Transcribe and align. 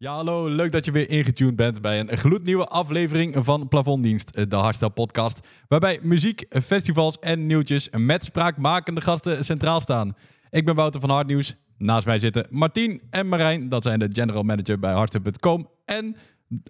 Ja, 0.00 0.14
hallo. 0.14 0.48
Leuk 0.48 0.72
dat 0.72 0.84
je 0.84 0.90
weer 0.90 1.10
ingetuned 1.10 1.56
bent 1.56 1.80
bij 1.80 2.00
een 2.00 2.16
gloednieuwe 2.16 2.66
aflevering 2.66 3.44
van 3.44 3.68
Plafonddienst, 3.68 4.50
de 4.50 4.56
Hardstyle 4.56 4.90
podcast. 4.90 5.46
Waarbij 5.68 5.98
muziek, 6.02 6.46
festivals 6.62 7.18
en 7.18 7.46
nieuwtjes 7.46 7.88
met 7.90 8.24
spraakmakende 8.24 9.00
gasten 9.00 9.44
centraal 9.44 9.80
staan. 9.80 10.16
Ik 10.50 10.64
ben 10.64 10.74
Wouter 10.74 11.00
van 11.00 11.10
Hardnieuws. 11.10 11.56
Naast 11.78 12.06
mij 12.06 12.18
zitten 12.18 12.46
Martien 12.50 13.02
en 13.10 13.28
Marijn. 13.28 13.68
Dat 13.68 13.82
zijn 13.82 13.98
de 13.98 14.08
general 14.12 14.42
manager 14.42 14.78
bij 14.78 14.92
Hardstyle.com. 14.92 15.68
En 15.84 16.16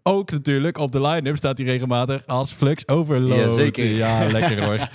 ook 0.02 0.30
natuurlijk 0.30 0.78
op 0.78 0.92
de 0.92 1.00
line-up 1.00 1.36
staat 1.36 1.58
hij 1.58 1.66
regelmatig 1.66 2.26
als 2.26 2.52
Flux 2.52 2.88
Overload. 2.88 3.38
Jazeker. 3.38 3.86
Ja, 3.86 4.26
lekker 4.30 4.64
hoor. 4.64 4.88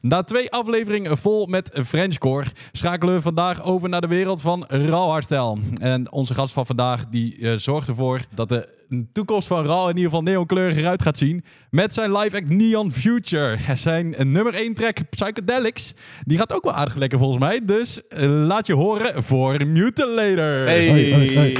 Na 0.00 0.22
twee 0.22 0.50
afleveringen 0.50 1.18
vol 1.18 1.46
met 1.46 1.80
Frenchcore 1.86 2.44
schakelen 2.72 3.14
we 3.14 3.20
vandaag 3.20 3.62
over 3.62 3.88
naar 3.88 4.00
de 4.00 4.06
wereld 4.06 4.40
van 4.40 4.64
Raw 4.68 5.08
Hardstyle. 5.10 5.56
En 5.74 6.12
onze 6.12 6.34
gast 6.34 6.52
van 6.52 6.66
vandaag 6.66 7.06
die 7.06 7.38
eh, 7.38 7.56
zorgt 7.56 7.88
ervoor 7.88 8.20
dat 8.34 8.48
de 8.48 8.68
toekomst 9.12 9.48
van 9.48 9.66
Raw 9.66 9.82
in 9.82 9.96
ieder 9.96 10.10
geval 10.10 10.22
neonkleurig 10.22 10.76
eruit 10.76 11.02
gaat 11.02 11.18
zien. 11.18 11.44
Met 11.70 11.94
zijn 11.94 12.16
live 12.16 12.36
act 12.36 12.48
Neon 12.48 12.92
Future. 12.92 13.56
Zijn 13.74 14.14
nummer 14.18 14.54
1 14.54 14.74
track 14.74 14.98
Psychedelics. 15.10 15.94
Die 16.24 16.38
gaat 16.38 16.52
ook 16.52 16.64
wel 16.64 16.74
aardig 16.74 16.94
lekker 16.94 17.18
volgens 17.18 17.40
mij. 17.40 17.64
Dus 17.64 18.06
eh, 18.08 18.28
laat 18.28 18.66
je 18.66 18.74
horen 18.74 19.22
voor 19.24 19.66
Mutilator. 19.66 20.66
Hey. 20.66 20.88
Hoi, 20.88 21.34
hoi, 21.34 21.54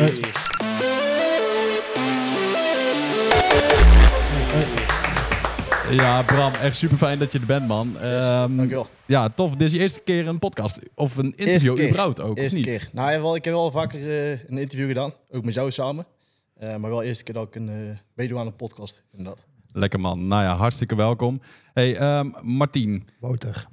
Ja, 5.90 6.22
Bram, 6.22 6.52
echt 6.52 6.76
super 6.76 6.96
fijn 6.96 7.18
dat 7.18 7.32
je 7.32 7.38
er 7.38 7.46
bent, 7.46 7.66
man. 7.68 7.88
Yes, 7.92 8.24
Ehm, 8.24 8.56
dankjewel. 8.56 8.86
ja, 9.06 9.28
tof. 9.28 9.50
Dit 9.56 9.60
is 9.66 9.72
je 9.72 9.78
eerste 9.78 10.00
keer 10.00 10.26
een 10.26 10.38
podcast. 10.38 10.78
Of 10.94 11.16
een 11.16 11.32
interview 11.36 11.74
keer. 11.74 11.86
überhaupt 11.88 12.20
ook, 12.20 12.38
Eerste 12.38 12.58
of 12.60 12.64
niet? 12.66 12.76
keer. 12.76 12.88
Nou, 12.92 13.12
ja, 13.12 13.20
wel, 13.20 13.34
ik 13.36 13.44
heb 13.44 13.54
wel 13.54 13.70
vaker 13.70 14.00
eh, 14.00 14.30
een 14.30 14.58
interview 14.58 14.86
gedaan. 14.88 15.12
Ook 15.30 15.44
met 15.44 15.54
jou 15.54 15.70
samen. 15.70 16.06
Eh, 16.54 16.76
maar 16.76 16.90
wel 16.90 16.98
de 16.98 17.04
eerste 17.04 17.24
keer 17.24 17.34
dat 17.34 17.46
ik 17.46 17.54
een, 17.54 17.98
meedoe 18.14 18.38
aan 18.38 18.46
een 18.46 18.56
podcast. 18.56 19.02
Inderdaad. 19.16 19.46
Lekker, 19.72 20.00
man. 20.00 20.26
Nou 20.26 20.42
ja, 20.42 20.54
hartstikke 20.56 20.94
welkom. 20.94 21.40
Hey, 21.72 21.96
ehm 21.96 22.28
Martien. 22.42 23.08
Wouter. 23.20 23.66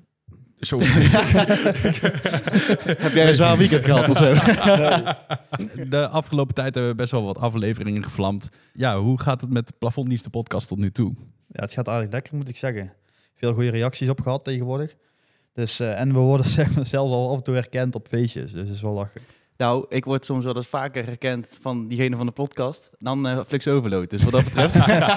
Zo. 0.60 0.80
Heb 3.06 3.14
jij 3.14 3.28
een 3.28 3.36
zwaar 3.36 3.58
weekend 3.58 3.86
gehad 3.86 4.10
of 4.10 4.18
zo? 4.18 4.34
De 5.90 6.08
afgelopen 6.08 6.56
tijd 6.56 6.74
hebben 6.74 6.92
we 6.92 6.98
best 6.98 7.12
wel 7.12 7.24
wat 7.24 7.38
afleveringen 7.38 8.04
gevlamd. 8.04 8.50
Ja, 8.74 9.00
hoe 9.00 9.20
gaat 9.22 9.42
het 9.42 9.50
met 9.50 9.74
Plafonddienst 9.80 10.24
de 10.24 10.30
podcast 10.30 10.68
tot 10.68 10.78
nu 10.78 10.92
toe? 10.92 11.14
Ja, 11.56 11.62
het 11.62 11.74
gaat 11.74 11.88
aardig 11.90 12.12
lekker, 12.12 12.36
moet 12.36 12.48
ik 12.50 12.58
zeggen. 12.58 12.94
Veel 13.36 13.54
goede 13.54 13.70
reacties 13.70 14.10
op 14.10 14.22
gehad 14.22 14.44
tegenwoordig. 14.44 14.96
Dus, 15.54 15.80
eh, 15.80 16.00
en 16.00 16.14
we 16.14 16.20
worden 16.20 16.46
zeg- 16.46 16.70
zelfs 16.88 17.14
al 17.14 17.30
af 17.32 17.38
en 17.38 17.44
toe 17.44 17.54
herkend 17.56 17.96
op 17.96 18.08
feestjes, 18.08 18.52
dus 18.52 18.66
dat 18.66 18.76
is 18.76 18.82
wel 18.82 18.94
lachen. 18.94 19.22
Nou, 19.58 19.86
ik 19.90 20.06
word 20.06 20.26
soms 20.26 20.44
wel 20.46 20.56
eens 20.56 20.68
vaker 20.68 21.06
herkend 21.06 21.58
van 21.62 21.88
diegene 21.88 22.16
van 22.16 22.26
de 22.26 22.32
podcast 22.32 22.90
dan 23.00 23.28
eh 23.28 23.40
Flix 23.48 23.68
Overload. 23.68 24.10
Dus 24.10 24.24
wat 24.24 24.32
dat 24.32 24.44
betreft, 24.44 24.74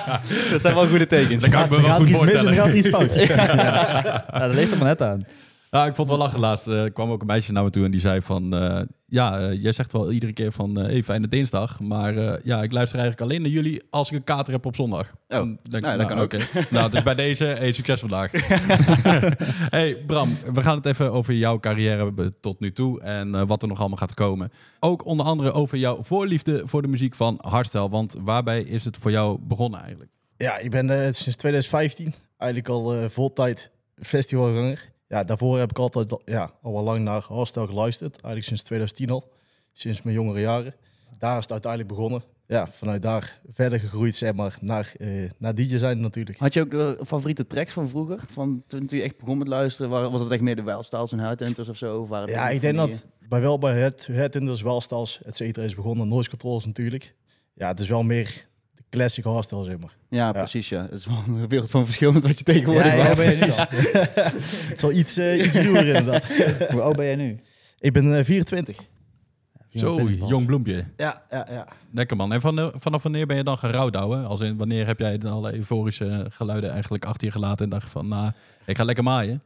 dat 0.51 0.61
zijn 0.61 0.75
wel 0.75 0.89
goede 0.89 1.07
tekens. 1.07 1.43
Dat 1.43 1.51
kan 1.51 1.65
ik 1.65 1.71
me 1.71 1.81
wel 1.83 1.95
goed 1.97 2.11
voorstellen. 2.11 2.55
gaat 2.55 2.73
iets 2.73 2.89
fout. 2.89 3.15
Ja, 3.27 4.25
dat 4.39 4.55
ligt 4.55 4.73
er 4.73 4.79
maar 4.79 4.87
net 4.89 5.03
aan. 5.03 5.27
Ja, 5.71 5.87
ik 5.87 5.95
vond 5.95 6.09
het 6.09 6.19
wel 6.19 6.27
lachen 6.27 6.41
laatst. 6.41 6.67
Eh, 6.67 6.83
Er 6.83 6.93
kwam 6.93 7.11
ook 7.11 7.21
een 7.21 7.27
meisje 7.27 7.53
naar 7.53 7.65
me 7.65 7.71
toe 7.71 7.85
en 7.85 7.91
die 7.91 8.01
zei 8.01 8.23
van... 8.23 8.55
eh, 8.57 8.81
ja, 9.07 9.39
eh, 9.41 9.63
jij 9.63 9.73
zegt 9.73 9.93
wel 9.93 10.13
iedere 10.13 10.33
keer 10.33 10.53
van... 10.53 10.79
eh 10.81 10.85
hey, 10.85 11.03
fijne 11.03 11.29
dinsdag. 11.29 11.81
Maar 11.81 12.17
eh, 12.17 12.45
ja, 12.45 12.63
ik 12.63 12.73
luister 12.73 12.99
eigenlijk 12.99 13.31
alleen 13.31 13.43
naar 13.43 13.51
jullie 13.51 13.83
als 13.91 14.11
ik 14.11 14.17
een 14.17 14.25
kater 14.25 14.53
heb 14.53 14.67
op 14.67 14.75
zondag. 14.75 15.13
Oh, 15.29 15.39
denk 15.63 15.83
nou, 15.85 15.99
dat 15.99 16.07
kan 16.07 16.19
ook. 16.19 16.25
oké. 16.25 16.47
nou, 16.71 16.91
dus 16.91 17.03
bij 17.03 17.15
deze, 17.15 17.45
hey, 17.59 17.73
succes 17.73 18.01
vandaag. 18.01 18.31
hey 19.77 19.97
Bram, 20.07 20.37
we 20.53 20.63
gaan 20.63 20.77
het 20.77 20.87
even 20.87 21.13
over 21.13 21.35
jouw 21.35 21.61
carrière 21.61 22.05
hebben 22.05 22.35
tot 22.41 22.61
nu 22.61 22.73
toe. 22.73 23.01
En 23.01 23.35
eh, 23.35 23.43
wat 23.47 23.63
er 23.63 23.69
nog 23.69 23.79
allemaal 23.79 23.99
gaat 23.99 24.15
komen. 24.15 24.53
Ook 24.81 25.05
onder 25.05 25.27
andere 25.27 25.53
over 25.53 25.79
jouw 25.79 26.03
voorliefde 26.03 26.63
voor 26.65 26.83
de 26.83 26.89
muziek 26.89 27.15
van 27.15 27.39
Hardstyle. 27.41 27.89
Want 27.89 28.17
waarbij 28.21 28.63
is 28.63 28.85
het 28.85 28.97
voor 28.97 29.11
jou 29.11 29.39
begonnen 29.41 29.81
eigenlijk? 29.81 30.11
Ja, 30.37 30.59
ik 30.59 30.71
ben 30.71 30.91
eh, 30.91 30.99
sinds 31.13 31.37
2015 31.37 32.15
eigenlijk 32.37 32.71
al 32.73 32.95
eh 32.95 33.09
voltijd 33.09 33.71
festivalganger. 33.97 34.91
Ja, 35.09 35.25
daarvoor 35.25 35.59
heb 35.59 35.71
ik 35.71 35.79
altijd 35.79 36.13
al- 36.13 36.23
ja, 36.25 36.51
al 36.63 36.73
wel 36.73 36.83
lang 36.83 37.05
naar 37.05 37.23
hardstyle 37.29 37.67
geluisterd. 37.67 38.13
Eigenlijk 38.13 38.45
sinds 38.45 38.63
2010 38.63 39.11
al. 39.11 39.33
Sinds 39.73 40.03
mijn 40.03 40.17
jongere 40.17 40.41
jaren. 40.41 40.75
Daar 41.19 41.37
is 41.37 41.43
het 41.43 41.53
uiteindelijk 41.53 41.91
begonnen. 41.93 42.23
Ja, 42.47 42.67
vanuit 42.67 43.03
daar 43.03 43.41
verder 43.53 43.81
gegroeid, 43.81 44.15
zeg 44.15 44.35
maar, 44.35 44.59
naar, 44.61 44.93
eh 44.99 45.31
naar 45.39 45.55
DJ 45.55 45.77
zijn 45.77 46.01
natuurlijk. 46.01 46.39
Had 46.39 46.55
je 46.55 46.61
ook 46.61 46.71
de 46.71 46.99
favoriete 47.07 47.47
tracks 47.47 47.73
van 47.73 47.89
vroeger? 47.89 48.21
Van 48.29 48.63
toen, 48.67 48.87
toen 48.87 48.99
je 48.99 49.05
echt 49.05 49.19
begon 49.19 49.39
met 49.39 49.49
luisteren, 49.49 49.91
Waar- 49.91 50.11
was 50.11 50.21
het 50.21 50.31
echt 50.31 50.41
meer 50.43 50.57
de 50.57 50.63
Wildstyles 50.63 51.13
en 51.13 51.19
Huidhunters 51.19 51.69
of 51.69 51.77
zo? 51.77 52.01
Of 52.01 52.09
waren 52.09 52.27
het 52.27 52.35
Ja, 52.35 52.49
ik 52.49 52.61
denk 52.61 52.79
die- 52.79 52.87
dat 52.87 53.07
bij 53.29 53.41
wel 53.41 53.59
bij 53.59 53.79
het, 53.81 54.07
het 54.11 54.83
stals, 54.83 55.23
et 55.23 55.37
cetera, 55.37 55.67
is 55.67 55.75
begonnen. 55.75 56.09
Noise 56.09 56.31
controls 56.31 56.65
natuurlijk. 56.67 57.15
Ja, 57.55 57.69
het 57.69 57.81
is 57.81 57.89
wel 57.89 58.03
meer 58.03 58.47
classic 58.91 59.25
hardstyle, 59.25 59.65
zeg 59.65 59.79
maar. 59.79 59.97
Ja, 60.09 60.33
precies, 60.33 60.69
ja. 60.69 60.83
Het 60.83 60.93
is 60.93 61.07
wel 61.07 61.23
een 61.27 61.49
wereld 61.49 61.71
van 61.71 61.85
verschil 61.85 62.13
met 62.13 62.23
wat 62.23 62.39
je 62.39 62.45
tegenwoordig 62.45 62.97
Ja, 62.97 63.15
precies. 63.15 63.57
het 64.69 64.73
is 64.75 64.83
wel 64.83 64.93
iets, 64.93 65.17
eh 65.17 65.45
iets 65.47 65.57
ruwer 65.57 65.87
inderdaad. 65.87 66.29
Hoe 66.73 66.81
oud 66.81 66.97
ben 66.97 67.05
jij 67.05 67.15
nu? 67.17 67.41
Ik 67.79 67.93
ben 67.93 68.19
eh, 68.19 68.25
24. 68.25 68.77
Zo, 68.77 69.95
24 69.95 70.19
pas. 70.19 70.29
jong 70.29 70.47
bloempje. 70.47 70.85
Ja, 70.97 71.23
ja, 71.31 71.47
ja. 71.51 71.67
Lekker 71.93 72.17
man. 72.17 72.33
En 72.33 72.41
van, 72.41 72.73
vanaf 72.77 73.03
wanneer 73.03 73.27
ben 73.27 73.37
je 73.37 73.43
dan 73.43 73.59
gerouwdouwen? 73.59 74.27
Als 74.27 74.41
in, 74.41 74.57
wanneer 74.57 74.87
heb 74.87 74.99
jij 74.99 75.19
dan 75.19 75.33
alle 75.33 75.55
euforische 75.55 76.27
geluiden 76.31 76.71
eigenlijk 76.71 77.05
achter 77.05 77.27
je 77.27 77.33
gelaten 77.33 77.65
en 77.65 77.71
dacht 77.71 77.91
van, 77.91 78.09
nou, 78.09 78.33
ik 78.67 78.77
ga 78.77 78.85
lekker 78.85 79.05
maaien? 79.05 79.43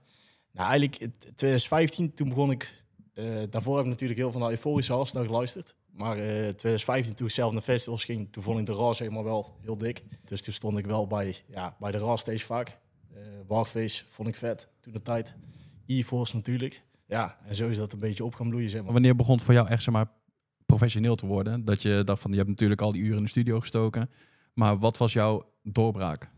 Nou, 0.53 0.69
eigenlijk 0.69 1.01
in 1.01 1.15
2015, 1.19 2.15
toen 2.15 2.29
begon 2.29 2.51
ik... 2.51 2.85
eh, 3.15 3.25
daarvoor 3.51 3.77
heb 3.77 3.85
ik 3.85 3.91
natuurlijk 3.91 4.21
heel 4.21 4.31
veel 4.31 4.41
naar 4.41 4.51
euforische 4.51 4.93
hardstyle 4.93 5.27
geluisterd. 5.27 5.75
Maar 5.93 6.17
eh 6.17 6.25
2015, 6.25 7.15
toen 7.15 7.27
ik 7.27 7.33
zelf 7.33 7.53
naar 7.53 7.63
festivals 7.63 8.05
ging, 8.05 8.33
toen 8.33 8.43
vond 8.43 8.59
ik 8.59 8.67
de 8.67 8.73
RAW 8.73 8.95
zeg 8.95 9.11
maar 9.11 9.25
wel 9.25 9.57
heel 9.61 9.79
dik. 9.79 10.03
Dus 10.25 10.43
toen 10.43 10.53
stond 10.53 10.79
ik 10.79 10.87
wel 10.87 11.07
bij, 11.07 11.37
ja, 11.49 11.77
bij 11.81 11.91
de 11.91 11.99
RAW 11.99 12.19
steeds 12.19 12.43
vaak. 12.43 12.79
Eh 13.15 13.21
Warface 13.47 14.05
vond 14.09 14.29
ik 14.29 14.37
vet 14.37 14.69
toen 14.81 14.93
de 14.93 15.03
tijd. 15.03 15.35
E-Force 15.87 16.37
natuurlijk. 16.37 16.83
Ja, 17.07 17.39
en 17.45 17.55
zo 17.55 17.69
is 17.69 17.77
dat 17.77 17.93
een 17.93 17.99
beetje 17.99 18.25
op 18.25 18.35
gaan 18.35 18.49
bloeien, 18.49 18.71
zeg 18.71 18.83
maar. 18.83 18.93
Wanneer 18.93 19.17
begon 19.17 19.35
het 19.35 19.45
voor 19.45 19.55
jou 19.55 19.69
echt 19.69 19.83
zeg 19.83 19.95
maar, 19.95 20.11
professioneel 20.67 21.15
te 21.15 21.27
worden? 21.27 21.65
Dat 21.65 21.83
je 21.83 22.03
dacht 22.05 22.23
van, 22.23 22.31
je 22.31 22.37
hebt 22.37 22.49
natuurlijk 22.49 22.81
al 22.81 22.93
die 22.93 23.03
uren 23.03 23.17
in 23.17 23.23
de 23.23 23.29
studio 23.29 23.61
gestoken. 23.61 24.11
Maar 24.55 24.79
wat 24.79 24.97
was 24.97 25.13
jouw 25.13 25.51
doorbraak? 25.63 26.31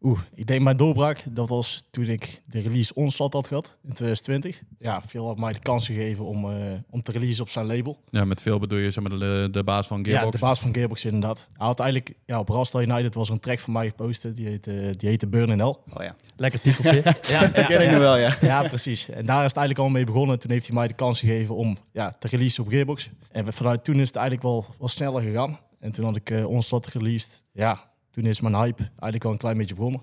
Oeh, 0.00 0.20
ik 0.34 0.46
denk 0.46 0.62
mijn 0.62 0.76
doorbraak, 0.76 1.24
dat 1.30 1.48
was 1.48 1.84
toen 1.90 2.04
ik 2.04 2.42
de 2.46 2.60
release 2.60 2.94
Onslaught 2.94 3.34
had 3.34 3.46
gehad 3.46 3.76
in 3.82 3.92
2020. 3.92 4.62
Ja, 4.78 5.02
veel 5.06 5.26
had 5.26 5.38
mij 5.38 5.52
de 5.52 5.58
kans 5.58 5.86
gegeven 5.86 6.24
om, 6.24 6.50
eh, 6.50 6.56
om 6.90 7.02
te 7.02 7.12
releasen 7.12 7.42
op 7.42 7.48
zijn 7.48 7.66
label. 7.66 7.98
Ja, 8.10 8.24
met 8.24 8.42
veel 8.42 8.58
bedoel 8.58 8.78
je 8.78 8.90
zeg 8.90 9.08
maar, 9.08 9.18
de, 9.18 9.48
de 9.50 9.62
baas 9.62 9.86
van 9.86 10.04
Gearbox. 10.04 10.24
Ja, 10.24 10.38
de 10.38 10.46
baas 10.46 10.60
van 10.60 10.74
Gearbox 10.74 11.04
inderdaad. 11.04 11.48
Hij 11.52 11.66
had 11.66 11.80
eigenlijk, 11.80 12.14
ja, 12.26 12.38
op 12.38 12.48
Rastal 12.48 12.82
United 12.82 13.14
was 13.14 13.28
er 13.28 13.34
een 13.34 13.40
track 13.40 13.60
van 13.60 13.72
mij 13.72 13.88
gepost. 13.88 14.34
Die 14.36 14.46
heette, 14.46 14.94
die 14.96 15.08
heette 15.08 15.26
Burn 15.26 15.50
in 15.50 15.58
Hell. 15.58 15.76
Oh 15.94 16.02
ja, 16.02 16.16
Lekker 16.36 16.60
titeltje. 16.60 17.02
Ja, 17.28 17.40
dat 17.46 17.66
ken 17.66 17.82
ik 17.82 17.90
nog 17.90 17.98
wel, 17.98 18.16
ja. 18.16 18.36
ja, 18.52 18.62
precies. 18.62 19.08
En 19.08 19.26
daar 19.26 19.44
is 19.44 19.48
het 19.48 19.56
eigenlijk 19.56 19.78
al 19.78 19.88
mee 19.88 20.04
begonnen. 20.04 20.38
Toen 20.38 20.50
heeft 20.50 20.66
hij 20.66 20.74
mij 20.74 20.86
de 20.86 20.94
kans 20.94 21.20
gegeven 21.20 21.54
om 21.54 21.76
ja, 21.92 22.16
te 22.18 22.28
releasen 22.28 22.64
op 22.64 22.70
Gearbox. 22.70 23.10
En 23.32 23.52
vanuit 23.52 23.84
toen 23.84 24.00
is 24.00 24.06
het 24.06 24.16
eigenlijk 24.16 24.46
wel, 24.46 24.64
wel 24.78 24.88
sneller 24.88 25.22
gegaan. 25.22 25.58
En 25.80 25.92
toen 25.92 26.04
had 26.04 26.16
ik 26.16 26.30
uh, 26.30 26.46
Onslaught 26.46 26.92
released. 26.92 27.44
Ja, 27.52 27.87
toen 28.18 28.30
is 28.30 28.40
mijn 28.40 28.54
hype 28.54 28.82
eigenlijk 28.82 29.22
wel 29.22 29.32
een 29.32 29.38
klein 29.38 29.56
beetje 29.56 29.74
begonnen. 29.74 30.02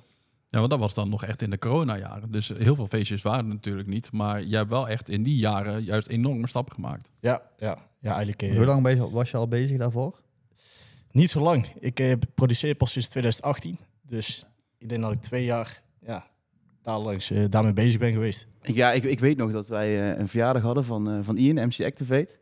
Ja, 0.50 0.58
want 0.59 0.70
dat 0.70 0.80
was 0.80 0.94
dan 0.94 1.09
nog 1.09 1.24
echt 1.24 1.42
in 1.42 1.50
de 1.50 1.58
coronajaren. 1.58 2.31
Dus 2.31 2.48
heel 2.48 2.76
veel 2.76 2.88
feestjes 2.88 3.22
waren 3.22 3.46
er 3.46 3.53
natuurlijk 3.53 3.88
niet. 3.88 4.12
Maar 4.12 4.44
jij 4.44 4.58
hebt 4.58 4.70
wel 4.70 4.90
echt 4.90 5.09
in 5.09 5.24
die 5.24 5.38
jaren 5.38 5.84
juist 5.84 6.08
enorme 6.08 6.48
stappen 6.48 6.74
gemaakt. 6.74 7.12
Ja, 7.20 7.42
ja, 7.58 7.78
ja 8.00 8.09
eigenlijk 8.09 8.42
eh, 8.42 8.56
Hoe 8.56 8.66
lang 8.66 9.12
was 9.12 9.31
je 9.31 9.38
al 9.38 9.48
bezig 9.48 9.78
daarvoor? 9.78 10.24
niet 11.12 11.30
zo 11.30 11.42
lang. 11.42 11.68
Ik 11.80 12.00
eh, 12.00 12.14
produceer 12.34 12.76
pas 12.76 12.92
sinds 12.92 13.08
2018. 13.08 13.78
Dus 14.02 14.46
ik 14.78 14.90
denk 14.90 15.02
dat 15.02 15.14
ik 15.14 15.22
twee 15.22 15.44
jaar 15.44 15.82
ja, 16.06 16.28
daar 16.84 17.00
langs, 17.00 17.32
eh, 17.32 17.44
daarmee 17.50 17.74
bezig 17.74 18.00
ben 18.00 18.12
geweest. 18.12 18.47
Ja, 18.62 18.92
ik, 18.92 19.03
ik 19.03 19.20
weet 19.20 19.38
nog 19.38 19.52
dat 19.52 19.68
wij 19.68 20.12
eh, 20.12 20.20
een 20.20 20.28
verjaardag 20.28 20.64
hadden 20.64 20.86
van, 20.86 21.09
eh, 21.09 21.20
van 21.22 21.38
Ian, 21.38 21.68
MC 21.68 21.86
Activate. 21.86 22.38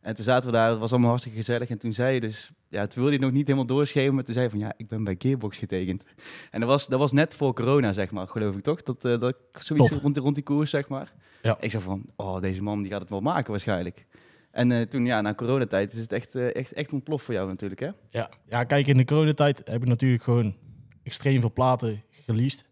En 0.00 0.14
toen 0.14 0.24
zaten 0.24 0.50
we 0.50 0.56
daar, 0.56 0.70
het 0.70 0.78
was 0.78 0.90
allemaal 0.90 1.08
hartstikke 1.08 1.38
gezellig. 1.38 1.70
En 1.70 1.78
toen 1.78 1.92
zei 1.92 2.14
je 2.14 2.20
dus, 2.20 2.50
ja, 2.72 2.86
toen 2.86 3.02
wilde 3.02 3.10
je 3.10 3.16
het 3.16 3.20
nog 3.26 3.32
niet 3.32 3.46
helemaal 3.46 3.66
doorschreven, 3.66 4.14
maar 4.14 4.24
toen 4.24 4.34
zei 4.34 4.44
je 4.46 4.50
van, 4.50 4.60
ja, 4.60 4.72
ik 4.76 4.88
ben 4.88 5.04
bij 5.04 5.14
Gearbox 5.18 5.58
getekend. 5.58 6.04
En 6.50 6.60
dat 6.60 6.68
was, 6.68 6.86
dat 6.86 6.98
was 6.98 7.12
net 7.12 7.34
voor 7.36 7.54
corona, 7.54 7.92
zeg 7.92 8.10
maar, 8.10 8.28
geloof 8.28 8.54
ik 8.54 8.60
toch? 8.62 8.82
Dat, 8.82 9.04
eh, 9.04 9.18
dat 9.20 9.36
zoiets 9.58 9.96
rond, 9.96 10.14
die- 10.14 10.22
rond 10.22 10.34
die 10.34 10.44
koers, 10.44 10.70
zeg 10.70 10.88
maar. 10.88 11.12
Ja. 11.42 11.56
Ik 11.60 11.70
zei 11.70 11.82
van, 11.82 12.04
oh, 12.16 12.40
deze 12.40 12.62
man 12.62 12.82
die 12.82 12.90
gaat 12.90 13.00
het 13.00 13.10
wel 13.10 13.20
maken 13.20 13.50
waarschijnlijk. 13.50 14.06
En 14.50 14.72
eh, 14.72 14.80
toen, 14.80 15.06
ja, 15.06 15.20
na 15.20 15.34
coronatijd 15.34 15.92
is 15.92 15.98
het 16.00 16.12
echt, 16.12 16.34
eh, 16.34 16.54
echt, 16.54 16.72
echt 16.72 16.92
ontploft 16.92 17.24
voor 17.24 17.34
jou 17.34 17.48
natuurlijk, 17.48 17.80
hè? 17.80 17.88
Ja, 18.10 18.30
ja, 18.48 18.64
kijk, 18.64 18.86
in 18.86 18.96
de 18.96 19.04
coronatijd 19.04 19.62
heb 19.64 19.82
ik 19.82 19.88
natuurlijk 19.88 20.22
gewoon 20.22 20.56
extreem 21.02 21.40
veel 21.40 21.52
platen 21.52 22.02
released. 22.26 22.64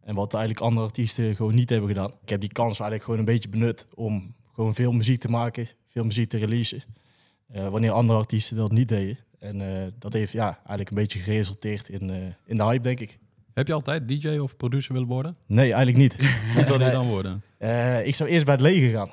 En 0.00 0.14
wat 0.14 0.34
eigenlijk 0.34 0.64
andere 0.64 0.86
artiesten 0.86 1.36
gewoon 1.36 1.54
niet 1.54 1.70
hebben 1.70 1.88
gedaan. 1.88 2.12
Ik 2.22 2.28
heb 2.28 2.40
die 2.40 2.52
kans 2.52 2.68
eigenlijk 2.70 3.02
gewoon 3.02 3.18
een 3.18 3.24
beetje 3.24 3.48
benut 3.48 3.86
om 3.94 4.34
gewoon 4.54 4.74
veel 4.74 4.92
muziek 4.92 5.20
te 5.20 5.28
maken, 5.28 5.68
veel 5.86 6.04
muziek 6.04 6.28
te 6.28 6.38
releasen. 6.38 6.82
Wanneer 7.70 7.90
andere 7.90 8.18
artiesten 8.18 8.56
dat 8.56 8.72
niet 8.72 8.88
deden. 8.88 9.18
En 9.38 9.60
eh, 9.60 9.86
dat 9.98 10.12
heeft 10.12 10.32
ja, 10.32 10.56
eigenlijk 10.56 10.90
een 10.90 10.96
beetje 10.96 11.18
geresulteerd 11.18 11.88
in, 11.88 12.10
eh, 12.10 12.16
in 12.44 12.56
de 12.56 12.64
hype, 12.64 12.82
denk 12.82 13.00
ik. 13.00 13.18
Heb 13.58 13.66
je 13.66 13.72
altijd 13.72 14.08
DJ 14.08 14.28
of 14.38 14.56
producer 14.56 14.92
willen 14.92 15.08
worden? 15.08 15.36
Nee, 15.46 15.72
eigenlijk 15.72 15.96
niet. 15.96 16.16
Wat 16.56 16.68
wilde 16.68 16.84
je 16.84 16.90
dan 16.90 17.06
worden? 17.06 17.42
Eh, 17.58 18.06
ik 18.06 18.14
zou 18.14 18.28
eerst 18.28 18.44
bij 18.44 18.54
het 18.54 18.62
leger 18.62 18.90
gaan. 18.90 19.10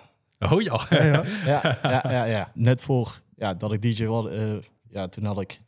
Oh 0.52 0.62
ja. 0.62 0.86
Ja, 0.90 1.24
ja, 1.84 2.04
ja, 2.12 2.24
ja. 2.24 2.52
Net 2.54 2.82
voor 2.82 3.22
ja, 3.38 3.54
dat 3.54 3.74
ik 3.74 3.82
DJ 3.82 4.06
was, 4.06 4.28
eh, 4.28 4.54
Ja, 4.90 5.08
toen 5.08 5.26
had 5.26 5.42
ik 5.42 5.60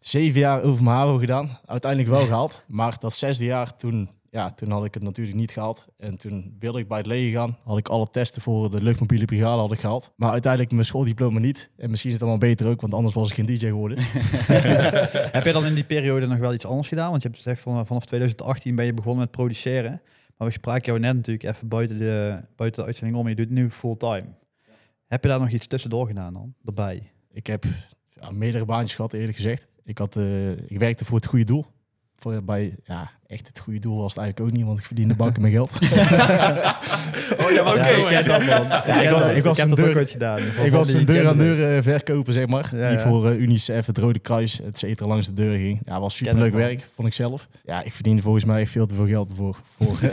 zeven 0.00 0.40
jaar 0.40 0.62
over 0.62 0.84
mijn 0.84 0.96
HAVO 0.96 1.16
gedaan. 1.16 1.58
Uiteindelijk 1.66 2.10
wel 2.10 2.24
gehaald. 2.24 2.62
Maar 2.66 2.96
dat 2.98 3.12
zesde 3.12 3.44
jaar, 3.44 3.76
toen, 3.76 4.08
ja, 4.32 4.50
toen 4.50 4.70
had 4.70 4.84
ik 4.84 4.94
het 4.94 5.02
natuurlijk 5.02 5.36
niet 5.36 5.50
gehaald. 5.50 5.86
En 5.96 6.16
toen 6.16 6.56
wilde 6.58 6.78
ik 6.78 6.88
bij 6.88 6.98
het 6.98 7.06
leger 7.06 7.40
gaan. 7.40 7.56
Had 7.64 7.78
ik 7.78 7.88
alle 7.88 8.10
testen 8.10 8.42
voor 8.42 8.70
de 8.70 8.82
luchtmobiele 8.82 9.24
brigade 9.24 9.60
had 9.60 9.72
ik 9.72 9.78
gehaald. 9.78 10.12
Maar 10.16 10.30
uiteindelijk 10.30 10.72
mijn 10.72 10.84
schooldiploma 10.84 11.38
niet. 11.38 11.70
En 11.76 11.90
misschien 11.90 12.10
is 12.10 12.16
het 12.16 12.24
allemaal 12.28 12.48
beter 12.48 12.68
ook, 12.68 12.80
want 12.80 12.94
anders 12.94 13.14
was 13.14 13.28
ik 13.28 13.34
geen 13.34 13.46
DJ 13.46 13.66
geworden. 13.66 13.98
Heb 15.36 15.44
je 15.44 15.52
dan 15.52 15.66
in 15.66 15.74
die 15.74 15.84
periode 15.84 16.26
nog 16.26 16.38
wel 16.38 16.54
iets 16.54 16.66
anders 16.66 16.88
gedaan? 16.88 17.10
Want 17.10 17.22
je 17.22 17.28
hebt 17.28 17.40
gezegd 17.40 17.60
van, 17.60 17.86
vanaf 17.86 18.04
2018 18.04 18.74
ben 18.74 18.84
je 18.84 18.94
begonnen 18.94 19.20
met 19.20 19.30
produceren. 19.30 20.02
Maar 20.36 20.48
we 20.48 20.52
spraken 20.52 20.86
jou 20.86 20.98
net 20.98 21.14
natuurlijk 21.14 21.44
even 21.44 21.68
buiten 21.68 21.98
de, 21.98 22.40
buiten 22.56 22.80
de 22.80 22.86
uitzending 22.86 23.18
om. 23.18 23.28
Je 23.28 23.34
doet 23.34 23.50
nu 23.50 23.70
fulltime. 23.70 24.26
Heb 25.06 25.22
je 25.22 25.28
daar 25.28 25.40
nog 25.40 25.50
iets 25.50 25.66
tussendoor 25.66 26.06
gedaan 26.06 26.32
dan? 26.32 26.54
Erbij? 26.64 27.12
Ik 27.32 27.46
heb 27.46 27.64
ja, 28.20 28.30
meerdere 28.30 28.64
baantjes 28.64 28.94
gehad, 28.94 29.12
eerlijk 29.12 29.36
gezegd. 29.36 29.66
Ik, 29.84 29.98
had, 29.98 30.16
eh, 30.16 30.50
ik 30.50 30.78
werkte 30.78 31.04
voor 31.04 31.16
het 31.16 31.26
goede 31.26 31.44
doel. 31.44 31.66
Voor, 32.16 32.44
bij, 32.44 32.76
ja, 32.84 33.10
echt 33.32 33.46
het 33.46 33.58
goede 33.58 33.78
doel 33.78 33.96
was 34.00 34.14
het 34.14 34.22
eigenlijk 34.22 34.50
ook 34.52 34.56
niet, 34.58 34.66
want 34.66 34.78
ik 34.78 34.84
verdiende 34.84 35.14
banken 35.14 35.40
mijn 35.42 35.54
geld. 35.54 35.70
Oh 37.38 37.50
ja, 37.50 37.62
maar 37.64 37.76
ik 38.20 38.26
dat 38.26 38.46
man. 38.46 39.02
ik 39.02 39.10
was- 39.10 39.26
ik 39.26 39.42
was 39.42 39.56
heb 39.58 39.68
een 39.70 39.74
dat 39.74 39.84
deur- 39.84 40.06
gedaan. 40.06 40.38
Ik 40.62 40.70
was 40.72 40.88
een 40.92 41.04
deur 41.04 41.28
aan 41.28 41.36
deur 41.38 41.82
verkoper, 41.82 42.32
zeg 42.32 42.46
maar. 42.46 42.70
Ja, 42.76 42.90
die 42.90 42.98
voor 42.98 43.30
eh, 43.30 43.38
UNICEF, 43.38 43.86
het 43.86 43.98
Rode 43.98 44.18
Kruis, 44.18 44.60
et 44.60 44.78
cetera, 44.78 45.08
langs 45.08 45.26
de 45.26 45.32
deur 45.32 45.56
ging. 45.58 45.80
Ja, 45.84 46.00
was 46.00 46.20
ik, 46.20 46.32
man. 46.32 46.50
werk, 46.50 46.86
vond 46.94 47.08
ik 47.08 47.14
zelf. 47.14 47.48
Ja, 47.64 47.82
ik 47.82 47.92
verdiende 47.92 48.22
volgens 48.22 48.44
mij 48.44 48.66
veel 48.66 48.86
te 48.86 48.94
veel 48.94 49.06
geld 49.06 49.32
voor. 49.36 49.56
voor 49.76 49.98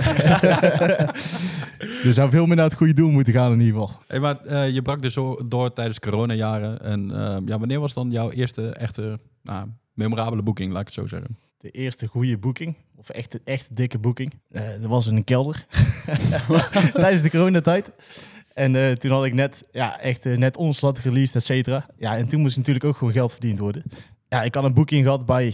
er 2.03 2.13
zou 2.13 2.29
veel 2.29 2.45
meer 2.45 2.55
naar 2.55 2.65
het 2.65 2.73
goede 2.75 2.93
doel 2.93 3.09
moeten 3.09 3.33
gaan 3.33 3.51
in 3.51 3.59
ieder 3.59 3.79
geval. 3.81 3.91
Hey, 4.07 4.19
maar 4.19 4.37
eh, 4.45 4.69
je 4.69 4.81
brak 4.81 5.01
dus 5.01 5.13
zo 5.13 5.39
door 5.47 5.73
tijdens 5.73 5.99
coronajaren. 5.99 6.81
En 6.81 7.11
eh, 7.11 7.37
ja, 7.45 7.59
wanneer 7.59 7.79
was 7.79 7.93
dan 7.93 8.11
jouw 8.11 8.31
eerste 8.31 8.69
echte 8.69 9.19
nou, 9.43 9.67
memorabele 9.93 10.41
boeking, 10.41 10.71
laat 10.71 10.79
ik 10.81 10.85
het 10.87 10.95
zo 10.95 11.07
zeggen? 11.07 11.37
De 11.61 11.71
eerste 11.71 12.07
goede 12.07 12.37
boeking, 12.37 12.75
of 12.95 13.09
echt, 13.09 13.43
echt 13.43 13.75
dikke 13.75 13.97
boeking, 13.97 14.33
eh, 14.51 14.69
dat 14.69 14.89
was 14.89 15.07
in 15.07 15.15
een 15.15 15.23
kelder. 15.23 15.65
Tijdens 16.93 17.21
de 17.21 17.29
coronatijd. 17.29 17.91
En 18.53 18.75
eh, 18.75 18.91
toen 18.91 19.11
had 19.11 19.25
ik 19.25 19.33
net, 19.33 19.67
ja, 19.71 19.99
echt 19.99 20.25
eh, 20.25 20.37
net 20.37 20.57
onslot 20.57 20.99
released, 20.99 21.35
et 21.35 21.43
cetera. 21.43 21.85
Ja, 21.97 22.17
en 22.17 22.27
toen 22.27 22.41
moest 22.41 22.57
natuurlijk 22.57 22.85
ook 22.85 22.97
gewoon 22.97 23.13
geld 23.13 23.31
verdiend 23.31 23.59
worden. 23.59 23.83
Ja, 24.29 24.43
ik 24.43 24.55
had 24.55 24.63
een 24.63 24.73
boeking 24.73 25.03
gehad 25.03 25.25
bij 25.25 25.53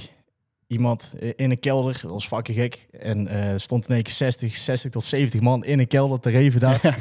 iemand 0.67 1.13
in 1.35 1.51
een 1.51 1.59
kelder. 1.59 1.99
Dat 2.01 2.11
was 2.11 2.27
fucking 2.27 2.57
gek. 2.57 2.87
En 2.91 3.27
er 3.27 3.59
stond 3.59 3.87
in 3.87 3.93
één 3.93 4.03
keer 4.03 4.13
60, 4.13 4.55
60 4.55 4.91
tot 4.91 5.03
70 5.03 5.41
man 5.41 5.65
in 5.65 5.79
een 5.79 5.87
kelder 5.87 6.19
te 6.19 6.29
reven 6.29 6.59
daar. 6.59 6.97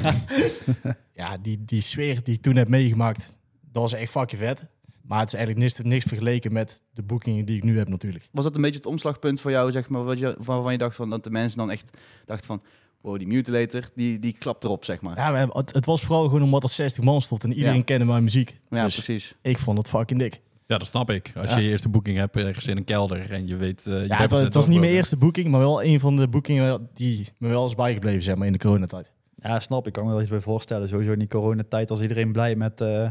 ja, 1.13 1.37
die, 1.37 1.65
die 1.65 1.81
sfeer 1.81 2.23
die 2.23 2.35
ik 2.35 2.41
toen 2.41 2.55
heb 2.55 2.67
meegemaakt, 2.67 3.37
dat 3.71 3.81
was 3.81 3.93
echt 3.93 4.11
fucking 4.11 4.41
vet. 4.41 4.65
Maar 5.07 5.19
het 5.19 5.27
is 5.27 5.33
eigenlijk 5.33 5.65
niks, 5.65 5.79
niks 5.89 6.03
vergeleken 6.05 6.53
met 6.53 6.81
de 6.93 7.03
boekingen 7.03 7.45
die 7.45 7.57
ik 7.57 7.63
nu 7.63 7.77
heb 7.77 7.89
natuurlijk. 7.89 8.27
Was 8.31 8.43
dat 8.43 8.55
een 8.55 8.61
beetje 8.61 8.77
het 8.77 8.85
omslagpunt 8.85 9.41
voor 9.41 9.51
jou, 9.51 9.71
zeg 9.71 9.89
maar, 9.89 10.03
wat 10.03 10.19
je, 10.19 10.35
waarvan 10.39 10.71
je 10.71 10.77
dacht 10.77 10.95
van, 10.95 11.09
dat 11.09 11.23
de 11.23 11.29
mensen 11.29 11.57
dan 11.57 11.71
echt 11.71 11.97
dachten 12.25 12.45
van, 12.45 12.61
wow, 13.01 13.17
die 13.17 13.27
mutilator, 13.27 13.89
die, 13.95 14.19
die 14.19 14.35
klapt 14.39 14.63
erop, 14.63 14.85
zeg 14.85 15.01
maar. 15.01 15.17
Ja, 15.17 15.31
maar 15.31 15.47
het, 15.47 15.73
het 15.73 15.85
was 15.85 16.01
vooral 16.03 16.23
gewoon 16.23 16.41
omdat 16.41 16.63
er 16.63 16.69
60 16.69 17.03
man 17.03 17.21
stond 17.21 17.43
en 17.43 17.53
iedereen 17.53 17.77
Ja. 17.77 17.83
kende 17.83 18.05
mijn 18.05 18.23
muziek. 18.23 18.59
Ja, 18.69 18.83
dus 18.83 18.93
precies. 18.93 19.35
ik 19.41 19.57
vond 19.57 19.77
het 19.77 19.89
fucking 19.89 20.19
dik. 20.19 20.41
Ja, 20.67 20.77
dat 20.77 20.87
snap 20.87 21.09
ik. 21.09 21.31
Als 21.35 21.49
Ja. 21.49 21.57
je 21.57 21.63
je 21.63 21.69
eerste 21.69 21.89
boeking 21.89 22.17
hebt 22.17 22.35
ergens 22.35 22.67
in 22.67 22.77
een 22.77 22.83
kelder 22.83 23.31
en 23.31 23.47
je 23.47 23.55
weet... 23.55 23.85
eh, 23.87 23.93
je 23.93 23.99
Ja, 24.01 24.07
bent 24.07 24.19
het, 24.21 24.31
was- 24.31 24.39
het 24.41 24.53
was 24.53 24.67
niet 24.67 24.79
mijn 24.79 24.91
eerste 24.91 25.17
boeking, 25.17 25.47
maar 25.47 25.59
wel 25.59 25.83
een 25.83 25.99
van 25.99 26.15
de 26.15 26.27
boekingen 26.27 26.89
die 26.93 27.27
me 27.37 27.47
wel 27.47 27.65
is 27.65 27.75
bijgebleven 27.75 28.21
zeg 28.23 28.35
maar, 28.35 28.47
in 28.47 28.53
de 28.53 28.59
coronatijd. 28.59 29.11
Ja, 29.35 29.59
snap 29.59 29.87
ik. 29.87 29.93
kan 29.93 30.03
me 30.05 30.09
wel 30.11 30.21
iets 30.21 30.29
bij 30.29 30.39
voorstellen. 30.39 30.89
Sowieso 30.89 31.11
in 31.11 31.19
die 31.19 31.27
coronatijd 31.27 31.89
was 31.89 32.01
iedereen 32.01 32.31
blij 32.31 32.55
met... 32.55 32.81
eh 32.81 33.09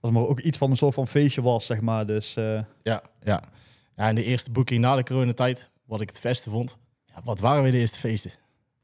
als 0.00 0.12
maar 0.12 0.22
ook 0.26 0.40
iets 0.40 0.58
van 0.58 0.70
een 0.70 0.76
soort 0.76 0.94
van 0.94 1.06
feestje 1.06 1.42
was, 1.42 1.66
zeg 1.66 1.80
maar. 1.80 2.06
Dus 2.06 2.36
eh, 2.36 2.44
Ja, 2.82 3.02
ja. 3.22 3.42
ja, 3.96 4.08
en 4.08 4.14
de 4.14 4.24
eerste 4.24 4.50
boeking 4.50 4.80
na 4.80 4.96
de 4.96 5.02
coronatijd, 5.02 5.70
wat 5.84 6.00
ik 6.00 6.08
het 6.08 6.20
beste 6.22 6.50
vond. 6.50 6.76
Ja, 7.06 7.20
wat 7.24 7.40
waren 7.40 7.62
weer 7.62 7.72
de 7.72 7.78
eerste 7.78 7.98
feesten? 7.98 8.30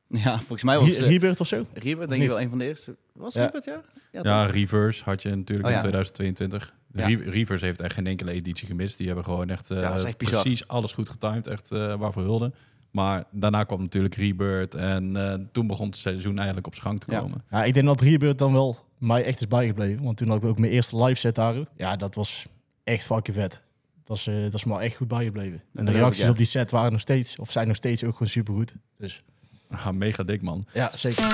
Ja, 0.08 0.37
volgens 0.38 0.62
mij 0.62 0.78
was 0.78 0.88
Re- 0.88 1.02
uh, 1.02 1.08
Rebirth 1.08 1.40
of 1.40 1.46
zo? 1.46 1.64
Riebe, 1.72 2.06
denk 2.06 2.22
ik 2.22 2.28
wel 2.28 2.40
een 2.40 2.49
van 2.49 2.58
de 2.58 2.64
eerste. 2.64 2.96
Was 3.12 3.34
Ja. 3.34 3.50
Het, 3.52 3.64
ja? 3.64 3.81
Ja, 4.12 4.20
Ja? 4.22 4.44
Reverse 4.44 5.05
had 5.05 5.22
je 5.22 5.28
natuurlijk 5.34 5.69
Oh, 5.69 5.75
in 5.75 5.76
ja. 5.76 5.82
2022. 5.82 6.75
Ja. 6.93 7.06
Re- 7.06 7.31
Reverse 7.31 7.64
heeft 7.64 7.81
echt 7.81 7.94
geen 7.94 8.06
enkele 8.06 8.31
editie 8.31 8.66
gemist. 8.66 8.96
Die 8.96 9.06
hebben 9.06 9.25
gewoon 9.25 9.50
echt, 9.50 9.70
eh, 9.70 9.81
Ja, 9.81 9.96
echt 9.96 10.16
precies 10.16 10.69
alles 10.69 10.93
goed 10.93 11.08
getimed. 11.08 11.46
Echt 11.46 11.70
eh, 11.72 11.94
waarvoor 11.96 12.22
hulde. 12.22 12.52
Maar 12.90 13.25
daarna 13.31 13.64
kwam 13.64 13.81
natuurlijk 13.81 14.14
Rebirth. 14.14 14.75
En 14.75 15.16
eh, 15.16 15.34
toen 15.52 15.66
begon 15.66 15.87
het 15.87 15.96
seizoen 15.96 16.37
eigenlijk 16.37 16.66
op 16.66 16.75
zijn 16.75 16.87
gang 16.87 17.00
te 17.00 17.12
Ja. 17.12 17.19
komen. 17.20 17.43
Ja, 17.50 17.64
ik 17.64 17.75
denk 17.75 17.87
dat 17.87 18.00
Rebirth 18.00 18.38
dan 18.38 18.52
wel 18.52 18.78
mij 19.05 19.25
echt 19.25 19.41
is 19.41 19.49
bijgebleven. 19.49 20.05
Want 20.05 20.17
toen 20.17 20.29
had 20.29 20.37
ik 20.37 20.45
ook 20.45 20.59
mijn 20.59 20.73
eerste 20.73 21.03
live 21.05 21.21
set 21.21 21.35
daar. 21.35 21.55
Ja, 21.77 21.97
dat 21.97 22.15
was 22.15 22.47
echt 22.85 23.05
fucking 23.05 23.37
vet. 23.37 23.61
Dat 24.05 24.17
is, 24.17 24.27
eh, 24.27 24.43
dat 24.43 24.55
is 24.55 24.65
me 24.65 24.79
echt 24.81 24.97
goed 24.97 25.09
bijgebleven. 25.09 25.62
En 25.75 25.85
de 25.85 25.91
reacties 25.91 26.29
op 26.29 26.37
die 26.37 26.47
set 26.47 26.71
waren 26.71 26.93
nog 26.93 27.01
steeds, 27.01 27.39
of 27.39 27.51
zijn 27.51 27.67
nog 27.67 27.77
steeds 27.77 28.05
ook 28.05 28.12
gewoon 28.12 28.29
supergoed. 28.29 28.75
Dus 28.99 29.23
Ah, 29.71 29.89
mega 29.91 30.23
dik, 30.23 30.43
man. 30.43 30.67
ja, 30.73 30.97
zeker. 30.97 31.25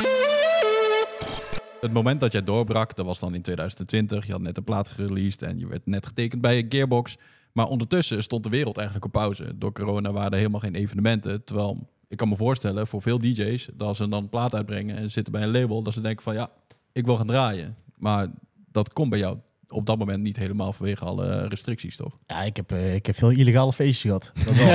Het 1.80 1.92
moment 1.92 2.20
dat 2.20 2.32
jij 2.32 2.42
doorbrak, 2.44 2.96
dat 2.96 3.06
was 3.06 3.18
dan 3.18 3.34
in 3.34 3.42
2020. 3.42 4.26
Je 4.26 4.32
had 4.32 4.40
net 4.40 4.56
een 4.56 4.64
plaat 4.64 4.88
gereleased 4.88 5.42
en 5.42 5.58
je 5.58 5.66
werd 5.66 5.86
net 5.86 6.06
getekend 6.06 6.40
bij 6.40 6.66
Gearbox. 6.68 7.16
Maar 7.52 7.66
ondertussen 7.66 8.22
stond 8.22 8.44
de 8.44 8.50
wereld 8.50 8.76
eigenlijk 8.76 9.06
op 9.06 9.12
pauze. 9.12 9.52
Door 9.58 9.72
corona 9.72 10.12
waren 10.12 10.30
er 10.30 10.36
helemaal 10.36 10.60
geen 10.60 10.74
evenementen. 10.74 11.44
Terwijl, 11.44 11.88
ik 12.08 12.16
kan 12.16 12.28
me 12.28 12.36
voorstellen, 12.36 12.86
voor 12.86 13.02
veel 13.02 13.18
DJ's... 13.18 13.68
dat 13.74 13.96
ze 13.96 14.08
dan 14.08 14.22
een 14.22 14.28
plaat 14.28 14.54
uitbrengen 14.54 14.96
en 14.96 15.10
zitten 15.10 15.32
bij 15.32 15.42
een 15.42 15.50
label... 15.50 15.82
dat 15.82 15.92
ze 15.92 16.00
denken 16.00 16.22
van, 16.22 16.34
ja, 16.34 16.50
ik 16.92 17.06
wil 17.06 17.16
gaan 17.16 17.26
draaien. 17.26 17.76
Maar 17.96 18.28
dat 18.72 18.92
komt 18.92 19.10
bij 19.10 19.18
jou 19.18 19.38
op 19.68 19.86
dat 19.86 19.98
moment 19.98 20.22
niet 20.22 20.36
helemaal 20.36 20.72
vanwege 20.72 21.04
alle 21.04 21.48
restricties, 21.48 21.96
toch? 21.96 22.18
Ja, 22.26 22.42
ik 22.42 22.56
heb, 22.56 22.72
eh, 22.72 22.94
ik 22.94 23.06
heb 23.06 23.16
veel 23.16 23.30
illegale 23.30 23.72
feestjes 23.72 24.00
gehad. 24.00 24.32
Dat 24.44 24.54
wel. 24.54 24.74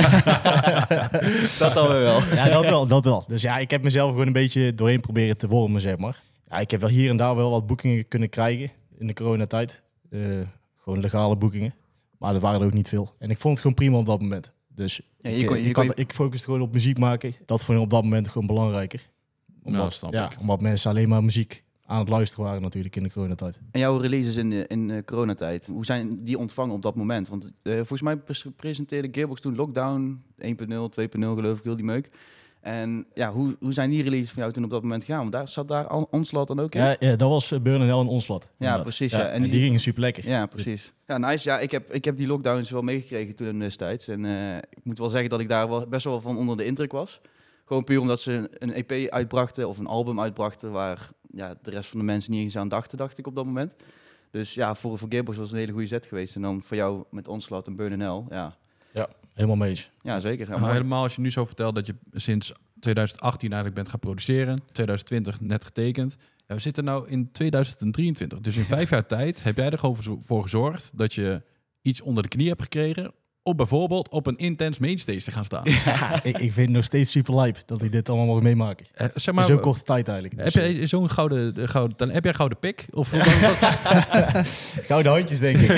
Dat 1.58 1.74
dan 1.74 1.88
weer 1.88 2.00
wel. 2.00 2.22
ja, 2.34 2.48
dat 2.48 2.64
wel, 2.64 2.86
dat 2.86 3.04
wel. 3.04 3.24
Dus 3.26 3.42
ja, 3.42 3.58
ik 3.58 3.70
heb 3.70 3.82
mezelf 3.82 4.10
gewoon 4.10 4.26
een 4.26 4.32
beetje 4.32 4.74
doorheen 4.74 5.00
proberen 5.00 5.36
te 5.36 5.48
wormen, 5.48 5.80
zeg 5.80 5.96
maar. 5.96 6.20
Ja, 6.48 6.58
ik 6.58 6.70
heb 6.70 6.80
wel 6.80 6.90
hier 6.90 7.10
en 7.10 7.16
daar 7.16 7.36
wel 7.36 7.50
wat 7.50 7.66
boekingen 7.66 8.08
kunnen 8.08 8.28
krijgen 8.28 8.70
in 8.98 9.06
de 9.06 9.12
coronatijd. 9.14 9.82
Eh 10.10 10.20
gewoon 10.76 11.00
legale 11.00 11.36
boekingen. 11.36 11.74
Maar 12.18 12.32
dat 12.32 12.42
waren 12.42 12.60
er 12.60 12.66
ook 12.66 12.72
niet 12.72 12.88
veel. 12.88 13.14
En 13.18 13.30
ik 13.30 13.38
vond 13.38 13.52
het 13.52 13.60
gewoon 13.62 13.76
prima 13.76 13.96
op 13.96 14.06
dat 14.06 14.20
moment. 14.20 14.50
Dus 14.68 15.00
Ja, 15.20 15.30
je 15.30 15.36
ik, 15.36 15.46
kon- 15.46 15.56
je 15.56 15.62
ik, 15.62 15.72
kon 15.72 15.86
had- 15.86 15.98
ik 15.98 16.12
focuste 16.12 16.44
gewoon 16.44 16.60
op 16.60 16.72
muziek 16.72 16.98
maken. 16.98 17.34
Dat 17.46 17.64
vond 17.64 17.78
ik 17.78 17.84
op 17.84 17.90
dat 17.90 18.02
moment 18.02 18.28
gewoon 18.28 18.46
belangrijker. 18.46 19.06
Omdat, 19.62 20.02
ja, 20.10 20.30
ik. 20.30 20.40
omdat 20.40 20.60
mensen 20.60 20.90
alleen 20.90 21.08
maar 21.08 21.24
muziek 21.24 21.64
aan 21.86 21.98
het 21.98 22.08
luisteren 22.08 22.44
waren 22.44 22.62
natuurlijk 22.62 22.96
in 22.96 23.02
de 23.02 23.10
coronatijd. 23.12 23.58
En 23.70 23.80
jouw 23.80 23.96
releases 23.98 24.36
in, 24.36 24.50
de- 24.50 24.64
in 24.68 24.88
de 24.88 25.02
coronatijd, 25.04 25.66
hoe 25.66 25.84
zijn 25.84 26.24
die 26.24 26.38
ontvangen 26.38 26.74
op 26.74 26.82
dat 26.82 26.94
moment? 26.94 27.28
Want 27.28 27.52
eh, 27.62 27.74
volgens 27.74 28.00
mij 28.02 28.16
pres- 28.16 28.46
presenteerde 28.56 29.08
Gearbox 29.12 29.40
toen 29.40 29.54
Lockdown 29.54 30.22
1.0, 30.42 30.46
2.0 30.46 30.54
geloof 31.18 31.58
ik, 31.58 31.64
heel 31.64 31.76
die 31.76 31.84
meuk. 31.84 32.10
En 32.60 33.06
ja, 33.14 33.32
hoe, 33.32 33.56
hoe 33.60 33.72
zijn 33.72 33.90
die 33.90 34.02
releases 34.02 34.30
van 34.30 34.38
jou 34.42 34.52
toen 34.54 34.64
op 34.64 34.70
dat 34.70 34.82
moment 34.82 35.04
gegaan? 35.04 35.20
Want 35.20 35.32
daar 35.32 35.48
zat 35.48 35.68
daar 35.68 35.92
on- 35.92 36.06
Onslaught 36.10 36.48
dan 36.56 36.60
ook 36.64 36.74
in? 36.74 36.80
Ja, 36.80 36.96
ja, 36.98 37.16
dat 37.16 37.28
was 37.30 37.52
eh, 37.52 37.60
Burn 37.60 37.80
Hell 37.80 37.98
en 37.98 38.06
Onslaught. 38.06 38.48
inderdaad. 38.58 38.82
precies, 38.84 39.12
ja. 39.12 39.20
En 39.26 39.30
En, 39.32 39.42
die, 39.42 39.50
die- 39.50 39.60
gingen 39.60 39.80
super 39.80 40.00
lekker. 40.00 40.28
Ja, 40.28 40.46
precies. 40.46 40.92
Ja, 41.06 41.18
nice. 41.18 41.48
Ja, 41.48 41.58
ik 41.58 41.70
heb, 41.70 41.92
ik 41.92 42.04
heb 42.04 42.16
die 42.16 42.26
lockdowns 42.26 42.70
wel 42.70 42.82
meegekregen 42.82 43.34
toen 43.34 43.58
destijds. 43.58 44.08
En 44.08 44.24
eh, 44.24 44.56
ik 44.56 44.84
moet 44.84 44.98
wel 44.98 45.08
zeggen 45.08 45.28
dat 45.30 45.40
ik 45.40 45.48
daar 45.48 45.68
wel 45.68 45.86
best 45.86 46.04
wel 46.04 46.20
van 46.20 46.36
onder 46.36 46.56
de 46.56 46.64
indruk 46.64 46.92
was. 46.92 47.20
Gewoon 47.66 47.84
puur 47.84 48.00
omdat 48.00 48.20
ze 48.20 48.50
een 48.58 48.72
EP 48.72 49.10
uitbrachten 49.10 49.68
of 49.68 49.78
een 49.78 49.86
album 49.86 50.20
uitbrachten 50.20 50.72
waar 50.72 51.10
ja, 51.30 51.54
de 51.62 51.70
rest 51.70 51.90
van 51.90 51.98
de 51.98 52.04
mensen 52.04 52.32
niet 52.32 52.42
eens 52.42 52.56
aan 52.56 52.68
dachten, 52.68 52.98
dacht 52.98 53.18
ik 53.18 53.26
op 53.26 53.34
dat 53.34 53.44
moment. 53.44 53.72
Dus 54.30 54.54
ja, 54.54 54.74
voor, 54.74 54.98
voor 54.98 55.08
Gearbox 55.08 55.36
was 55.36 55.46
het 55.46 55.54
een 55.54 55.60
hele 55.60 55.72
goede 55.72 55.86
set 55.88 56.06
geweest. 56.06 56.34
En 56.34 56.42
dan 56.42 56.62
voor 56.62 56.76
jou 56.76 57.04
met 57.10 57.28
Onslaught 57.28 57.66
en 57.66 57.76
Burn 57.76 57.92
in 57.92 58.00
Hell, 58.00 58.22
ja. 58.30 58.56
Helemaal 59.36 59.56
mee 59.56 59.70
eens. 59.70 59.90
Ja, 60.00 60.20
zeker. 60.20 60.44
Ja, 60.44 60.50
Maar 60.50 60.60
mooi. 60.60 60.72
helemaal 60.72 61.02
als 61.02 61.14
je 61.14 61.20
nu 61.20 61.30
zo 61.30 61.44
vertelt 61.44 61.74
dat 61.74 61.86
je 61.86 61.94
sinds 62.12 62.52
2018 62.80 63.46
eigenlijk 63.46 63.74
bent 63.74 63.88
gaan 63.88 63.98
produceren. 63.98 64.58
2020 64.72 65.40
net 65.40 65.64
getekend. 65.64 66.16
Ja, 66.46 66.54
we 66.54 66.60
zitten 66.60 66.84
nou 66.84 67.08
in 67.08 67.32
2023. 67.32 68.40
Dus 68.40 68.56
in 68.56 68.64
vijf 68.76 68.90
jaar 68.90 69.06
tijd 69.06 69.42
heb 69.42 69.56
jij 69.56 69.70
er 69.70 69.78
gewoon 69.78 70.18
voor 70.20 70.42
gezorgd 70.42 70.90
dat 70.94 71.14
je 71.14 71.42
iets 71.82 72.00
onder 72.00 72.22
de 72.22 72.28
knie 72.28 72.48
hebt 72.48 72.62
gekregen. 72.62 73.12
Om 73.46 73.56
bijvoorbeeld 73.56 74.08
op 74.08 74.26
een 74.26 74.36
intens 74.36 74.78
mainstage 74.78 75.20
te 75.22 75.30
gaan 75.30 75.44
staan. 75.44 75.62
Ja, 75.84 76.14
ik, 76.24 76.38
ik 76.38 76.52
vind 76.52 76.66
het 76.66 76.70
nog 76.70 76.84
steeds 76.84 77.10
super 77.10 77.34
lijp 77.34 77.62
dat 77.66 77.82
ik 77.82 77.92
dit 77.92 78.08
allemaal 78.08 78.26
mag 78.34 78.42
meemaken. 78.42 78.86
Eh, 78.94 79.06
zeg 79.14 79.34
maar, 79.34 79.44
zo'n 79.44 79.60
korte 79.60 79.82
tijd 79.82 80.08
eigenlijk. 80.08 80.36
heb 80.42 80.52
Dus, 80.52 80.62
eh, 80.62 80.76
jij 80.76 80.86
zo'n 80.86 81.10
gouden, 81.10 81.54
de 81.54 81.68
gouden, 81.68 81.96
talent- 81.96 82.14
heb 82.14 82.24
jij 82.24 82.34
gouden 82.34 82.58
pik? 82.58 82.86
Of 82.92 83.08
Gouden 84.88 85.12
handjes, 85.12 85.38
denk 85.38 85.56
ik. 85.58 85.70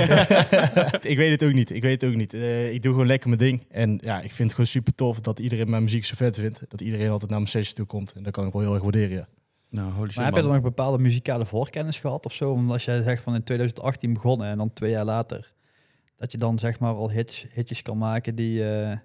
ik 1.03 1.17
weet 1.17 1.31
het 1.31 1.45
ook 1.45 1.53
niet. 1.53 1.71
Ik 1.71 1.83
weet 1.83 2.01
het 2.01 2.11
ook 2.11 2.17
niet. 2.17 2.35
Eh, 2.35 2.73
ik 2.73 2.83
doe 2.83 2.93
gewoon 2.93 3.07
lekker 3.07 3.29
mijn 3.29 3.41
ding. 3.41 3.67
En 3.71 3.99
ja, 4.03 4.17
ik 4.17 4.33
vind 4.33 4.39
het 4.39 4.51
gewoon 4.51 4.67
super 4.67 4.95
tof 4.95 5.21
dat 5.21 5.39
iedereen 5.39 5.71
mijn 5.71 5.83
muziek 5.83 6.05
zo 6.05 6.15
vet 6.17 6.37
vindt. 6.37 6.61
Dat 6.69 6.81
iedereen 6.81 7.11
altijd 7.11 7.31
naar 7.31 7.39
mijn 7.39 7.51
sessions 7.51 7.75
toe 7.75 7.87
komt. 7.87 8.13
En 8.13 8.23
dat 8.23 8.33
kan 8.33 8.47
ik 8.47 8.53
wel 8.53 8.63
heel 8.63 8.75
erg 8.75 8.83
waarderen, 8.83 9.17
ja. 9.17 9.29
nou, 9.71 9.93
holy 9.93 10.07
shit, 10.07 10.17
Maar 10.17 10.25
heb 10.25 10.35
je 10.35 10.43
dan 10.43 10.53
nog 10.53 10.61
bepaalde 10.63 10.99
muzikale 10.99 11.47
voorkennis 11.47 11.99
gehad 11.99 12.25
of 12.27 12.33
zo? 12.33 12.51
Omdat 12.51 12.73
als 12.73 12.85
jij 12.85 13.03
zegt 13.03 13.23
van 13.23 13.35
in 13.35 13.43
2018 13.45 14.13
begonnen 14.13 14.47
en 14.49 14.57
dan 14.57 14.73
twee 14.73 14.91
jaar 14.91 15.05
later, 15.05 15.53
dat 16.19 16.33
je 16.33 16.39
dan 16.39 16.59
zeg 16.59 16.81
maar 16.81 16.95
al 16.95 17.11
hits, 17.11 17.47
hitjes 17.53 17.83
kan 17.83 17.99
maken 17.99 18.35
die, 18.35 18.71
eh, 18.71 18.97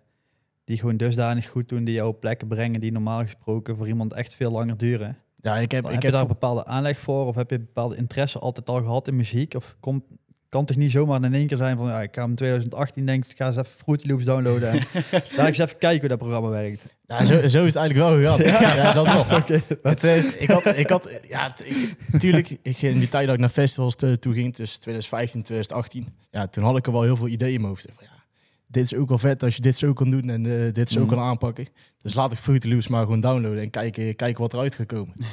die 0.64 0.78
gewoon 0.78 0.98
dusdanig 0.98 1.50
goed 1.50 1.70
doen, 1.70 1.84
die 1.84 1.94
jou 1.94 2.10
op 2.10 2.20
plekken 2.20 2.48
brengen 2.48 2.82
die 2.82 2.92
normaal 2.92 3.22
gesproken 3.22 3.78
voor 3.78 3.88
iemand 3.88 4.14
echt 4.14 4.36
veel 4.36 4.52
langer 4.52 4.78
duren. 4.78 5.18
Ja, 5.42 5.58
ik 5.58 5.72
heb, 5.72 5.84
heb 5.84 5.94
ik 5.94 6.00
je 6.00 6.06
heb 6.06 6.14
daar 6.14 6.22
een 6.22 6.28
bepaalde 6.28 6.66
aanleg 6.66 7.00
voor 7.00 7.26
of 7.26 7.36
heb 7.36 7.50
je 7.50 7.60
bepaalde 7.60 7.96
interesse 7.96 8.40
altijd 8.40 8.70
al 8.70 8.82
gehad 8.82 9.08
in 9.08 9.16
muziek? 9.16 9.54
Of 9.54 9.76
komt, 9.80 10.04
kan 10.54 10.66
toch 10.66 10.76
niet 10.78 10.92
zomaar 10.92 11.24
in 11.24 11.34
één 11.34 11.48
keer 11.48 11.58
zijn 11.58 11.78
van, 11.78 11.88
ja, 11.88 12.02
ik 12.02 12.16
ga 12.16 12.22
hem 12.22 12.30
in 12.30 12.36
2018 12.36 13.06
denk 13.06 13.26
ik, 13.26 13.38
ga 13.38 13.48
eens 13.48 13.56
even 13.56 13.72
Fruity 13.78 14.08
Loops 14.08 14.24
downloaden. 14.24 14.70
en 14.72 14.80
Laat 15.12 15.48
ik 15.48 15.58
eens 15.58 15.58
even 15.58 15.78
kijken 15.78 16.00
hoe 16.00 16.10
dat 16.10 16.18
programma 16.18 16.50
werkt. 16.50 16.96
Ja, 17.08 17.26
zo, 17.26 17.34
zo 17.34 17.64
is 17.66 17.74
het 17.74 17.76
eigenlijk 17.76 17.94
wel 17.94 18.16
gegaan. 18.16 18.62
Ja, 18.76 18.94
dat 18.94 19.08
wel. 19.08 19.26
Oké. 19.40 19.54
In 19.54 19.96
2000 19.96 20.42
ik 20.42 20.50
had, 20.50 20.66
ik 20.78 20.90
had, 20.90 21.12
ja, 21.28 21.56
ik, 21.64 21.96
tuurlijk, 22.20 22.50
ik, 22.62 22.78
ging 22.78 22.94
in 22.94 23.00
die 23.00 23.10
tijd 23.10 23.26
dat 23.26 23.34
ik 23.34 23.40
naar 23.40 23.50
festivals 23.50 23.96
toe 23.96 24.34
ging, 24.34 24.56
tussen 24.56 24.82
2015 24.82 25.40
en 25.40 25.46
2018, 25.46 26.14
ja, 26.32 26.48
toen 26.48 26.64
had 26.64 26.78
ik 26.78 26.86
er 26.86 26.92
wel 26.92 27.04
heel 27.04 27.16
veel 27.16 27.28
ideeën 27.28 27.54
in 27.54 27.62
mijn 27.62 27.74
hoofd. 27.74 27.88
Van, 27.96 28.06
ja, 28.08 28.13
dit 28.74 28.84
is 28.84 28.96
ook 28.96 29.10
wel 29.10 29.18
vet 29.18 29.44
als 29.44 29.56
je 29.56 29.62
dit 29.62 29.78
zo 29.78 29.94
kan 29.94 30.10
doen 30.10 30.30
en 30.30 30.46
eh, 30.66 30.74
dit 30.74 30.90
zo 30.90 31.00
Mhm. 31.00 31.10
kan 31.10 31.20
aanpakken. 31.20 31.68
Dus 31.98 32.14
laat 32.14 32.32
ik 32.32 32.38
Fruity 32.38 32.68
Loops 32.68 32.88
maar 32.88 33.04
gewoon 33.04 33.20
downloaden 33.20 33.62
en 33.62 33.70
kijken, 33.70 34.16
kijken 34.16 34.42
wat 34.42 34.54
eruit 34.54 34.76
gaat 34.76 34.86
komen. 34.86 35.14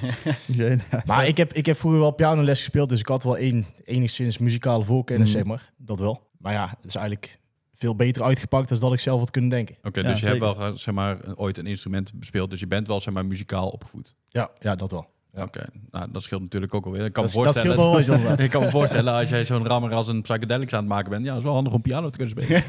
Nou, 0.46 0.78
Maar 1.06 1.26
ik 1.28 1.36
heb, 1.36 1.52
ik 1.52 1.66
heb 1.66 1.76
vroeger 1.76 2.00
wel 2.00 2.10
pianoles 2.10 2.58
gespeeld, 2.58 2.88
dus 2.88 3.00
ik 3.00 3.06
had 3.08 3.22
wel 3.22 3.38
een, 3.38 3.66
enigszins 3.84 4.38
muzikale 4.38 4.84
voorkennis, 4.84 5.28
Mhm. 5.28 5.36
zeg 5.36 5.46
maar. 5.46 5.72
Dat 5.76 5.98
wel. 5.98 6.28
Maar 6.38 6.52
ja, 6.52 6.68
het 6.80 6.84
is 6.88 6.94
eigenlijk 6.94 7.38
veel 7.74 7.94
beter 7.96 8.22
uitgepakt 8.22 8.68
dan 8.68 8.78
dat 8.78 8.92
ik 8.92 9.00
zelf 9.00 9.20
had 9.20 9.30
kunnen 9.30 9.50
denken. 9.50 9.76
Oké, 9.82 10.00
Ja, 10.00 10.06
dus 10.06 10.20
je 10.20 10.26
hebt 10.26 10.38
wel 10.40 10.60
eh, 10.60 10.72
zeg 10.74 10.94
maar, 10.94 11.36
ooit 11.36 11.58
een 11.58 11.64
instrument 11.66 12.12
bespeeld, 12.14 12.50
dus 12.50 12.60
je 12.60 12.66
bent 12.66 12.86
wel 12.86 13.00
zeg 13.00 13.14
maar, 13.14 13.26
muzikaal 13.26 13.68
opgevoed. 13.68 14.14
Ja, 14.28 14.50
ja 14.58 14.74
dat 14.76 14.90
wel. 14.90 15.06
Ja. 15.34 15.42
Oké, 15.42 15.64
nou, 15.90 16.10
dat 16.12 16.22
scheelt 16.22 16.40
natuurlijk 16.40 16.74
ook 16.74 16.84
alweer. 16.84 17.04
Ik 17.04 17.12
kan 17.12 17.24
Dat, 17.24 17.34
me 17.34 17.44
dat 17.44 17.52
voorstellen, 17.54 17.76
wel 17.76 17.98
inderdaad. 17.98 18.38
ik 18.46 18.50
kan 18.50 18.62
me 18.62 18.70
voorstellen 18.70 19.12
als 19.12 19.28
jij 19.28 19.44
zo'n 19.44 19.66
rammer 19.66 19.94
als 19.94 20.08
een 20.08 20.22
psychedelics 20.22 20.72
aan 20.72 20.78
het 20.78 20.88
maken 20.88 21.10
bent, 21.10 21.24
ja, 21.24 21.36
is 21.36 21.42
wel 21.42 21.52
handig 21.52 21.72
om 21.72 21.82
piano 21.82 22.10
te 22.10 22.18
kunnen 22.18 22.44
spelen. 22.44 22.62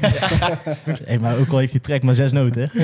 Hey, 1.04 1.18
maar 1.18 1.38
ook 1.38 1.48
al 1.48 1.58
heeft 1.58 1.72
die 1.72 1.80
track 1.80 2.02
maar 2.02 2.14
zes 2.14 2.32
noten. 2.32 2.70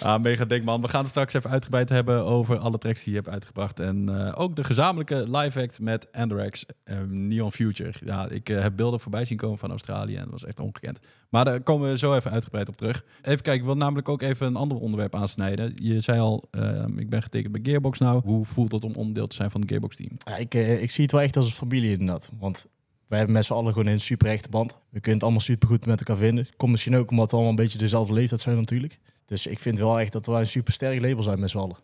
ah, 0.00 0.20
mega 0.22 0.44
dik 0.44 0.64
man. 0.64 0.80
We 0.80 0.88
gaan 0.88 1.00
het 1.00 1.08
straks 1.08 1.34
even 1.34 1.50
uitgebreid 1.50 1.88
hebben 1.88 2.24
over 2.24 2.58
alle 2.58 2.78
tracks 2.78 3.04
die 3.04 3.12
je 3.12 3.18
hebt 3.18 3.32
uitgebracht. 3.32 3.80
En 3.80 4.08
eh, 4.08 4.40
ook 4.40 4.56
de 4.56 4.64
gezamenlijke 4.64 5.38
live 5.38 5.60
act 5.60 5.80
met 5.80 6.12
Andrex, 6.12 6.66
eh, 6.84 6.96
Neon 7.08 7.52
Future. 7.52 7.92
Ja, 8.04 8.28
ik 8.28 8.48
eh, 8.48 8.60
heb 8.60 8.76
beelden 8.76 9.00
voorbij 9.00 9.24
zien 9.24 9.38
komen 9.38 9.58
van 9.58 9.70
Australië 9.70 10.16
en 10.16 10.22
dat 10.22 10.30
was 10.32 10.44
echt 10.44 10.60
ongekend. 10.60 10.98
Maar 11.28 11.44
daar 11.44 11.60
komen 11.60 11.90
we 11.90 11.98
zo 11.98 12.14
even 12.14 12.30
uitgebreid 12.30 12.68
op 12.68 12.76
terug. 12.76 13.04
Even 13.22 13.42
kijken, 13.42 13.54
ik 13.54 13.64
wil 13.64 13.76
namelijk 13.76 14.08
ook 14.08 14.22
even 14.22 14.46
een 14.46 14.56
ander 14.56 14.78
onderwerp 14.78 15.14
aansnijden. 15.14 15.72
Je 15.74 16.00
zei 16.00 16.20
al, 16.20 16.48
eh, 16.86 17.00
ik 17.00 17.08
ben 17.08 17.22
getekend 17.22 17.52
bij 17.52 17.60
Gearbox 17.64 17.98
nou. 17.98 18.22
Hoe 18.24 18.44
voelt 18.44 18.72
het 18.72 18.84
om 18.84 18.92
onderdeel 18.92 19.26
te 19.26 19.34
zijn 19.34 19.50
van 19.50 19.60
het 19.60 19.70
Gearbox 19.70 19.96
team? 19.96 20.10
Ja, 20.18 20.36
ik, 20.36 20.54
eh, 20.54 20.82
ik 20.82 20.90
zie 20.90 21.02
het 21.02 21.12
wel 21.12 21.20
echt 21.20 21.36
als 21.36 21.46
een 21.46 21.52
familie 21.52 21.90
inderdaad. 21.90 22.30
Want 22.38 22.66
wij 23.06 23.18
hebben 23.18 23.36
met 23.36 23.44
z'n 23.44 23.52
allen 23.52 23.72
gewoon 23.72 23.88
een 23.88 24.00
super 24.00 24.28
hechte 24.28 24.48
band. 24.48 24.72
We 24.72 25.00
kunnen 25.00 25.12
het 25.12 25.22
allemaal 25.22 25.40
super 25.40 25.68
goed 25.68 25.86
met 25.86 25.98
elkaar 25.98 26.16
vinden. 26.16 26.46
Komt 26.56 26.70
misschien 26.70 26.96
ook 26.96 27.10
omdat 27.10 27.26
we 27.26 27.32
allemaal 27.32 27.50
een 27.50 27.62
beetje 27.62 27.78
dezelfde 27.78 28.12
leeftijd 28.12 28.40
zijn 28.40 28.56
natuurlijk. 28.56 28.98
Dus 29.24 29.46
ik 29.46 29.58
vind 29.58 29.78
wel 29.78 30.00
echt 30.00 30.12
dat 30.12 30.26
wij 30.26 30.40
een 30.40 30.46
super 30.46 30.72
sterk 30.72 31.00
label 31.00 31.22
zijn 31.22 31.40
met 31.40 31.50
z'n 31.50 31.58
allen. 31.58 31.76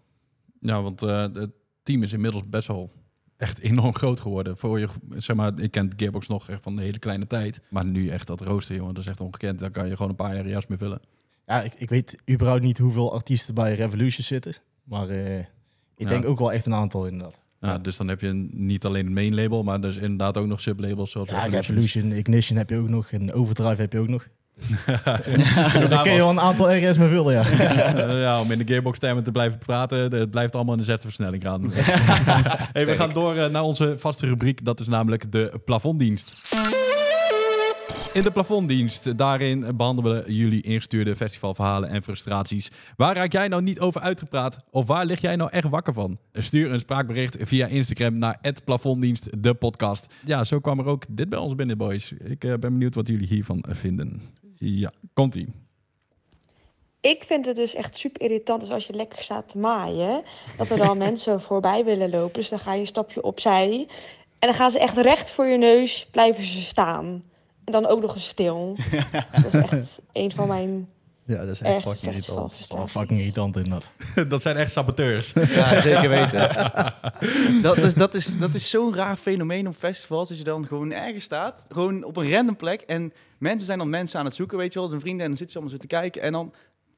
Ja, 0.61 0.83
want 0.83 1.03
eh, 1.03 1.21
het 1.33 1.51
team 1.83 2.03
is 2.03 2.13
inmiddels 2.13 2.49
best 2.49 2.69
wel 2.69 2.91
echt 3.37 3.59
enorm 3.59 3.95
groot 3.95 4.21
geworden. 4.21 4.57
Voor 4.57 4.79
je, 4.79 4.89
zeg 5.17 5.37
maar, 5.37 5.59
ik 5.59 5.71
ken 5.71 5.93
Gearbox 5.97 6.27
nog 6.29 6.49
echt 6.49 6.63
van 6.63 6.77
de 6.77 6.83
hele 6.83 6.99
kleine 6.99 7.27
tijd. 7.27 7.61
Maar 7.71 7.87
nu 7.87 8.09
echt 8.09 8.27
dat 8.27 8.41
rooster, 8.41 8.77
jongen, 8.77 8.95
dat 8.95 9.03
is 9.03 9.09
echt 9.11 9.21
ongekend. 9.21 9.59
Daar 9.59 9.71
kan 9.71 9.89
je 9.89 9.97
gewoon 9.97 10.11
een 10.11 10.17
paar 10.17 10.35
jaar 10.35 10.49
jas 10.49 10.67
mee 10.67 10.79
vullen. 10.79 11.01
Ja, 11.47 11.63
ik, 11.63 11.75
ik 11.75 11.89
weet 11.89 12.19
überhaupt 12.31 12.63
niet 12.63 12.79
hoeveel 12.79 13.13
artiesten 13.13 13.55
bij 13.55 13.75
Revolution 13.75 14.25
zitten. 14.25 14.55
Maar 14.85 15.09
eh, 15.09 15.39
ik 15.39 15.47
Ja. 15.97 16.09
denk 16.09 16.25
ook 16.27 16.39
wel 16.39 16.53
echt 16.53 16.67
een 16.67 16.75
aantal 16.75 17.07
inderdaad. 17.07 17.41
Ja, 17.61 17.79
dus 17.79 17.97
dan 17.97 18.09
heb 18.09 18.21
je 18.21 18.49
niet 18.53 18.85
alleen 18.85 19.05
het 19.05 19.15
main 19.15 19.35
label, 19.35 19.62
maar 19.62 19.81
dus 19.81 19.97
inderdaad 19.97 20.37
ook 20.37 20.47
nog 20.47 20.61
sublabels 20.61 21.11
zoals 21.11 21.29
Ja, 21.29 21.45
Revolution. 21.45 22.12
Ignition 22.12 22.59
heb 22.59 22.71
je 22.71 22.77
ook 22.77 22.89
nog. 22.89 23.11
En 23.12 23.33
Overdrive 23.33 23.81
heb 23.81 23.93
je 23.93 23.99
ook 23.99 24.09
nog. 24.09 24.29
Dus 25.79 25.89
daar 25.89 26.03
kun 26.03 26.12
je 26.12 26.19
wel 26.19 26.31
een 26.31 26.41
aantal 26.41 26.77
RS 26.77 26.99
mee 26.99 27.09
vullen, 27.09 27.33
ja. 27.33 27.43
Eh, 27.51 28.21
ja, 28.27 28.41
om 28.41 28.51
in 28.51 28.59
de 28.59 28.65
Gearbox 28.67 28.99
termen 28.99 29.25
te 29.25 29.31
blijven 29.31 29.59
praten, 29.59 29.99
het 29.99 30.31
blijft 30.31 30.55
allemaal 30.55 30.73
in 30.75 30.79
de 30.81 30.87
zesde 30.87 31.03
versnelling 31.07 31.43
gaan. 31.43 31.71
hey, 32.73 32.87
we 32.87 32.95
gaan 32.97 33.12
door 33.12 33.37
eh, 33.37 33.51
naar 33.51 33.62
onze 33.62 33.95
vaste 33.99 34.27
rubriek, 34.27 34.65
dat 34.65 34.81
is 34.81 34.89
namelijk 34.89 35.33
de 35.33 35.61
plafonddienst. 35.65 36.33
In 38.12 38.23
de 38.23 38.31
plafonddienst, 38.31 39.19
daarin 39.19 39.76
behandelen 39.76 40.25
we 40.25 40.35
jullie 40.35 40.62
ingestuurde 40.62 41.16
festivalverhalen 41.16 41.88
en 41.88 42.02
frustraties. 42.02 42.71
Waar 42.97 43.16
raak 43.16 43.33
jij 43.33 43.49
nou 43.49 43.62
niet 43.62 43.81
over 43.81 44.00
uitgepraat? 44.00 44.57
Of 44.71 44.87
waar 44.87 45.04
lig 45.04 45.21
jij 45.21 45.37
nou 45.37 45.50
echt 45.50 45.69
wakker 45.69 45.92
van? 45.92 46.19
Stuur 46.33 46.73
een 46.73 46.81
spraakbericht 46.81 47.37
via 47.40 47.66
Instagram 47.66 48.19
naar 48.19 48.38
het 48.40 48.64
plafonddienst, 48.64 49.42
de 49.42 49.54
podcast. 49.54 50.07
Ja, 50.25 50.45
zo 50.45 50.61
kwam 50.61 50.78
er 50.78 50.87
ook 50.87 51.04
dit 51.09 51.28
bij 51.28 51.38
ons 51.38 51.54
binnen, 51.54 51.78
boys. 51.78 52.12
Ik 52.12 52.45
eh, 52.45 52.50
ben 52.50 52.61
benieuwd 52.61 52.95
wat 52.95 53.07
jullie 53.07 53.26
hiervan 53.26 53.64
vinden. 53.69 54.23
Ja, 54.57 54.92
komt-ie. 55.14 55.49
Ik 57.00 57.25
vind 57.25 57.47
het 57.47 57.57
dus 57.57 57.75
echt 57.75 57.97
super 57.97 58.23
irritant 58.23 58.61
dus 58.61 58.71
als 58.71 58.87
je 58.87 58.92
lekker 58.92 59.23
staat 59.23 59.49
te 59.49 59.59
maaien. 59.59 60.23
Dat 60.57 60.71
er 60.71 60.78
dan 60.78 60.99
mensen 61.09 61.40
voorbij 61.40 61.85
willen 61.85 62.11
lopen. 62.11 62.35
Dus 62.35 62.49
dan 62.49 62.59
ga 62.59 62.75
je 62.75 62.81
een 62.81 62.87
stapje 62.87 63.23
opzij. 63.23 63.87
En 64.38 64.49
dan 64.49 64.54
gaan 64.54 64.71
ze 64.71 64.78
echt 64.78 64.97
recht 64.97 65.31
voor 65.31 65.47
je 65.47 65.59
neus 65.59 66.07
blijven 66.11 66.45
ze 66.45 66.61
staan. 66.61 67.23
Dan 67.73 67.87
ook 67.87 68.00
nog 68.00 68.14
eens 68.14 68.29
stil. 68.29 68.76
Dat 69.43 69.55
is 69.55 69.61
echt 69.61 70.00
een 70.12 70.33
van 70.33 70.49
mijn 70.49 70.88
ja, 71.25 71.38
dat 71.38 71.49
is 71.49 71.61
echt 71.61 71.83
fucking 71.83 72.12
irritant. 72.12 72.67
Oh, 72.69 72.87
fucking 72.87 73.19
irritant 73.21 73.57
inderdaad. 73.57 73.91
dat 74.29 74.43
zijn 74.43 74.57
echt 74.57 74.73
saboteurs. 74.73 75.33
Ja, 75.55 75.81
zeker 75.81 76.09
weten. 76.09 76.50
dat 77.62 77.76
is, 77.76 77.95
dat 77.95 78.14
is, 78.14 78.38
dat 78.38 78.55
is 78.55 78.71
zo'n 78.71 78.95
raar 78.95 79.17
fenomeen 79.17 79.69
op 79.69 79.75
festivals. 79.79 80.29
Dat 80.29 80.38
je 80.38 80.45
dan 80.45 80.67
gewoon 80.67 80.93
ergens 80.93 81.25
staat, 81.25 81.67
gewoon 81.69 82.05
op 82.05 82.17
een 82.17 82.31
random 82.31 82.57
plek. 82.57 82.81
En 82.81 83.12
mensen 83.38 83.67
zijn 83.67 83.79
dan 83.79 83.91
mensen 83.91 84.19
aan 84.19 84.25
het 84.25 84.35
zoeken, 84.35 84.59
weet 84.59 84.73
je 84.73 84.81
wel. 84.81 84.93
Een 84.93 85.00
vrienden 85.00 85.23
en 85.23 85.29
dan 85.29 85.37
zitten 85.37 85.50
ze 85.50 85.59
allemaal 85.59 85.76
zo 85.76 85.87
te 85.87 85.95
kijken. 85.97 86.23
En 86.23 86.33
dan 86.33 86.52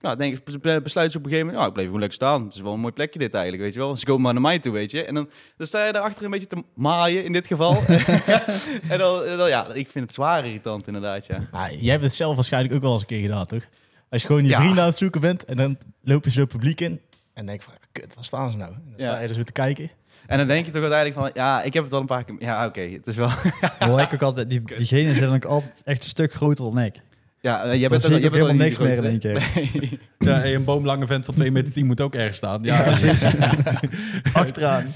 nou, 0.05 0.17
denk 0.17 0.37
ik, 0.37 0.45
be- 0.45 0.81
besluiten 0.83 1.11
ze 1.11 1.19
op 1.19 1.25
een 1.25 1.31
gegeven 1.31 1.37
moment... 1.39 1.55
Nou, 1.57 1.67
ik 1.67 1.73
bleef 1.73 1.85
gewoon 1.85 2.01
lekker 2.01 2.17
staan. 2.19 2.45
Het 2.45 2.55
is 2.55 2.61
wel 2.61 2.73
een 2.73 2.81
mooi 2.81 2.93
plekje 2.93 3.19
dit 3.19 3.35
eigenlijk, 3.35 3.63
weet 3.65 3.73
je 3.75 3.79
wel. 3.79 3.97
Ze 3.97 4.05
komen 4.05 4.23
maar 4.23 4.33
naar 4.33 4.43
mij 4.43 4.59
toe, 4.59 4.73
weet 4.73 4.91
je. 4.91 5.05
En 5.05 5.15
dan, 5.15 5.29
dan 5.57 5.67
sta 5.67 5.87
je 5.87 5.93
daarachter 5.93 6.25
een 6.25 6.31
beetje 6.31 6.47
te 6.47 6.63
maaien, 6.75 7.25
in 7.25 7.33
dit 7.33 7.47
geval. 7.47 7.77
en 8.93 8.99
dan, 8.99 9.49
ja, 9.49 9.67
ik 9.73 9.89
vind 9.89 10.05
het 10.05 10.15
zwaar 10.15 10.47
irritant 10.47 10.87
inderdaad, 10.87 11.27
ja. 11.27 11.49
Maar 11.53 11.75
jij 11.75 11.91
hebt 11.91 12.03
het 12.05 12.15
zelf 12.15 12.35
waarschijnlijk 12.35 12.75
ook 12.75 12.83
wel 12.83 12.93
eens 12.93 13.01
een 13.01 13.07
keer 13.07 13.21
gedaan, 13.23 13.47
toch? 13.47 13.63
Als 14.11 14.21
je 14.23 14.27
gewoon 14.29 14.43
je 14.43 14.49
Ja. 14.49 14.57
vrienden 14.61 14.81
aan 14.83 14.89
het 14.89 14.97
zoeken 14.99 15.21
bent 15.21 15.45
en 15.45 15.57
dan 15.57 15.79
loop 16.03 16.25
je 16.25 16.31
zo 16.31 16.41
het 16.41 16.49
publiek 16.49 16.81
in. 16.81 17.01
En 17.35 17.47
denk 17.47 17.63
van, 17.63 17.75
kut, 17.93 18.15
waar 18.15 18.25
staan 18.25 18.51
ze 18.51 18.57
nou? 18.57 18.73
En 18.73 18.83
dan 18.91 19.01
sta 19.01 19.15
Ja. 19.15 19.21
je 19.21 19.29
er 19.29 19.35
zo 19.35 19.43
te 19.43 19.53
kijken. 19.53 19.91
En 20.27 20.39
dan 20.39 20.47
denk 20.47 20.67
je 20.67 20.73
toch 20.73 20.83
uiteindelijk 20.83 21.21
van... 21.21 21.31
Ja, 21.43 21.63
ik 21.63 21.75
heb 21.75 21.85
het 21.85 21.93
al 21.93 22.01
een 22.01 22.07
paar 22.07 22.25
keer... 22.25 22.35
Ja, 22.39 22.67
oké, 22.67 22.81
het 22.81 23.07
is 23.07 23.17
wel... 23.17 23.29
Hoor 23.89 24.01
ik 24.01 24.15
ook 24.15 24.23
altijd, 24.23 24.51
die, 24.51 24.63
diegene 24.77 25.15
zijn 25.15 25.25
dan 25.27 25.35
ook 25.35 25.45
altijd 25.45 25.83
echt 25.85 26.03
een 26.03 26.09
stuk 26.09 26.33
groter 26.33 26.65
dan 26.65 26.79
ik. 26.81 27.01
Ja, 27.45 27.63
eh, 27.65 27.71
jij 27.71 27.81
Dan 27.81 27.89
bent 27.89 28.05
er- 28.05 28.11
jij 28.11 28.21
bent 28.21 28.35
helemaal 28.35 28.55
niks 28.57 28.79
meer 28.79 28.97
in 28.97 29.05
één 29.05 29.19
keer. 29.19 29.51
Nee. 29.55 29.99
Ja, 30.19 30.35
hey, 30.39 30.55
een 30.55 30.65
boomlange 30.65 31.07
vent 31.07 31.25
van 31.25 31.35
2 31.35 31.51
meter 31.51 31.73
10 31.73 31.87
moet 31.87 32.01
ook 32.01 32.15
ergens 32.15 32.37
staan. 32.37 32.63
Ja, 32.63 32.85
Achteraan. 34.33 34.87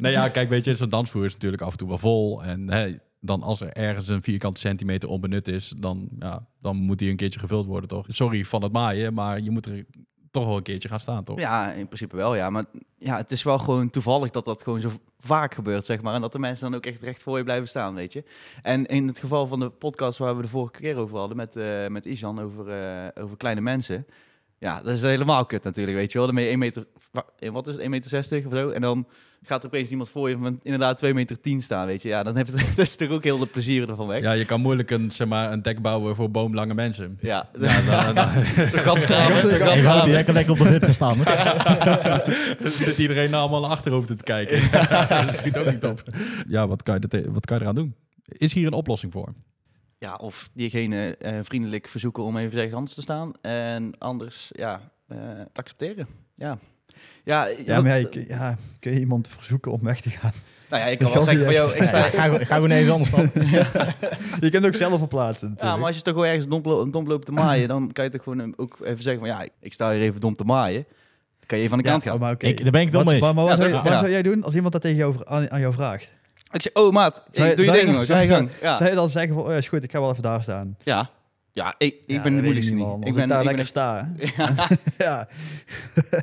nou 0.00 0.08
ja, 0.14 0.28
kijk, 0.28 0.48
weet 0.48 0.64
je, 0.64 0.74
zo'n 0.74 0.88
dansvloer 0.88 1.24
is 1.24 1.32
natuurlijk 1.32 1.62
af 1.62 1.72
en 1.72 1.78
toe 1.78 1.88
wel 1.88 1.98
vol. 1.98 2.42
En 2.44 2.70
hè, 2.70 2.96
dan 3.20 3.42
als 3.42 3.60
er 3.60 3.72
ergens 3.72 4.08
een 4.08 4.22
vierkante 4.22 4.60
centimeter 4.60 5.08
onbenut 5.08 5.48
is, 5.48 5.72
dan, 5.78 6.08
ja, 6.18 6.46
dan 6.60 6.76
moet 6.76 6.98
die 6.98 7.10
een 7.10 7.16
keertje 7.16 7.40
gevuld 7.40 7.66
worden, 7.66 7.88
toch? 7.88 8.06
Sorry 8.08 8.44
van 8.44 8.62
het 8.62 8.72
maaien, 8.72 9.14
maar 9.14 9.40
je 9.40 9.50
moet 9.50 9.66
er 9.66 9.84
toch 10.30 10.46
wel 10.46 10.56
een 10.56 10.62
keertje 10.62 10.88
gaan 10.88 11.00
staan, 11.00 11.24
toch? 11.24 11.38
Ja, 11.38 11.72
in 11.72 11.86
principe 11.86 12.16
wel, 12.16 12.34
ja. 12.34 12.50
Maar 12.50 12.64
ja, 12.98 13.16
het 13.16 13.30
is 13.30 13.42
wel 13.42 13.58
gewoon 13.58 13.90
toevallig 13.90 14.30
dat 14.30 14.44
dat 14.44 14.62
gewoon 14.62 14.80
zo 14.80 14.90
vaak 15.20 15.54
gebeurt, 15.54 15.84
zeg 15.84 16.02
maar. 16.02 16.14
En 16.14 16.20
dat 16.20 16.32
de 16.32 16.38
mensen 16.38 16.70
dan 16.70 16.74
ook 16.78 16.86
echt 16.86 17.02
recht 17.02 17.22
voor 17.22 17.36
je 17.38 17.44
blijven 17.44 17.68
staan, 17.68 17.94
weet 17.94 18.12
je. 18.12 18.24
En 18.62 18.86
in 18.86 19.06
het 19.06 19.18
geval 19.18 19.46
van 19.46 19.60
de 19.60 19.70
podcast 19.70 20.18
waar 20.18 20.36
we 20.36 20.42
de 20.42 20.48
vorige 20.48 20.72
keer 20.72 20.96
over 20.96 21.18
hadden 21.18 21.36
met, 21.36 21.56
eh 21.56 21.86
met 21.86 22.04
Isan 22.04 22.40
over, 22.40 22.68
eh, 22.68 23.22
over 23.22 23.36
kleine 23.36 23.60
mensen. 23.60 24.06
Ja, 24.58 24.82
dat 24.82 24.92
is 24.94 25.02
helemaal 25.02 25.46
kut 25.46 25.64
natuurlijk, 25.64 25.96
weet 25.96 26.12
je 26.12 26.18
wel. 26.18 26.26
Dan 26.26 26.36
ben 26.36 26.44
je 26.44 26.50
1 26.50 26.58
meter, 26.58 26.86
wa- 27.10 27.50
wat 27.52 27.66
is 27.66 27.72
het, 27.72 27.82
1 27.82 27.90
meter 27.90 28.10
60 28.10 28.46
of 28.46 28.52
zo. 28.52 28.68
En 28.70 28.80
dan 28.80 29.06
gaat 29.42 29.62
er 29.62 29.66
opeens 29.66 29.90
iemand 29.90 30.08
voor 30.08 30.28
je 30.28 30.36
van 30.36 30.60
inderdaad 30.62 30.98
2 30.98 31.14
meter 31.14 31.40
10 31.40 31.62
staan, 31.62 31.86
weet 31.86 32.02
je. 32.02 32.08
Ja, 32.08 32.22
dan 32.22 32.36
heeft 32.36 32.52
het, 32.52 32.66
dat 32.76 32.86
is 32.86 32.96
toch 32.96 33.08
ook 33.08 33.24
heel 33.24 33.38
de 33.38 33.46
plezier 33.46 33.88
ervan 33.88 34.06
weg. 34.06 34.22
Ja, 34.22 34.32
je 34.32 34.44
kan 34.44 34.60
moeilijk 34.60 34.90
een, 34.90 35.10
zeg 35.10 35.28
maar, 35.28 35.52
een 35.52 35.62
dek 35.62 35.82
bouwen 35.82 36.16
voor 36.16 36.30
boomlange 36.30 36.74
mensen. 36.74 37.18
Ja, 37.20 37.48
Ja, 37.58 38.12
dan, 38.12 38.14
dan, 38.14 38.26
gat 38.66 39.02
Je 39.02 39.82
houdt 39.84 40.04
die 40.04 40.12
lekker 40.12 40.34
lekker 40.34 40.52
op 40.52 40.58
de 40.58 40.68
hip 40.68 40.84
gaan 40.84 40.94
staan. 40.94 41.16
hè? 41.18 42.54
dan 42.62 42.70
zit 42.70 42.98
iedereen 42.98 43.30
nou 43.30 43.42
allemaal 43.42 43.60
naar 43.60 43.70
achterhoofd 43.70 44.06
te 44.06 44.16
kijken. 44.16 44.70
dat 45.26 45.34
schiet 45.34 45.58
ook 45.58 45.70
niet 45.70 45.84
op. 45.84 46.02
Ja, 46.48 46.66
wat 46.68 46.82
kan, 46.82 46.98
je 47.00 47.18
er, 47.18 47.32
wat 47.32 47.46
kan 47.46 47.56
je 47.56 47.62
eraan 47.62 47.74
doen? 47.74 47.94
Is 48.24 48.52
hier 48.52 48.66
een 48.66 48.72
oplossing 48.72 49.12
voor? 49.12 49.34
Ja, 49.98 50.14
of 50.14 50.50
diegene 50.52 51.16
eh, 51.16 51.38
vriendelijk 51.42 51.88
verzoeken 51.88 52.22
om 52.22 52.36
even 52.36 52.58
zeggen 52.58 52.76
anders 52.76 52.94
te 52.94 53.02
staan. 53.02 53.32
En 53.40 53.98
anders, 53.98 54.50
ja, 54.54 54.80
eh, 55.06 55.18
te 55.52 55.60
accepteren. 55.60 56.06
Ja. 56.34 56.58
Ja, 57.24 57.48
Ja, 57.66 57.80
maar 57.80 57.98
ja, 58.00 58.08
je 58.10 58.24
ja, 58.28 58.56
kun 58.80 58.92
je 58.92 58.98
iemand 59.00 59.28
verzoeken 59.28 59.72
om 59.72 59.80
weg 59.82 60.00
te 60.00 60.10
gaan? 60.10 60.32
nou 60.70 60.82
ja, 60.82 60.88
ik 60.88 60.98
kan 60.98 61.12
wel 61.12 61.22
zeggen 61.22 61.44
van, 61.44 61.52
niet 61.54 61.62
jou, 61.62 61.76
ik 61.76 61.82
sta... 61.82 61.98
Ja, 61.98 62.10
ga, 62.10 62.44
ga 62.44 62.54
gewoon 62.54 62.70
ergens 62.70 62.90
anders 62.90 63.08
staan. 63.10 63.30
Je 64.40 64.50
kunt 64.50 64.66
ook 64.66 64.74
zelf 64.74 64.98
verplaatsen 64.98 65.46
Ja, 65.46 65.52
natuurlijk. 65.52 65.78
maar 65.78 65.86
als 65.88 65.96
je 65.96 66.02
toch 66.02 66.14
gewoon 66.14 66.28
ergens 66.28 66.46
dom, 66.48 66.90
dom 66.90 67.06
loopt 67.08 67.26
te 67.26 67.32
maaien, 67.32 67.68
dan 67.68 67.92
kan 67.92 68.04
je 68.04 68.10
toch 68.10 68.22
gewoon 68.22 68.52
ook 68.56 68.78
even 68.84 69.02
zeggen 69.02 69.20
van, 69.20 69.28
ja, 69.30 69.44
ik 69.60 69.72
sta 69.72 69.90
hier 69.92 70.00
even 70.00 70.20
dom 70.20 70.36
te 70.36 70.44
maaien. 70.44 70.82
Dan 71.38 71.46
kan 71.46 71.58
je 71.58 71.64
even 71.64 71.76
aan 71.76 71.82
de 71.82 71.88
kant 71.90 72.04
Ja, 72.04 72.10
gaan. 72.10 72.20
maar 72.20 72.32
oké. 72.32 72.46
Ik, 72.46 72.62
daar 72.62 72.70
ben 72.70 72.80
ik 72.80 72.92
Wat, 72.92 73.04
mee 73.04 73.14
eens. 73.14 73.24
maar, 73.24 73.34
maar 73.34 73.44
wat, 73.44 73.58
Ja, 73.58 73.68
zou, 73.70 73.82
wat 73.82 73.98
zou 73.98 74.10
jij 74.10 74.22
doen 74.22 74.44
als 74.44 74.54
iemand 74.54 74.72
dat 74.72 74.82
tegen 74.82 74.96
jou, 74.96 75.14
aan, 75.24 75.50
aan 75.50 75.60
jou 75.60 75.72
vraagt? 75.72 76.12
Ik 76.52 76.62
zeg, 76.62 76.72
oh 76.74 76.92
maat, 76.92 77.22
Zou 77.30 77.54
doe 77.54 77.64
je 77.64 77.70
ding 77.72 77.92
nog, 77.92 78.04
zou 78.04 78.18
ga 78.18 78.24
je 78.24 78.28
je- 78.28 78.34
gang. 78.34 78.48
Ja, 78.62 78.76
Zou 78.76 78.88
je 78.90 78.94
dan 78.96 79.10
zeggen 79.10 79.34
van, 79.34 79.42
oh 79.44 79.50
ja, 79.50 79.56
is 79.56 79.68
goed, 79.68 79.84
ik 79.84 79.90
ga 79.90 80.00
wel 80.00 80.10
even 80.10 80.22
daar 80.22 80.42
staan? 80.42 80.76
ja. 80.84 81.10
Ja 81.52 81.74
ik, 81.78 81.94
ik 81.94 82.02
Ja, 82.06 82.22
ben 82.22 82.36
de 82.36 82.42
moeilijkste 82.42 82.74
niet, 82.74 82.84
man. 82.84 83.02
Ik 83.04 83.14
ben, 83.14 83.22
ik 83.22 83.28
daar 83.28 83.38
ik 83.38 83.44
lekker 83.44 83.60
echt- 83.60 83.68
sta. 83.70 84.12
hè? 84.16 84.26
ja. 85.04 85.28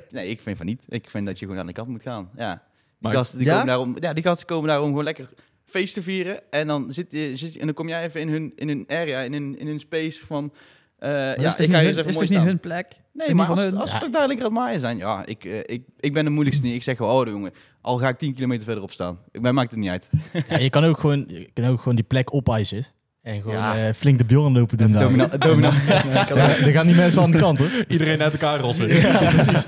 Nee, 0.09 0.27
ik 0.29 0.41
vind 0.41 0.57
van 0.57 0.65
niet. 0.65 0.83
Ik 0.89 1.09
vind 1.09 1.25
dat 1.25 1.39
je 1.39 1.45
gewoon 1.45 1.59
aan 1.61 1.67
de 1.67 1.73
kant 1.73 1.87
moet 1.87 2.01
gaan. 2.01 2.29
Ja. 2.35 2.53
Die 2.53 2.61
Maar- 2.99 3.13
gasten 3.13 3.37
die 3.37 3.47
Ja? 3.47 3.51
komen 3.53 3.67
daarom, 3.67 3.95
ja, 3.99 4.13
die 4.13 4.23
gasten 4.23 4.47
komen 4.47 4.67
daarom 4.67 4.87
gewoon 4.87 5.03
lekker 5.03 5.29
feest 5.65 5.93
te 5.93 6.01
vieren. 6.01 6.51
En 6.51 6.67
dan, 6.67 6.91
zit, 6.91 7.11
je- 7.11 7.35
zit, 7.37 7.57
en 7.57 7.65
dan 7.65 7.75
kom 7.75 7.87
jij 7.87 8.03
even 8.03 8.21
in 8.21 8.29
hun, 8.29 8.51
in 8.55 8.67
hun 8.67 8.83
area, 8.87 9.19
in 9.19 9.33
hun, 9.33 9.59
in 9.59 9.67
hun 9.67 9.79
space 9.79 10.25
van... 10.25 10.53
eh, 10.97 11.09
Maar 11.09 11.39
ja, 11.41 11.47
is 11.47 11.53
ik 11.53 11.59
niet 11.59 11.69
ga 11.69 11.77
je 11.77 11.77
hun- 11.77 11.87
eens 11.87 11.97
even 11.97 12.09
is 12.09 12.15
mooi 12.15 12.27
niet 12.27 12.37
staan. 12.37 12.45
hun 12.47 12.59
plek? 12.59 12.87
Nee, 13.13 13.27
maar 13.27 13.27
niet 13.35 13.45
als, 13.47 13.59
van 13.59 13.67
hun? 13.67 13.77
als 13.77 13.91
ze 13.91 13.97
toch 13.97 14.09
duidelijk 14.09 14.39
aan 14.41 14.45
het 14.45 14.55
maaien 14.55 14.79
zijn. 14.79 14.97
Ja, 14.97 15.25
ik, 15.25 15.45
eh, 15.45 15.57
ik, 15.65 15.83
ik 15.99 16.13
ben 16.13 16.23
de 16.23 16.29
moeilijkste 16.31 16.65
niet. 16.65 16.75
Ik 16.75 16.83
zeg 16.83 16.97
gewoon, 16.97 17.21
oh 17.21 17.27
jongen, 17.33 17.51
al 17.81 17.97
ga 17.97 18.07
ik 18.09 18.17
10 18.17 18.33
kilometer 18.33 18.65
verderop 18.65 18.91
staan. 18.91 19.19
Mij 19.31 19.51
maakt 19.51 19.71
het 19.71 19.79
niet 19.79 19.89
uit. 19.89 20.09
Ja, 20.49 20.57
je 20.57 20.69
kan 20.69 20.83
ook 20.83 20.99
gewoon, 20.99 21.25
je 21.27 21.49
kan 21.53 21.65
ook 21.65 21.79
gewoon 21.79 21.95
die 21.95 22.05
plek 22.05 22.33
opeisen. 22.33 22.85
En 23.27 23.41
gewoon 23.41 23.57
Ja. 23.57 23.87
eh, 23.87 23.93
flink 23.93 24.17
de 24.17 24.25
Bjorn 24.25 24.53
lopen 24.53 24.77
doen 24.77 24.91
daar. 24.91 25.03
Domina, 25.03 25.27
domina. 25.47 25.71
Ja, 25.87 26.23
gaan 26.75 26.85
die 26.87 26.95
mensen 26.95 27.21
aan 27.21 27.31
de 27.31 27.37
kant 27.37 27.57
hoor. 27.57 27.69
Iedereen 27.87 28.21
uit 28.21 28.31
elkaar 28.33 28.59
rossen. 28.59 28.87
Ja, 28.87 29.17
precies. 29.17 29.65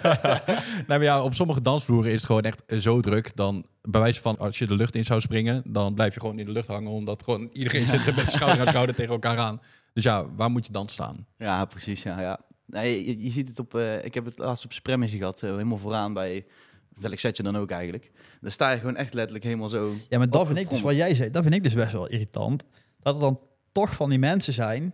maar 0.88 1.04
ja, 1.04 1.24
op 1.24 1.34
sommige 1.34 1.62
dansvloeren 1.62 2.12
is 2.12 2.18
het 2.18 2.26
gewoon 2.26 2.42
echt 2.42 2.64
zo 2.80 3.00
druk. 3.02 3.32
Dan, 3.36 3.66
bij 3.82 4.02
wijze 4.02 4.22
van, 4.22 4.38
als 4.38 4.60
je 4.60 4.68
de 4.68 4.76
lucht 4.76 4.96
in 4.96 5.06
zou 5.06 5.22
springen, 5.22 5.62
dan 5.66 5.94
blijf 5.94 6.14
je 6.14 6.20
gewoon 6.20 6.40
in 6.40 6.46
de 6.46 6.52
lucht 6.52 6.68
hangen. 6.68 6.92
Omdat 6.92 7.24
gewoon 7.24 7.50
iedereen 7.54 7.86
zit 7.88 8.16
met 8.16 8.32
schouder 8.32 8.60
aan 8.62 8.68
schouder 8.68 8.96
tegen 8.96 9.14
elkaar 9.14 9.38
aan. 9.38 9.62
Dus 9.94 10.04
ja, 10.04 10.26
waar 10.36 10.52
moet 10.52 10.66
je 10.66 10.72
dan 10.72 10.88
staan? 10.90 11.26
Ja, 11.38 11.66
precies. 11.66 12.04
Ja, 12.04 12.22
ja. 12.22 12.40
Nee, 12.66 13.06
je, 13.06 13.24
je 13.24 13.30
ziet 13.32 13.48
het 13.48 13.60
op... 13.60 13.76
eh, 13.76 14.06
ik 14.06 14.14
heb 14.14 14.26
het 14.26 14.38
laatst 14.38 14.66
op 14.66 14.74
Spremmisje 14.74 15.18
gehad. 15.18 15.42
eh, 15.44 15.50
helemaal 15.50 15.78
vooraan 15.78 16.14
bij... 16.14 16.46
Welk 17.00 17.20
setje 17.20 17.44
dan 17.44 17.58
ook 17.58 17.72
eigenlijk. 17.72 18.12
Dan 18.42 18.52
sta 18.52 18.70
je 18.72 18.78
gewoon 18.80 18.96
echt 18.96 19.14
letterlijk 19.14 19.44
helemaal 19.46 19.70
zo... 19.70 19.94
Ja, 20.10 20.18
maar 20.18 20.30
dat 20.30 20.48
vind 20.48 20.60
ik 20.60 20.70
dus 20.70 20.82
wat 20.82 20.96
jij 20.96 21.16
zei, 21.16 21.30
dat 21.30 21.44
vind 21.44 21.56
ik 21.56 21.64
dus 21.64 21.74
best 21.74 21.92
wel 21.92 22.08
irritant. 22.08 22.64
Dat 23.02 23.14
er 23.16 23.20
dan 23.22 23.40
toch 23.72 23.94
van 23.96 24.10
die 24.10 24.20
mensen 24.20 24.54
zijn, 24.54 24.94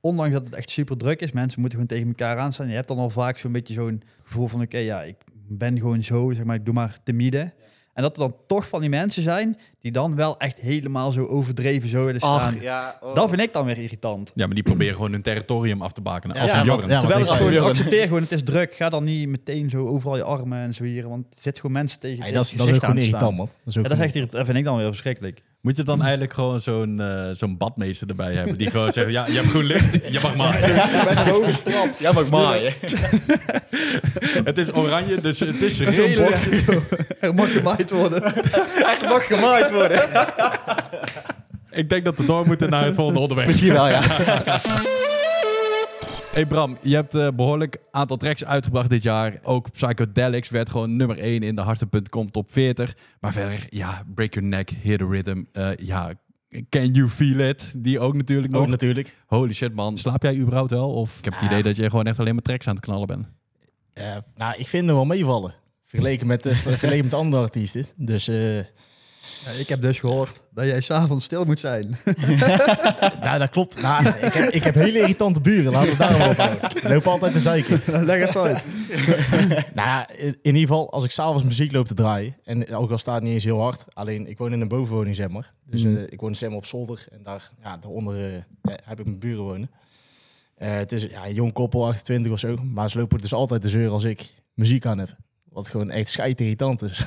ondanks 0.00 0.32
dat 0.32 0.44
het 0.44 0.54
echt 0.54 0.70
super 0.70 0.96
druk 0.96 1.20
is, 1.20 1.32
mensen 1.32 1.60
moeten 1.60 1.78
gewoon 1.78 1.94
tegen 1.96 2.08
elkaar 2.18 2.38
aanstaan. 2.38 2.68
Je 2.68 2.74
hebt 2.74 2.88
dan 2.88 2.98
al 2.98 3.10
vaak 3.10 3.38
zo'n 3.38 3.52
beetje 3.52 3.74
zo'n 3.74 4.02
gevoel 4.24 4.48
van, 4.48 4.60
oké, 4.62 4.78
ja, 4.78 5.02
ik 5.02 5.16
ben 5.48 5.78
gewoon 5.78 6.02
zo, 6.02 6.32
zeg 6.32 6.44
maar, 6.44 6.56
ik 6.56 6.64
doe 6.64 6.74
maar 6.74 6.98
timide. 7.04 7.52
En 7.94 8.02
dat 8.02 8.12
er 8.16 8.22
dan 8.22 8.36
toch 8.46 8.68
van 8.68 8.80
die 8.80 8.88
mensen 8.88 9.22
zijn 9.22 9.58
die 9.78 9.92
dan 9.92 10.16
wel 10.16 10.38
echt 10.38 10.60
helemaal 10.60 11.10
zo 11.10 11.26
overdreven 11.26 11.88
zo 11.88 12.04
willen 12.04 12.20
staan. 12.20 12.54
Ach, 12.56 12.60
ja, 12.62 12.98
oh. 13.00 13.14
Dat 13.14 13.28
vind 13.28 13.40
ik 13.40 13.52
dan 13.52 13.64
weer 13.64 13.78
irritant. 13.78 14.32
Ja, 14.34 14.46
maar 14.46 14.54
die 14.54 14.64
proberen 14.64 14.94
gewoon 14.94 15.12
hun 15.12 15.22
territorium 15.22 15.82
af 15.82 15.92
te 15.92 16.00
bakenen. 16.00 16.36
Als 16.36 16.50
Ja, 16.50 16.60
een 16.60 16.66
want- 16.66 16.84
ja, 16.88 16.98
Terwijl 16.98 17.20
het 17.20 17.30
ik 17.30 17.36
gewoon, 17.36 17.64
accepteer 17.68 18.02
gewoon, 18.06 18.22
het 18.22 18.32
is 18.32 18.42
druk. 18.42 18.74
Ga 18.74 18.88
dan 18.88 19.04
niet 19.04 19.28
meteen 19.28 19.70
zo 19.70 19.86
overal 19.88 20.16
je 20.16 20.22
armen 20.22 20.58
en 20.58 20.74
zwieren, 20.74 21.10
want 21.10 21.24
er 21.24 21.40
zitten 21.40 21.60
gewoon 21.60 21.72
mensen 21.76 22.00
tegen 22.00 22.18
Ja, 22.18 22.26
je 22.26 22.32
dat, 22.32 22.44
is, 22.44 22.50
dat 22.52 22.66
is 22.68 22.74
ook 22.74 22.80
gewoon 22.80 22.96
irritant 22.98 23.36
man. 23.36 23.46
Dat 23.46 23.56
is, 23.66 23.76
ook 23.78 23.82
Ja, 23.82 23.88
dat, 23.88 23.98
is 23.98 24.04
echt 24.04 24.12
gewoon- 24.12 24.26
irritant. 24.28 24.32
dat 24.32 24.44
vind 24.46 24.58
ik 24.58 24.64
dan 24.64 24.76
weer 24.76 24.86
verschrikkelijk. 24.86 25.42
Moet 25.64 25.76
je 25.76 25.82
dan 25.82 26.00
eigenlijk 26.08 26.32
gewoon 26.32 26.60
zo'n 26.60 27.00
eh, 27.00 27.28
zo'n 27.32 27.56
badmeester 27.56 28.08
erbij 28.08 28.32
hebben? 28.32 28.58
Die 28.58 28.70
gewoon 28.70 28.92
zeggen, 28.92 29.12
ja, 29.12 29.26
je 29.26 29.32
hebt 29.32 29.46
groen 29.46 29.64
licht, 29.64 29.92
je 29.92 30.18
mag 30.22 30.36
maaien. 30.36 30.74
Bij 31.04 31.16
een 31.16 31.28
hoge 31.30 31.62
trap. 31.62 31.88
Ja, 31.98 32.12
mag 32.12 32.28
maaien. 32.28 32.72
het 34.44 34.58
is 34.58 34.74
oranje, 34.74 35.20
dus 35.20 35.40
het 35.40 35.62
is 35.62 35.76
Zo'n 35.76 35.86
redelijk... 35.86 36.36
Er 37.20 37.34
mag 37.34 37.52
gemaaid 37.52 37.90
worden. 37.90 38.22
Echt 38.24 39.02
mag 39.08 39.26
gemaaid 39.26 39.72
worden. 39.72 40.08
Ik 41.70 41.88
denk 41.88 42.04
dat 42.04 42.16
we 42.16 42.26
door 42.26 42.46
moeten 42.46 42.70
naar 42.70 42.84
het 42.84 42.94
volgende 42.94 43.20
onderwerp. 43.20 43.48
Misschien 43.48 43.72
wel, 43.72 43.88
ja. 43.88 44.02
Hey 46.34 46.46
Bram, 46.46 46.76
je 46.82 46.94
hebt 46.94 47.14
een 47.14 47.36
behoorlijk 47.36 47.76
aantal 47.90 48.16
tracks 48.16 48.44
uitgebracht 48.44 48.90
dit 48.90 49.02
jaar. 49.02 49.38
Ook 49.42 49.70
Psychedelics 49.72 50.48
werd 50.48 50.70
gewoon 50.70 50.96
nummer 50.96 51.18
1 51.18 51.42
in 51.42 51.54
de 51.54 51.60
Harten.com 51.62 52.30
top 52.30 52.52
40. 52.52 52.96
Maar 53.20 53.32
verder, 53.32 53.66
ja, 53.70 54.02
Break 54.14 54.34
Your 54.34 54.48
Neck, 54.48 54.70
Hear 54.82 54.98
the 54.98 55.06
Rhythm. 55.06 55.42
eh, 55.52 55.70
ja, 55.76 56.12
Can 56.68 56.86
You 56.92 57.08
Feel 57.08 57.38
It? 57.38 57.72
Die 57.76 58.00
ook 58.00 58.14
natuurlijk 58.14 58.54
Ook 58.54 58.60
nog. 58.60 58.70
natuurlijk. 58.70 59.16
Holy 59.26 59.52
shit 59.52 59.74
man, 59.74 59.98
slaap 59.98 60.22
jij 60.22 60.36
überhaupt 60.36 60.70
wel? 60.70 60.90
Of 60.92 61.18
ik 61.18 61.24
heb 61.24 61.32
het 61.32 61.42
Ja. 61.42 61.48
idee 61.48 61.62
dat 61.62 61.76
je 61.76 61.90
gewoon 61.90 62.06
echt 62.06 62.18
alleen 62.18 62.34
maar 62.34 62.42
tracks 62.42 62.66
aan 62.68 62.74
het 62.74 62.84
knallen 62.84 63.06
bent. 63.06 63.26
Eh, 63.92 64.16
nou, 64.36 64.54
ik 64.58 64.66
vind 64.66 64.86
hem 64.86 64.94
wel 64.94 65.04
meevallen. 65.04 65.54
Vergeleken 65.84 66.26
met, 66.26 66.42
de 66.42 66.54
vergeleken 66.54 67.04
met 67.04 67.14
andere 67.14 67.42
artiesten. 67.42 67.84
Dus 67.96 68.28
eh, 68.28 68.58
Ja, 69.44 69.50
ik 69.50 69.68
heb 69.68 69.82
dus 69.82 69.98
gehoord 70.00 70.40
dat 70.50 70.64
jij 70.66 70.80
s'avonds 70.80 71.24
stil 71.24 71.44
moet 71.44 71.60
zijn. 71.60 71.96
nou, 73.22 73.38
dat 73.38 73.50
klopt. 73.50 73.82
Nou, 73.82 74.06
ik, 74.08 74.32
heb, 74.32 74.50
ik 74.50 74.64
heb 74.64 74.74
hele 74.74 74.98
irritante 74.98 75.40
buren. 75.40 75.72
Laten 75.72 75.90
we 75.90 75.96
daarom 75.96 76.22
op 76.30 76.36
houden. 76.36 76.68
Die 76.70 76.88
lopen 76.88 77.10
altijd 77.10 77.32
te 77.32 77.38
zeiken. 77.38 77.80
Leg 78.06 78.28
even 78.28 78.40
uit. 78.40 78.64
Nou 79.74 80.04
in, 80.16 80.26
in 80.26 80.54
ieder 80.54 80.60
geval, 80.60 80.92
als 80.92 81.04
ik 81.04 81.10
s'avonds 81.10 81.44
muziek 81.44 81.72
loop 81.72 81.86
te 81.86 81.94
draaien, 81.94 82.36
en 82.44 82.74
ook 82.74 82.90
al 82.90 82.98
staat 82.98 83.14
het 83.14 83.22
niet 83.24 83.32
eens 83.32 83.44
heel 83.44 83.60
hard, 83.60 83.84
alleen 83.94 84.26
ik 84.28 84.38
woon 84.38 84.52
in 84.52 84.60
een 84.60 84.68
bovenwoning, 84.68 85.16
zeg 85.16 85.28
maar. 85.28 85.52
Dus 85.66 85.82
Mm. 85.84 85.96
eh, 85.96 86.02
ik 86.08 86.20
woon 86.20 86.34
zeg 86.34 86.48
maar 86.48 86.58
op 86.58 86.66
zolder 86.66 87.06
en 87.12 87.20
daar, 87.22 87.50
ja, 87.62 87.76
daaronder 87.76 88.34
eh, 88.34 88.74
heb 88.84 88.98
ik 89.00 89.06
mijn 89.06 89.18
buren 89.18 89.42
wonen. 89.44 89.70
Eh, 90.54 90.72
het 90.76 90.92
is 90.92 91.02
ja, 91.02 91.26
een 91.26 91.34
jong 91.34 91.52
koppel, 91.52 91.86
28 91.86 92.32
of 92.32 92.38
zo, 92.38 92.56
maar 92.56 92.90
ze 92.90 92.98
lopen 92.98 93.18
dus 93.18 93.32
altijd 93.32 93.62
de 93.62 93.68
zeur 93.68 93.90
als 93.90 94.04
ik 94.04 94.34
muziek 94.54 94.86
aan 94.86 94.98
heb. 94.98 95.16
Wat 95.54 95.68
gewoon 95.68 95.90
echt 95.90 96.08
schijt 96.08 96.40
irritant 96.40 96.82
is. 96.82 97.04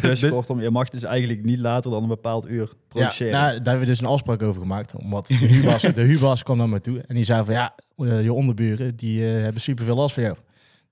Dus, 0.00 0.20
Dus- 0.20 0.30
kortom, 0.30 0.60
je 0.60 0.70
mag 0.70 0.88
dus 0.88 1.02
eigenlijk 1.02 1.44
niet 1.44 1.58
later 1.58 1.90
dan 1.90 2.02
een 2.02 2.08
bepaald 2.08 2.48
uur 2.48 2.72
produceren. 2.88 3.32
Ja, 3.32 3.40
nou, 3.40 3.48
daar 3.56 3.64
hebben 3.64 3.80
we 3.80 3.86
dus 3.86 4.00
een 4.00 4.06
afspraak 4.06 4.42
over 4.42 4.60
gemaakt. 4.62 4.94
Omdat 4.96 5.26
de 5.26 5.34
huurbaas, 5.34 5.82
de 5.94 6.02
huurbaas 6.02 6.42
kwam 6.42 6.56
naar 6.56 6.68
me 6.68 6.80
toe 6.80 7.00
en 7.06 7.14
die 7.14 7.24
zei 7.24 7.44
van 7.44 7.54
ja, 7.54 7.74
eh, 7.96 8.22
je 8.22 8.32
onderburen 8.32 8.96
die 8.96 9.26
eh, 9.34 9.42
hebben 9.42 9.60
superveel 9.60 9.94
last 9.94 10.14
van 10.14 10.22
jou. 10.22 10.36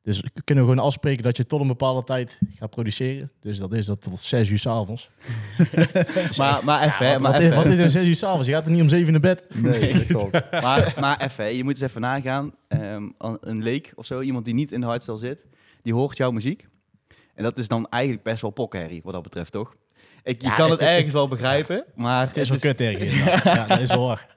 Dus 0.02 0.22
kunnen 0.44 0.64
we 0.64 0.70
gewoon 0.70 0.84
afspreken 0.86 1.22
dat 1.22 1.36
je 1.36 1.46
tot 1.46 1.60
een 1.60 1.66
bepaalde 1.66 2.04
tijd 2.04 2.38
gaat 2.58 2.70
produceren. 2.70 3.30
Dus 3.40 3.58
dat 3.58 3.72
is 3.72 3.86
dat 3.86 4.00
tot 4.02 4.20
zes 4.20 4.48
uur 4.48 4.58
s'avonds. 4.58 5.10
Maar, 6.36 6.60
maar 6.64 6.82
even, 6.86 7.06
hè, 7.06 7.12
wat, 7.12 7.20
maar 7.22 7.32
wat, 7.32 7.40
is, 7.40 7.46
even. 7.46 7.56
wat 7.56 7.66
is 7.66 7.78
er 7.78 7.90
zes 7.90 8.06
uur 8.06 8.14
s'avonds? 8.14 8.46
Je 8.46 8.52
gaat 8.52 8.66
er 8.66 8.72
niet 8.72 8.82
om 8.82 8.88
zeven 8.88 9.12
naar 9.12 9.20
bed. 9.20 9.44
nee, 9.54 10.06
klopt. 10.06 10.32
Maar, 10.50 10.94
maar 11.00 11.20
even, 11.20 11.54
je 11.56 11.64
moet 11.64 11.72
eens 11.72 11.82
even 11.82 12.00
nagaan. 12.00 12.52
Ehm, 12.68 13.02
een- 13.18 13.62
leek 13.62 13.92
of 13.94 14.06
zo, 14.06 14.20
iemand 14.20 14.44
die 14.44 14.54
niet 14.54 14.72
in 14.72 14.80
de 14.80 14.86
hardstyle 14.86 15.18
zit, 15.18 15.44
die 15.82 15.94
hoort 15.94 16.16
jouw 16.16 16.30
muziek. 16.30 16.66
En 17.34 17.42
dat 17.42 17.58
is 17.58 17.68
dan 17.68 17.88
eigenlijk 17.88 18.22
best 18.24 18.42
wel 18.42 18.50
pokherrie, 18.50 19.00
wat 19.02 19.12
dat 19.12 19.22
betreft, 19.22 19.52
toch? 19.52 19.74
Ik, 20.22 20.40
je 20.42 20.46
Ja, 20.48 20.54
kan 20.56 20.70
het 20.70 20.80
het- 20.80 20.88
ergens 20.88 21.12
wel 21.12 21.28
begrijpen, 21.28 21.84
maar 21.94 22.26
Het 22.26 22.36
is 22.36 22.48
wel 22.48 22.58
kut 22.58 22.76
tegen. 22.76 23.06
Ja, 23.54 23.66
dat 23.66 23.80
is 23.80 23.88
wel 23.88 24.06
waar. 24.06 24.36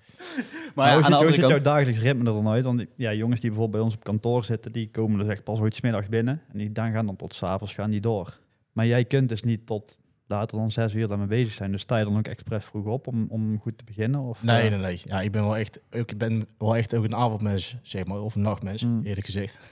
Maar 0.76 0.88
ja, 1.10 1.18
hoe 1.24 1.32
ziet 1.34 1.48
jouw 1.48 1.62
dagelijks 1.62 2.00
ritme 2.00 2.20
er 2.26 2.34
dan 2.34 2.48
uit? 2.48 2.64
Want 2.66 2.86
ja, 2.96 3.14
jongens 3.14 3.40
die 3.40 3.50
bijvoorbeeld 3.50 3.72
bij 3.82 3.82
ons 3.92 3.96
op 3.96 4.04
kantoor 4.04 4.44
zitten, 4.46 4.72
die 4.72 4.90
komen 4.90 5.20
dus 5.20 5.28
echt 5.28 5.44
pas 5.44 5.60
ooit 5.60 5.76
's 5.76 5.82
middags 5.82 6.08
binnen. 6.10 6.42
En 6.52 6.58
die 6.58 6.72
dan 6.72 6.92
gaan 6.92 7.06
dan 7.06 7.16
tot 7.16 7.34
s'avonds 7.36 7.74
gaan 7.74 7.90
die 7.90 8.00
door. 8.02 8.40
Maar 8.72 8.86
jij 8.86 9.06
kunt 9.06 9.30
dus 9.30 9.42
niet 9.44 9.66
tot 9.66 9.98
later 10.28 10.58
dan 10.58 10.72
zes 10.72 10.94
uur 10.94 11.08
daarmee 11.08 11.28
bezig 11.28 11.54
zijn. 11.54 11.72
Dus 11.72 11.82
sta 11.82 11.98
je 11.98 12.06
dan 12.06 12.18
ook 12.18 12.28
expres 12.28 12.66
vroeg 12.66 12.86
op 12.86 13.08
om, 13.08 13.26
om 13.30 13.60
goed 13.60 13.78
te 13.78 13.84
beginnen? 13.84 14.20
Of, 14.20 14.44
Nee, 14.44 14.62
eh, 14.62 14.70
nee, 14.70 14.80
nee. 14.80 15.02
Ja, 15.06 15.22
ik 15.22 15.32
ben 15.32 15.42
wel 15.44 15.58
echt, 15.58 15.80
ook, 15.92 16.12
ik 16.12 16.18
ben 16.18 16.46
wel 16.58 16.76
echt 16.76 16.96
ook 16.96 17.04
een 17.04 17.16
avondmens, 17.16 17.76
zeg 17.82 18.06
maar. 18.06 18.22
Of 18.22 18.36
een 18.36 18.42
nachtmens, 18.42 18.84
Mm. 18.84 19.02
eerlijk 19.06 19.26
gezegd. 19.26 19.58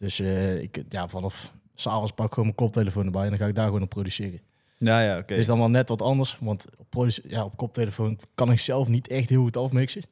dus 0.00 0.18
eh, 0.20 0.60
ik, 0.62 0.82
ja, 0.88 1.08
vanaf 1.08 1.52
s'avonds 1.74 2.12
pak 2.12 2.26
ik 2.26 2.32
gewoon 2.32 2.44
mijn 2.44 2.56
koptelefoon 2.56 3.04
erbij 3.04 3.22
en 3.22 3.28
dan 3.28 3.38
ga 3.38 3.46
ik 3.46 3.54
daar 3.54 3.64
gewoon 3.66 3.82
op 3.82 3.88
produceren. 3.88 4.40
Ja, 4.78 5.00
ja, 5.02 5.18
oké. 5.18 5.30
Het 5.32 5.40
is 5.40 5.46
dan 5.46 5.58
wel 5.58 5.70
net 5.70 5.88
wat 5.88 6.02
anders, 6.02 6.38
want 6.40 6.66
op, 6.78 7.06
ja, 7.28 7.44
op 7.44 7.56
koptelefoon 7.56 8.18
kan 8.34 8.50
ik 8.52 8.58
zelf 8.60 8.88
niet 8.88 9.08
echt 9.08 9.28
heel 9.28 9.42
goed 9.42 9.56
afmixen. 9.56 10.02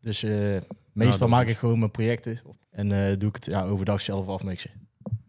Dus 0.00 0.22
eh, 0.22 0.56
meestal 0.92 1.28
maak 1.28 1.44
is- 1.44 1.50
ik 1.50 1.56
gewoon 1.58 1.78
mijn 1.78 1.90
projecten 1.90 2.38
en 2.70 2.92
eh, 2.92 3.18
doe 3.18 3.28
ik 3.28 3.34
het 3.34 3.44
ja, 3.44 3.64
overdag 3.64 4.00
zelf 4.00 4.28
afmixen. 4.28 4.70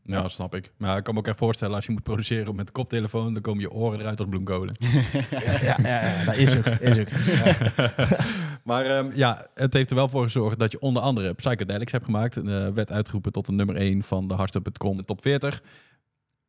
Ja, 0.08 0.22
dat 0.22 0.32
snap 0.32 0.56
ik. 0.56 0.72
Maar 0.78 0.98
ik 0.98 1.04
kan 1.04 1.14
me 1.14 1.20
ook 1.20 1.28
echt 1.28 1.38
voorstellen, 1.38 1.76
als 1.76 1.86
je 1.86 1.92
moet 1.92 2.04
produceren 2.04 2.56
met 2.56 2.66
de 2.66 2.72
koptelefoon, 2.72 3.34
dan 3.34 3.42
komen 3.42 3.62
je 3.62 3.72
oren 3.72 4.00
eruit 4.00 4.20
als 4.20 4.30
bloemkolen. 4.30 4.76
ja, 5.30 5.58
ja, 5.62 5.78
ja, 5.84 6.24
dat 6.26 6.36
is 6.36 6.58
ook. 6.58 6.66
Is 6.66 7.00
ook. 7.00 7.08
Maar 8.64 8.86
ehm, 8.86 9.10
ja, 9.14 9.48
het 9.54 9.74
heeft 9.74 9.90
er 9.90 9.96
wel 9.96 10.10
voor 10.10 10.24
gezorgd 10.24 10.60
dat 10.60 10.72
je 10.72 10.80
onder 10.80 11.02
andere 11.02 11.34
Psychedelics 11.34 11.92
hebt 11.92 12.06
gemaakt. 12.06 12.38
Eh 12.38 12.68
werd 12.74 12.92
uitgeroepen 12.92 13.32
tot 13.32 13.46
de 13.46 13.52
nummer 13.52 13.76
1 13.76 14.04
van 14.04 14.28
de 14.28 14.34
Hardstop.com 14.34 14.98
de 14.98 15.06
top 15.06 15.22
40. 15.22 15.62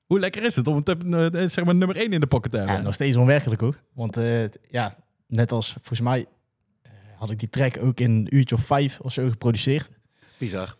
Hoe 0.07 0.19
lekker 0.19 0.43
is 0.43 0.57
het 0.57 0.67
om 0.67 0.77
het 0.85 1.35
eh, 1.35 1.49
zeg 1.49 1.65
maar 1.65 1.75
nummer 1.75 1.97
1 1.97 2.13
in 2.13 2.21
de 2.21 2.27
pocket 2.27 2.51
te 2.51 2.57
hebben? 2.57 2.77
Ja, 2.77 2.83
nog 2.83 2.95
steeds 2.95 3.17
onwerkelijk 3.17 3.61
hoor. 3.61 3.83
Want 3.95 4.17
eh, 4.17 4.49
ja, 4.71 4.97
net 5.27 5.53
als 5.53 5.73
volgens 5.73 6.01
mij 6.01 6.27
eh, 6.83 6.93
had 7.17 7.31
ik 7.31 7.39
die 7.39 7.51
track 7.51 7.79
ook 7.81 8.01
in 8.01 8.11
een 8.11 8.37
uurtje 8.37 8.55
of 8.55 8.61
vijf 8.61 9.01
of 9.01 9.13
zo 9.13 9.29
geproduceerd. 9.29 9.91
bizar. 10.39 10.77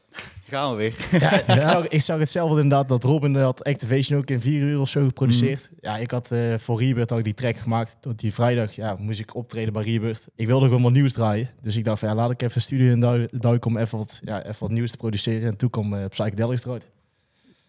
Gaan 0.49 0.71
we 0.71 0.77
weer. 0.77 1.21
Ja, 1.21 1.55
Ik, 1.57 1.63
zag, 1.73 1.89
ik 1.89 2.01
zag 2.01 2.19
hetzelfde 2.19 2.61
inderdaad, 2.61 2.89
dat 2.89 3.03
Robin 3.05 3.37
had 3.37 3.65
Activation 3.65 4.19
ook 4.19 4.31
in 4.31 4.41
vier 4.41 4.61
uur 4.63 4.81
of 4.81 4.89
zo 4.89 5.05
geproduceerd. 5.05 5.71
Ja, 5.81 5.97
ik 5.97 6.11
had 6.11 6.31
eh, 6.33 6.55
voor 6.59 6.79
Rebirth 6.79 7.11
had 7.11 7.19
ik 7.19 7.25
die 7.25 7.35
track 7.35 7.57
gemaakt. 7.57 7.97
Tot 8.01 8.19
die 8.19 8.35
vrijdag 8.35 8.73
ja, 8.75 8.97
moest 8.99 9.21
ik 9.21 9.35
optreden 9.35 9.73
bij 9.73 9.83
Rebirth. 9.83 10.29
Ik 10.37 10.47
wilde 10.47 10.67
gewoon 10.67 10.83
wat 10.83 10.93
nieuws 10.93 11.13
draaien. 11.13 11.51
Dus 11.63 11.77
ik 11.77 11.85
dacht 11.85 11.99
van 11.99 12.09
ja, 12.09 12.15
laat 12.15 12.31
ik 12.31 12.43
even 12.43 12.55
de 12.55 12.61
studio 12.61 12.93
in 12.93 13.01
du- 13.01 13.29
duiken 13.31 13.71
om 13.71 13.77
even 13.77 13.99
wat, 13.99 14.21
ja, 14.25 14.43
even 14.43 14.57
wat 14.61 14.71
nieuws 14.71 14.91
te 14.91 14.97
produceren. 14.97 15.49
En 15.51 15.57
toen 15.57 15.71
kwam 15.71 15.95
eh 15.95 16.05
Psychedelics 16.09 16.65
eruit. 16.65 16.87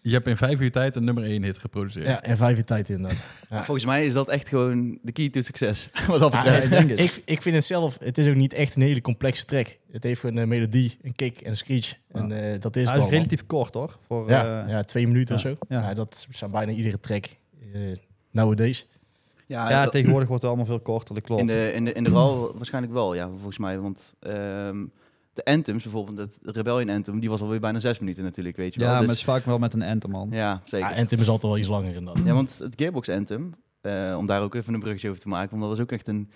Je 0.09 0.15
hebt 0.15 0.27
in 0.27 0.37
vijf 0.37 0.59
uur 0.59 0.71
tijd 0.71 0.95
een 0.95 1.03
nummer 1.05 1.23
1 1.23 1.43
hit 1.43 1.59
geproduceerd. 1.59 2.05
Ja, 2.05 2.21
en 2.23 2.37
vijf 2.37 2.57
uur 2.57 2.63
tijd 2.63 2.89
inderdaad. 2.89 3.17
Ja. 3.49 3.63
Volgens 3.63 3.85
mij 3.85 4.05
is 4.05 4.13
dat 4.13 4.27
echt 4.27 4.47
gewoon 4.49 4.99
de 5.01 5.11
key 5.11 5.29
to 5.29 5.41
succes. 5.41 5.89
Wat 6.07 6.19
dat 6.19 6.31
Ja, 6.31 6.37
betreft. 6.43 6.89
het. 6.89 6.99
ik, 6.99 7.21
ik 7.25 7.41
vind 7.41 7.55
het 7.55 7.65
zelf, 7.65 7.97
het 8.03 8.17
is 8.17 8.27
ook 8.27 8.35
niet 8.35 8.53
echt 8.53 8.75
een 8.75 8.81
hele 8.81 9.01
complexe 9.01 9.45
track. 9.45 9.77
Het 9.91 10.03
heeft 10.03 10.19
gewoon 10.19 10.35
een 10.37 10.47
melodie, 10.47 10.97
een 11.01 11.15
kick 11.15 11.41
en 11.41 11.49
een 11.49 11.57
screech. 11.57 11.93
En 12.11 12.31
eh, 12.53 12.59
dat 12.61 12.75
is 12.75 12.83
Ja, 12.83 12.93
het 12.95 13.03
is 13.03 13.09
relatief 13.09 13.45
kort 13.45 13.73
hoor. 13.73 13.97
Voor, 14.07 14.29
Ja, 14.29 14.63
eh, 14.63 14.69
ja, 14.69 14.83
twee 14.83 15.07
minuten 15.07 15.35
of 15.35 15.43
ja, 15.43 15.49
zo. 15.49 15.55
ja. 15.69 15.79
Ja. 15.81 15.93
dat 15.93 16.27
zijn 16.29 16.51
bijna 16.51 16.71
iedere 16.71 16.99
track 16.99 17.25
eh 17.73 17.79
nowadays. 18.31 18.87
Ja, 19.47 19.69
ja, 19.69 19.83
dat- 19.83 19.91
tegenwoordig 19.91 20.27
wordt 20.27 20.43
het 20.43 20.51
allemaal 20.51 20.69
veel 20.69 20.79
korter, 20.79 21.15
dat 21.15 21.23
klopt. 21.23 21.41
in 21.41 21.47
de, 21.47 21.71
in 21.73 21.85
de, 21.85 21.93
in 21.93 22.03
de 22.03 22.09
RAL 22.09 22.51
waarschijnlijk 22.57 22.93
wel, 22.93 23.13
ja, 23.15 23.27
volgens 23.29 23.57
mij. 23.57 23.79
Want 23.79 24.13
ehm, 24.19 24.77
de 25.45 25.51
anthems, 25.51 25.83
bijvoorbeeld 25.83 26.17
het 26.17 26.39
Rebellion 26.55 26.89
Anthem, 26.89 27.19
die 27.19 27.29
was 27.29 27.41
alweer 27.41 27.59
bijna 27.59 27.79
zes 27.79 27.99
minuten 27.99 28.23
natuurlijk, 28.23 28.55
weet 28.57 28.73
je 28.73 28.79
wel. 28.79 28.89
ja, 28.89 28.93
maar 28.93 29.01
Dus- 29.07 29.09
het 29.11 29.19
is 29.19 29.33
vaak 29.33 29.45
wel 29.45 29.57
met 29.57 29.73
een 29.73 29.81
anthem, 29.81 30.11
man. 30.11 30.27
ja 30.31 30.61
zeker. 30.65 30.89
Ja, 30.89 30.95
en 30.95 31.07
Tim 31.07 31.19
is 31.19 31.27
altijd 31.29 31.51
wel 31.51 31.57
iets 31.61 31.67
langer 31.67 31.95
in 31.95 32.05
dat. 32.05 32.21
Ja, 32.25 32.33
want 32.33 32.57
het 32.57 32.73
Gearbox 32.75 33.09
Anthem, 33.09 33.53
eh, 33.81 34.15
om 34.17 34.25
daar 34.25 34.41
ook 34.41 34.55
even 34.55 34.73
een 34.73 34.79
bruggetje 34.79 35.09
over 35.09 35.21
te 35.21 35.27
maken. 35.27 35.49
Want 35.49 35.61
dat 35.61 35.69
was 35.71 35.79
ook 35.79 35.91
echt 35.91 36.07
een, 36.07 36.29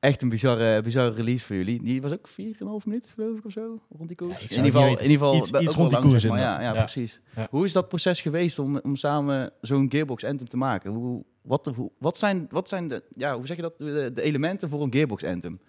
echt 0.00 0.22
een 0.22 0.28
bizarre, 0.28 0.82
bizarre 0.82 1.14
release 1.14 1.44
voor 1.46 1.56
jullie. 1.56 1.82
Die 1.82 2.02
was 2.02 2.12
ook 2.12 2.28
4,5 2.28 2.86
minuut, 2.86 3.12
geloof 3.14 3.38
ik, 3.38 3.44
of 3.44 3.52
zo, 3.52 3.78
rond 3.96 4.08
die 4.08 4.16
koers. 4.16 4.32
Ja, 4.32 4.38
in, 4.40 4.64
ieder 4.64 4.64
geval, 4.64 4.84
in 4.86 4.90
ieder 5.10 5.10
geval 5.10 5.36
Iets- 5.36 5.74
rond 5.74 5.90
die 5.90 5.98
koers 5.98 6.22
zeg 6.22 6.30
maar. 6.30 6.40
Ja, 6.40 6.60
ja, 6.60 6.72
Ja. 6.74 6.80
precies. 6.82 7.20
Ja. 7.36 7.46
Hoe 7.50 7.64
is 7.64 7.72
dat 7.72 7.88
proces 7.88 8.20
geweest 8.20 8.58
om, 8.58 8.78
om 8.82 8.96
samen 8.96 9.50
zo'n 9.60 9.90
Gearbox 9.90 10.24
Anthem 10.24 10.48
te 10.48 10.56
maken? 10.56 10.90
Hoe, 10.90 11.24
wat, 11.42 11.70
hoe, 11.76 11.90
wat, 11.98 12.16
zijn, 12.16 12.46
wat 12.50 12.68
zijn 12.68 12.88
de, 12.88 13.02
ja, 13.16 13.34
hoe 13.36 13.46
zeg 13.46 13.56
je 13.56 13.62
dat, 13.62 13.78
de, 13.78 14.10
de 14.14 14.22
elementen 14.22 14.68
voor 14.68 14.82
een 14.82 14.92
Gearbox 14.92 15.24
Anthem? 15.24 15.60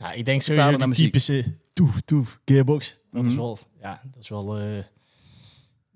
Ja, 0.00 0.12
ik 0.12 0.24
denk 0.24 0.42
sowieso 0.42 0.86
muziek. 0.86 1.04
typische 1.04 1.54
toef, 1.72 2.00
toef, 2.00 2.40
gearbox. 2.44 2.96
Dat 3.12 3.24
is 3.24 3.30
Mhm. 3.30 3.40
wel, 3.40 3.58
ja, 3.80 4.00
dat 4.12 4.22
is 4.22 4.28
wel, 4.28 4.58
eh, 4.58 4.64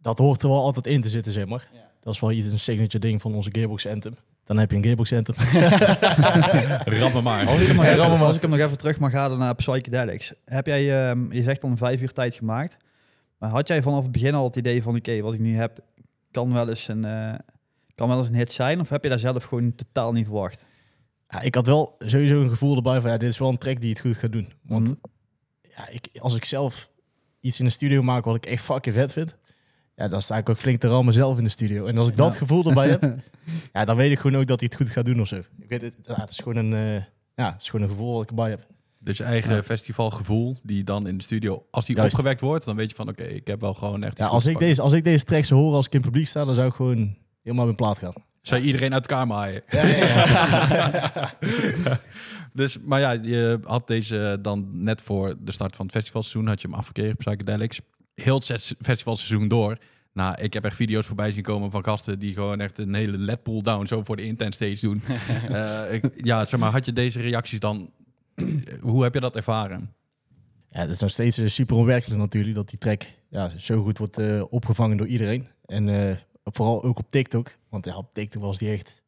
dat 0.00 0.18
hoort 0.18 0.42
er 0.42 0.48
wel 0.48 0.60
altijd 0.62 0.86
in 0.86 1.00
te 1.02 1.08
zitten, 1.08 1.32
zeg 1.32 1.46
maar. 1.46 1.68
Ja. 1.72 1.90
Dat 2.00 2.14
is 2.14 2.20
wel 2.20 2.30
iets, 2.32 2.46
een 2.52 2.58
signature 2.58 2.98
ding 2.98 3.20
van 3.20 3.34
onze 3.34 3.48
gearbox 3.52 3.86
anthem. 3.86 4.14
Dan 4.44 4.58
heb 4.58 4.70
je 4.70 4.76
een 4.76 4.82
gearbox 4.82 5.12
anthem. 5.12 5.34
Ram 7.00 7.12
me 7.12 7.20
maar. 7.22 7.46
Als 7.46 7.60
ik, 7.60 7.66
hem 7.66 7.76
nog 7.76 7.84
even, 7.84 7.96
rammen 7.96 8.18
maar. 8.18 8.26
als 8.26 8.36
ik 8.36 8.42
hem 8.42 8.50
nog 8.50 8.58
even 8.60 8.78
terug 8.78 8.98
mag 8.98 9.12
halen 9.12 9.38
naar 9.38 9.54
Psychedelics. 9.54 10.32
Heb 10.44 10.66
jij, 10.66 11.08
ehm, 11.10 11.32
je 11.32 11.42
zegt 11.42 11.62
al 11.62 11.70
een 11.70 11.76
vijf 11.76 12.00
uur 12.00 12.12
tijd 12.12 12.34
gemaakt. 12.34 12.76
Maar 13.38 13.50
had 13.50 13.68
jij 13.68 13.82
vanaf 13.82 14.02
het 14.02 14.12
begin 14.12 14.34
al 14.34 14.44
het 14.44 14.56
idee 14.56 14.82
van, 14.82 14.96
oké, 14.96 15.20
wat 15.20 15.34
ik 15.34 15.40
nu 15.40 15.56
heb, 15.56 15.78
kan 16.30 16.52
wel, 16.52 16.68
eens 16.68 16.88
een, 16.88 17.04
eh, 17.04 17.34
kan 17.94 18.08
wel 18.08 18.18
eens 18.18 18.28
een 18.28 18.34
hit 18.34 18.52
zijn? 18.52 18.80
Of 18.80 18.88
heb 18.88 19.02
je 19.02 19.08
daar 19.08 19.18
zelf 19.18 19.44
gewoon 19.44 19.74
totaal 19.74 20.12
niet 20.12 20.24
verwacht? 20.24 20.64
Ja, 21.32 21.40
ik 21.40 21.54
had 21.54 21.66
wel 21.66 21.94
sowieso 21.98 22.40
een 22.42 22.48
gevoel 22.48 22.76
erbij 22.76 23.00
van, 23.00 23.10
ja, 23.10 23.16
dit 23.16 23.30
is 23.30 23.38
wel 23.38 23.48
een 23.48 23.58
track 23.58 23.80
die 23.80 23.90
het 23.90 24.00
goed 24.00 24.16
gaat 24.16 24.32
doen. 24.32 24.52
Want 24.62 24.86
Mhm. 24.86 24.94
ja, 25.76 25.88
ik, 25.88 26.08
als 26.18 26.34
ik 26.36 26.44
zelf 26.44 26.90
iets 27.40 27.58
in 27.58 27.64
de 27.64 27.70
studio 27.70 28.02
maak 28.02 28.24
wat 28.24 28.36
ik 28.36 28.46
echt 28.46 28.64
fucking 28.64 28.94
vet 28.94 29.12
vind, 29.12 29.36
ja, 29.96 30.08
dan 30.08 30.22
sta 30.22 30.36
ik 30.36 30.48
ook 30.48 30.56
flink 30.58 30.80
te 30.80 30.88
rammen 30.88 31.14
zelf 31.14 31.38
in 31.38 31.44
de 31.44 31.50
studio. 31.50 31.86
En 31.86 31.98
als 31.98 32.08
ik 32.08 32.16
dat 32.16 32.36
gevoel 32.36 32.64
erbij 32.68 32.88
heb, 32.88 33.02
ja, 33.72 33.84
dan 33.84 33.96
weet 33.96 34.12
ik 34.12 34.18
gewoon 34.18 34.40
ook 34.40 34.46
dat 34.46 34.60
hij 34.60 34.68
het 34.72 34.80
goed 34.82 34.90
gaat 34.92 35.04
doen 35.04 35.20
of 35.20 35.28
zo. 35.28 35.36
Ik 35.36 35.68
weet 35.68 35.82
het, 35.82 35.96
ja, 36.02 36.20
het 36.20 36.30
is 36.30 36.36
gewoon 36.38 36.56
een, 36.56 36.72
eh, 36.96 37.04
ja, 37.34 37.52
het 37.52 37.60
is 37.62 37.70
gewoon 37.70 37.84
een 37.84 37.92
gevoel 37.92 38.12
wat 38.12 38.22
ik 38.22 38.28
erbij 38.28 38.50
heb. 38.50 38.66
Dus 38.98 39.16
je 39.16 39.24
eigen 39.24 39.54
Ja. 39.54 39.62
festivalgevoel, 39.62 40.56
die 40.62 40.84
dan 40.84 41.06
in 41.06 41.16
de 41.18 41.24
studio, 41.24 41.66
als 41.70 41.86
die 41.86 41.96
Juist. 41.96 42.12
opgewekt 42.14 42.40
wordt, 42.40 42.64
dan 42.64 42.76
weet 42.76 42.90
je 42.90 42.96
van, 42.96 43.08
oké, 43.08 43.22
ik 43.22 43.46
heb 43.46 43.60
wel 43.60 43.74
gewoon 43.74 44.02
echt 44.02 44.18
Ja, 44.18 44.26
als, 44.26 44.46
ik 44.46 44.58
deze, 44.58 44.82
als 44.82 44.92
ik 44.92 45.04
deze 45.04 45.24
track 45.24 45.44
zou 45.44 45.60
horen 45.60 45.76
als 45.76 45.86
ik 45.86 45.92
in 45.92 46.00
het 46.00 46.08
publiek 46.10 46.26
sta, 46.28 46.44
dan 46.44 46.54
zou 46.54 46.68
ik 46.68 46.74
gewoon 46.74 47.16
helemaal 47.42 47.68
op 47.68 47.78
mijn 47.78 47.94
plaat 47.94 47.98
gaan. 47.98 48.22
Zou 48.42 48.62
iedereen 48.62 48.94
uit 48.94 49.06
elkaar 49.06 49.26
maaien. 49.26 49.62
dus, 52.52 52.78
maar 52.80 53.00
ja, 53.00 53.10
je 53.10 53.60
had 53.64 53.86
deze 53.86 54.38
dan 54.42 54.68
net 54.72 55.02
voor 55.02 55.34
de 55.40 55.52
start 55.52 55.76
van 55.76 55.86
het 55.86 55.94
festivalseizoen, 55.94 56.46
had 56.46 56.60
je 56.60 56.68
hem 56.68 56.76
afgekeerd 56.76 57.12
op 57.12 57.18
Psychedelics. 57.18 57.80
Heel 58.14 58.34
het 58.34 58.44
zes- 58.44 58.74
festivalseizoen 58.80 59.48
door. 59.48 59.78
Nou, 60.12 60.42
ik 60.42 60.52
heb 60.52 60.64
echt 60.64 60.76
video's 60.76 61.06
voorbij 61.06 61.30
zien 61.32 61.42
komen 61.42 61.70
van 61.70 61.84
gasten 61.84 62.18
die 62.18 62.34
gewoon 62.34 62.60
echt 62.60 62.78
een 62.78 62.94
hele 62.94 63.18
led 63.18 63.42
pull 63.42 63.60
down 63.60 63.86
zo 63.86 64.04
voor 64.04 64.16
de 64.16 64.24
intense 64.24 64.64
stage 64.64 64.86
doen. 64.86 65.02
Eh, 65.52 65.92
ik, 65.92 66.10
ja, 66.16 66.44
zeg 66.44 66.60
maar, 66.60 66.70
had 66.70 66.84
je 66.84 66.92
deze 66.92 67.20
reacties 67.20 67.60
dan, 67.60 67.90
hoe 68.80 69.02
heb 69.02 69.14
je 69.14 69.20
dat 69.20 69.36
ervaren? 69.36 69.94
Ja, 70.70 70.80
het 70.80 70.90
is 70.90 70.98
nog 70.98 71.10
steeds 71.10 71.38
eh, 71.38 71.46
super 71.48 71.76
onwerkelijk 71.76 72.20
natuurlijk 72.20 72.54
dat 72.54 72.68
die 72.68 72.78
track 72.78 73.02
ja, 73.28 73.50
zo 73.58 73.82
goed 73.82 73.98
wordt 73.98 74.18
eh, 74.18 74.42
opgevangen 74.50 74.96
door 74.96 75.06
iedereen. 75.06 75.48
En 75.66 75.88
eh, 75.88 76.16
vooral 76.44 76.82
ook 76.82 76.98
op 76.98 77.10
TikTok. 77.10 77.56
Want 77.68 77.84
ja, 77.84 77.96
op 77.96 78.14
TikTok 78.14 78.42
was 78.42 78.58
die 78.58 78.70
echt 78.70 79.02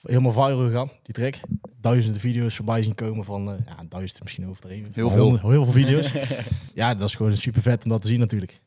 helemaal 0.00 0.32
viral 0.32 0.66
gegaan, 0.66 0.90
die 1.02 1.14
track. 1.14 1.34
Duizenden 1.80 2.20
video's 2.20 2.56
voorbij 2.56 2.82
zien 2.82 2.94
komen 2.94 3.24
van, 3.24 3.50
eh 3.50 3.58
ja, 3.66 3.76
duizend 3.88 4.22
misschien 4.22 4.48
overdreven. 4.48 4.90
Heel 4.94 5.10
veel. 5.10 5.22
honderd- 5.22 5.42
heel 5.42 5.64
veel 5.64 5.72
video's. 5.72 6.12
ja, 6.74 6.94
dat 6.94 7.08
is 7.08 7.14
gewoon 7.14 7.36
super 7.36 7.62
vet 7.62 7.84
om 7.84 7.90
dat 7.90 8.02
te 8.02 8.08
zien 8.08 8.18
natuurlijk. 8.20 8.60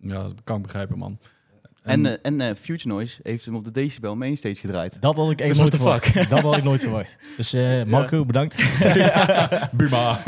Ja, 0.00 0.22
dat 0.22 0.40
kan 0.44 0.56
ik 0.56 0.62
begrijpen, 0.62 0.98
man. 0.98 1.18
En, 1.84 2.06
eh, 2.06 2.12
en 2.22 2.40
eh, 2.40 2.54
Future 2.60 2.88
Noise 2.94 3.20
heeft 3.22 3.44
hem 3.44 3.54
op 3.54 3.64
de 3.64 3.70
Decibel 3.70 4.16
Mainstage 4.16 4.54
gedraaid. 4.54 4.96
Dat 5.00 5.14
had 5.14 5.30
ik 5.30 5.40
echt 5.40 5.56
nooit 5.56 5.74
verwacht. 5.74 6.30
Dat 6.30 6.40
had 6.40 6.56
ik 6.56 6.64
nooit 6.64 6.80
verwacht. 6.88 7.16
Dus 7.36 7.52
eh, 7.52 7.84
Marco, 7.84 8.24
bedankt. 8.24 8.56
Buma. 9.76 10.20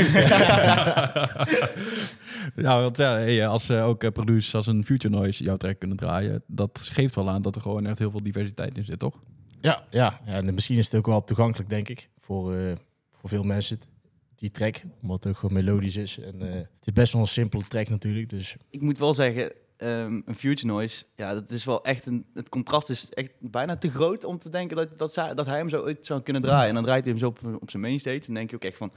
ja, 2.56 2.80
want 2.80 2.96
ja, 2.96 3.12
hey, 3.12 3.46
als 3.46 3.66
ze 3.66 3.78
ook 3.78 4.02
eh, 4.02 4.10
producers 4.10 4.54
als 4.54 4.66
een 4.66 4.84
Future 4.84 5.14
Noise 5.14 5.44
jouw 5.44 5.56
track 5.56 5.78
kunnen 5.78 5.96
draaien, 5.96 6.42
dat 6.46 6.88
geeft 6.92 7.14
wel 7.14 7.30
aan 7.30 7.42
dat 7.42 7.54
er 7.54 7.60
gewoon 7.60 7.86
echt 7.86 7.98
heel 7.98 8.10
veel 8.10 8.22
diversiteit 8.22 8.78
in 8.78 8.84
zit, 8.84 8.98
toch? 8.98 9.18
Ja, 9.60 9.84
ja. 9.90 10.20
ja 10.26 10.32
en 10.32 10.54
misschien 10.54 10.78
is 10.78 10.84
het 10.84 10.94
ook 10.94 11.06
wel 11.06 11.24
toegankelijk, 11.24 11.70
denk 11.70 11.88
ik, 11.88 12.08
voor, 12.18 12.54
eh, 12.54 12.72
voor 13.20 13.28
veel 13.28 13.42
mensen. 13.42 13.78
Die 14.36 14.50
track, 14.50 14.82
omdat 15.02 15.24
het 15.24 15.32
ook 15.32 15.38
gewoon 15.38 15.64
melodisch 15.64 15.96
is. 15.96 16.18
En 16.18 16.48
eh, 16.48 16.54
het 16.54 16.86
is 16.86 16.92
best 16.92 17.12
wel 17.12 17.22
een 17.22 17.28
simpele 17.28 17.62
track 17.68 17.88
natuurlijk. 17.88 18.28
Dus 18.28 18.56
Ik 18.70 18.80
moet 18.80 18.98
wel 18.98 19.14
zeggen, 19.14 19.52
ehm, 19.76 20.20
een 20.24 20.34
Future 20.34 20.66
Noise, 20.66 21.04
ja, 21.14 21.34
dat 21.34 21.50
is 21.50 21.64
wel 21.64 21.84
echt 21.84 22.06
een... 22.06 22.26
Het 22.34 22.48
contrast 22.48 22.90
is 22.90 23.10
echt 23.10 23.32
bijna 23.40 23.76
te 23.76 23.90
groot 23.90 24.24
om 24.24 24.38
te 24.38 24.48
denken 24.50 24.76
dat, 24.76 24.98
dat, 24.98 25.12
zij- 25.12 25.34
dat 25.34 25.46
hij 25.46 25.56
hem 25.58 25.68
zo 25.68 25.82
ooit 25.82 26.06
zou 26.06 26.22
kunnen 26.22 26.42
draaien. 26.42 26.68
En 26.68 26.74
dan 26.74 26.84
draait 26.84 27.04
hij 27.04 27.12
hem 27.12 27.20
zo 27.20 27.28
op, 27.28 27.60
op 27.62 27.70
zijn 27.70 27.82
mainstage. 27.82 28.16
En 28.16 28.22
dan 28.26 28.34
denk 28.34 28.50
je 28.50 28.56
ook 28.56 28.64
echt 28.64 28.76
van, 28.76 28.92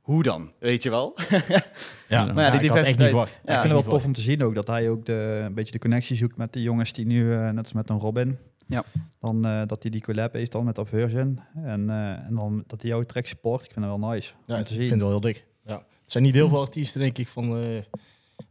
hoe 0.00 0.22
dan? 0.22 0.52
Weet 0.58 0.82
je 0.82 0.90
wel? 0.90 1.14
ja, 2.08 2.32
Maar 2.32 2.44
ja, 2.44 2.50
die 2.50 2.60
ik 2.60 2.68
had 2.68 2.76
het 2.78 2.86
echt 2.86 2.98
niet 2.98 3.08
verwacht. 3.08 3.40
Ja, 3.44 3.54
ik 3.54 3.60
vind 3.60 3.72
het 3.74 3.82
wel 3.84 3.92
tof 3.92 4.04
om 4.04 4.12
te 4.12 4.20
zien 4.20 4.42
ook 4.42 4.54
dat 4.54 4.66
hij 4.66 4.88
ook 4.90 5.06
de, 5.06 5.42
een 5.44 5.54
beetje 5.54 5.72
de 5.72 5.78
connectie 5.78 6.16
zoekt 6.16 6.36
met 6.36 6.52
de 6.52 6.62
jongens 6.62 6.92
die 6.92 7.06
nu, 7.06 7.32
eh, 7.32 7.48
net 7.50 7.64
als 7.64 7.72
met 7.72 7.90
een 7.90 7.98
Robin, 7.98 8.38
Ja. 8.66 8.84
dan 9.20 9.44
eh, 9.44 9.62
dat 9.66 9.82
hij 9.82 9.90
die 9.90 10.00
collab 10.02 10.32
heeft 10.32 10.52
dan 10.52 10.64
met 10.64 10.78
Aversion. 10.78 11.40
En, 11.54 11.90
eh, 11.90 12.10
en 12.10 12.34
dan 12.34 12.64
dat 12.66 12.80
hij 12.82 12.90
jouw 12.90 13.02
track 13.02 13.26
support. 13.26 13.64
Ik 13.64 13.72
vind 13.72 13.84
het 13.86 13.98
wel 14.00 14.10
nice 14.10 14.32
Ja, 14.46 14.54
om 14.54 14.60
ik 14.60 14.66
vind 14.66 14.90
het 14.90 15.00
wel 15.00 15.08
heel 15.08 15.20
dik. 15.20 15.46
Ja. 15.64 15.74
Er 15.74 16.14
zijn 16.14 16.24
niet 16.24 16.34
heel 16.34 16.48
veel 16.48 16.60
artiesten, 16.60 17.00
denk 17.00 17.18
ik, 17.18 17.28
van, 17.28 17.56
eh, 17.62 17.82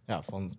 ja, 0.05 0.21
van 0.21 0.55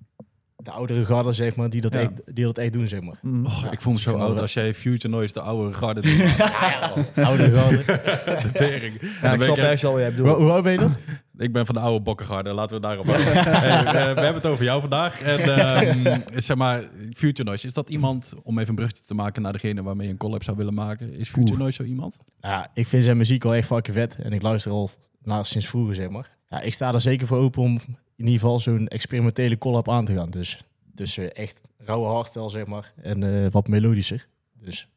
de 0.62 0.70
oudere 0.70 1.04
garde, 1.04 1.32
zeg 1.32 1.56
maar, 1.56 1.70
die 1.70 1.80
dat, 1.80 1.92
Ja. 1.92 1.98
echt, 2.00 2.10
die 2.34 2.44
dat 2.44 2.58
echt 2.58 2.72
doen, 2.72 2.88
zeg 2.88 3.00
maar. 3.00 3.18
Mm. 3.22 3.44
Och, 3.44 3.62
Ja, 3.64 3.70
ik 3.70 3.80
voel 3.80 3.92
me 3.92 3.98
zo 3.98 4.16
oud 4.16 4.40
als 4.40 4.52
jij 4.52 4.74
Future 4.74 5.08
Noise 5.14 5.32
de 5.32 5.40
oude 5.40 5.72
garde 5.74 6.00
doet. 6.00 6.40
Oudere 7.26 7.56
garde. 7.58 7.84
de 8.42 8.50
tering. 8.52 8.94
Ja, 9.22 9.32
ik 9.32 9.40
ik- 9.42 9.56
ergens 9.56 9.82
wel 9.82 9.92
wat 9.92 10.00
jij 10.00 10.08
hoe, 10.10 10.16
bedoelt. 10.22 10.38
hoe 10.38 10.50
oud 10.50 10.62
ben 10.62 10.72
je 10.72 10.78
dat? 10.78 10.98
Ik 11.36 11.52
ben 11.52 11.66
van 11.66 11.74
de 11.74 11.80
oude 11.80 12.00
bokkengarde, 12.04 12.52
laten 12.54 12.76
we 12.76 12.82
daarop 12.82 13.06
houden. 13.06 13.26
Hey, 13.32 13.84
eh, 13.84 13.92
we 13.92 13.98
hebben 14.20 14.34
het 14.34 14.46
over 14.46 14.64
jou 14.64 14.80
vandaag. 14.80 15.22
En 15.22 15.38
ehm, 15.40 16.20
zeg 16.36 16.56
maar, 16.56 16.82
Future 17.16 17.44
Noise, 17.48 17.66
is 17.66 17.72
dat 17.72 17.88
iemand, 17.88 18.34
om 18.42 18.58
even 18.58 18.68
een 18.68 18.74
brugje 18.74 19.02
te 19.06 19.14
maken 19.14 19.42
naar 19.42 19.52
degene 19.52 19.82
waarmee 19.82 20.06
je 20.06 20.12
een 20.12 20.18
collab 20.18 20.42
zou 20.42 20.56
willen 20.56 20.74
maken, 20.74 21.12
is 21.14 21.28
Future 21.28 21.50
Oeh. 21.50 21.58
Noise 21.60 21.82
zo 21.82 21.88
iemand? 21.88 22.16
Ja, 22.40 22.70
ik 22.74 22.86
vind 22.86 23.04
zijn 23.04 23.16
muziek 23.16 23.42
wel 23.42 23.54
echt 23.54 23.66
fucking 23.66 23.96
vet. 23.96 24.16
En 24.22 24.32
ik 24.32 24.42
luister 24.42 24.72
al 24.72 24.90
naar 25.22 25.46
sinds 25.46 25.66
vroeger, 25.68 25.94
zeg 25.94 26.08
maar. 26.08 26.36
Ja, 26.48 26.60
ik 26.60 26.74
sta 26.74 26.92
er 26.94 27.00
zeker 27.00 27.26
voor 27.26 27.38
open 27.38 27.62
om 27.62 27.80
in 28.18 28.24
ieder 28.24 28.40
geval 28.40 28.58
zo'n 28.60 28.88
experimentele 28.88 29.58
collab 29.58 29.88
aan 29.90 30.04
te 30.04 30.14
gaan. 30.14 30.30
Dus 30.30 30.64
tussen 30.94 31.34
echt 31.34 31.60
rauwe 31.78 32.06
hardstyle, 32.08 32.50
zeg 32.50 32.66
maar, 32.66 32.92
en 33.02 33.44
eh, 33.44 33.50
wat 33.50 33.68
melodischer. 33.68 34.26
Dus 34.60 34.88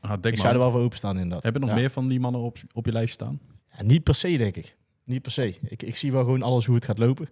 Ah, 0.00 0.18
ik 0.22 0.38
zou 0.38 0.52
er 0.52 0.58
wel 0.58 0.70
voor 0.70 0.80
openstaan 0.80 1.14
inderdaad. 1.16 1.42
Heb 1.42 1.54
je 1.54 1.60
nog 1.60 1.68
Ja. 1.68 1.74
meer 1.74 1.90
van 1.90 2.08
die 2.08 2.20
mannen 2.20 2.40
op, 2.40 2.58
op 2.72 2.86
je 2.86 2.92
lijst 2.92 3.14
staan? 3.14 3.40
Ja, 3.76 3.82
niet 3.82 4.02
per 4.02 4.14
se, 4.14 4.36
denk 4.36 4.56
ik. 4.56 4.76
Niet 5.04 5.22
per 5.22 5.30
se. 5.30 5.54
Ik, 5.62 5.82
ik 5.82 5.96
zie 5.96 6.12
wel 6.12 6.24
gewoon 6.24 6.42
alles 6.42 6.66
hoe 6.66 6.74
het 6.74 6.84
gaat 6.84 6.98
lopen. 6.98 7.28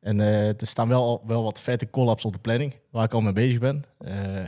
En 0.00 0.20
eh, 0.20 0.48
er 0.48 0.66
staan 0.66 0.88
wel, 0.88 1.22
wel 1.26 1.42
wat 1.42 1.60
vette 1.60 1.90
collabs 1.90 2.24
op 2.24 2.32
de 2.32 2.38
planning, 2.38 2.74
waar 2.90 3.04
ik 3.04 3.12
al 3.14 3.20
mee 3.20 3.32
bezig 3.32 3.58
ben. 3.58 3.84
Eh, 3.98 4.42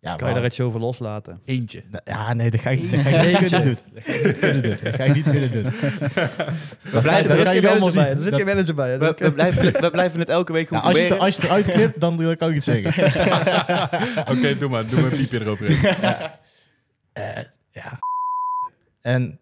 ja, 0.00 0.16
Kan 0.16 0.28
je 0.28 0.34
daar 0.34 0.44
iets 0.44 0.60
over 0.60 0.80
loslaten? 0.80 1.40
Eentje. 1.44 1.82
Ja, 2.04 2.32
nee, 2.32 2.50
dat 2.50 2.60
ga 2.60 2.70
ik, 2.70 2.90
dat 2.92 3.00
ga 3.00 3.20
ik 3.20 3.40
niet 3.40 3.50
kunnen 3.50 3.64
doen. 3.64 3.78
Dat 3.92 4.04
ga 4.04 4.14
ik 4.14 4.24
niet 4.24 4.38
kunnen 4.38 4.62
doen. 4.62 4.76
Dat 4.82 4.94
ga 4.94 5.04
ik 5.04 5.14
niet 5.14 5.24
kunnen 5.30 5.52
doen. 5.52 5.62
Dat 6.92 7.02
blijven- 7.02 7.30
er 7.30 7.46
allemaal 7.68 7.78
manager 7.78 7.92
bij. 7.94 8.10
Er 8.10 8.20
zit 8.20 8.34
geen 8.34 8.46
manager 8.46 8.74
bij. 8.74 8.98
We, 8.98 9.14
we, 9.18 9.32
blijven, 9.32 9.80
we 9.80 9.90
blijven 9.90 10.18
het 10.20 10.28
elke 10.28 10.52
week 10.52 10.70
Ja, 10.70 10.78
goed 10.78 10.88
als, 10.88 11.00
je 11.00 11.18
als 11.18 11.34
je 11.34 11.40
het 11.40 11.50
eruit 11.50 11.70
knipt, 11.70 12.00
dan, 12.00 12.16
dan 12.16 12.36
kan 12.36 12.48
ik 12.48 12.54
het 12.54 12.64
zeggen. 12.64 13.04
Oké, 14.36 14.58
doe 14.58 14.68
maar. 14.68 14.86
Doe 14.86 15.00
maar 15.00 15.12
een 15.12 15.18
piepje 15.18 15.40
eroverheen. 15.40 15.94
Eh, 17.12 17.24
ja. 17.70 17.98
En, 19.00 19.40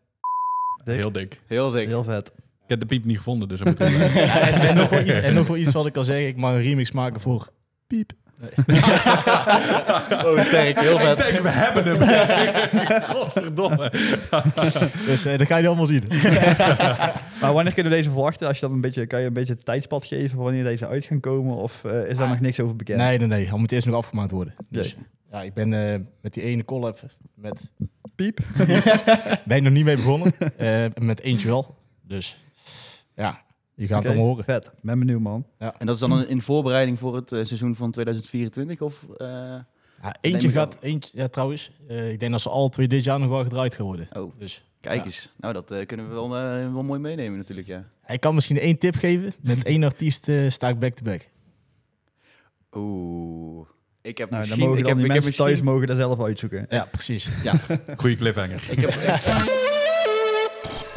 Dik. 0.84 0.96
Heel 0.96 1.12
dik. 1.12 1.40
Heel 1.46 1.70
dik. 1.70 1.86
Heel 1.86 2.04
vet. 2.04 2.28
Ik 2.36 2.72
heb 2.72 2.80
de 2.80 2.86
piep 2.86 3.04
niet 3.04 3.16
gevonden, 3.16 3.48
dus 3.48 3.60
we... 3.60 3.74
ja, 4.14 4.40
en, 4.40 4.60
en 4.60 4.74
nog 4.74 4.90
wel 4.90 5.00
iets, 5.00 5.18
en 5.18 5.34
nog 5.34 5.46
wel 5.46 5.56
iets 5.56 5.72
wat 5.72 5.86
ik 5.86 5.96
al 5.96 6.04
zeg. 6.04 6.26
Ik 6.26 6.36
mag 6.36 6.50
een 6.50 6.62
remix 6.62 6.92
maken 6.92 7.20
voor 7.20 7.48
Piep. 7.86 8.12
Oh, 10.26 10.40
sterk. 10.42 10.80
Heel 10.80 10.98
vet. 10.98 11.18
Ik 11.18 11.24
denk, 11.26 11.38
we 11.42 11.48
hebben 11.48 11.84
hem. 11.84 13.02
Godverdomme. 13.14 13.92
Dus 15.06 15.24
eh, 15.24 15.38
dat 15.38 15.46
ga 15.46 15.56
je 15.56 15.66
allemaal 15.66 15.86
zien. 15.86 16.02
Maar 17.40 17.52
wanneer 17.52 17.74
kunnen 17.74 17.92
we 17.92 17.98
deze 17.98 18.10
verwachten? 18.10 18.46
Als 18.46 18.58
je 18.58 18.66
dan 18.66 18.74
een 18.74 18.80
beetje, 18.80 19.06
kan 19.06 19.20
je 19.20 19.26
een 19.26 19.32
beetje 19.32 19.52
het 19.52 19.64
tijdspad 19.64 20.04
geven 20.06 20.38
wanneer 20.38 20.64
deze 20.64 20.86
uit 20.88 21.04
gaan 21.04 21.20
komen? 21.20 21.56
Of 21.56 21.84
eh, 21.84 22.08
is 22.08 22.16
daar 22.16 22.24
Ah. 22.24 22.30
nog 22.30 22.40
niks 22.40 22.60
over 22.60 22.76
bekend? 22.76 22.98
Nee, 22.98 23.18
nee, 23.18 23.26
nee. 23.26 23.48
Hij 23.48 23.58
moet 23.58 23.72
eerst 23.72 23.86
nog 23.86 23.96
afgemaakt 23.96 24.30
worden. 24.30 24.54
Dus, 24.68 24.96
ja, 25.30 25.42
ik 25.42 25.54
ben 25.54 25.92
eh, 25.92 26.00
met 26.22 26.34
die 26.34 26.42
ene 26.42 26.64
collab 26.64 26.98
met... 27.34 27.72
Piep. 28.14 28.38
Ben 29.44 29.56
ik 29.56 29.62
nog 29.62 29.72
niet 29.72 29.84
mee 29.84 29.96
begonnen. 29.96 30.32
Eh, 30.56 30.84
met 31.00 31.20
eentje 31.20 31.48
wel. 31.48 31.76
Dus 32.02 32.36
ja, 33.14 33.40
je 33.76 33.86
gaat 33.86 34.06
allemaal 34.06 34.24
horen. 34.24 34.44
Vet. 34.44 34.70
Ben 34.82 34.98
benieuwd, 34.98 35.20
man. 35.20 35.46
En 35.58 35.86
dat 35.86 35.94
is 35.94 36.00
dan 36.00 36.12
een, 36.12 36.28
in 36.28 36.42
voorbereiding 36.42 36.98
voor 36.98 37.14
het 37.14 37.32
eh, 37.32 37.44
seizoen 37.44 37.76
van 37.76 37.90
2024? 37.90 38.80
Of, 38.80 39.04
eh, 39.18 39.26
Ja, 40.02 40.16
eentje 40.20 40.48
gaat, 40.50 40.76
eentje, 40.80 41.10
ja 41.18 41.28
trouwens, 41.28 41.70
eh, 41.88 42.10
ik 42.12 42.20
denk 42.20 42.32
dat 42.32 42.40
ze 42.40 42.48
alle 42.50 42.68
twee 42.68 42.88
dit 42.88 43.04
jaar 43.04 43.18
nog 43.20 43.28
wel 43.28 43.42
gedraaid 43.42 43.74
gaan 43.74 43.86
worden. 43.86 44.08
oh, 44.16 44.32
Dus 44.38 44.64
kijk 44.80 44.98
Ja. 44.98 45.04
eens. 45.04 45.32
Nou, 45.36 45.52
dat 45.54 45.70
eh, 45.70 45.86
kunnen 45.86 46.08
we 46.08 46.14
wel, 46.14 46.24
eh, 46.36 46.72
wel 46.72 46.82
mooi 46.82 47.00
meenemen 47.00 47.38
natuurlijk, 47.38 47.66
ja. 47.66 47.84
ik 48.06 48.20
kan 48.20 48.34
misschien 48.34 48.58
één 48.58 48.78
tip 48.78 48.94
geven. 48.94 49.32
Met 49.40 49.62
één 49.64 49.84
artiest 49.84 50.28
eh, 50.28 50.50
sta 50.50 50.68
ik 50.68 50.78
back-to-back. 50.78 51.28
Oeh. 52.72 53.66
Ik 54.02 54.18
heb 54.18 54.30
Nou, 54.30 54.40
dan 54.46 54.50
misschien... 54.50 54.60
mogen 54.68 54.78
ik 54.78 54.84
dan 54.84 54.92
heb, 54.92 55.06
die 55.06 55.06
ik 55.06 55.12
heb 55.12 55.22
mensen 55.22 55.36
thuis 55.44 55.50
misschien- 55.50 55.72
mogen 55.72 55.86
daar 55.86 55.96
zelf 55.96 56.22
uitzoeken. 56.22 56.66
Ja, 56.68 56.88
precies. 56.90 57.28
Goeie 57.96 58.16
cliffhanger. 58.16 58.66
Ik 58.70 58.80
heb, 58.80 58.94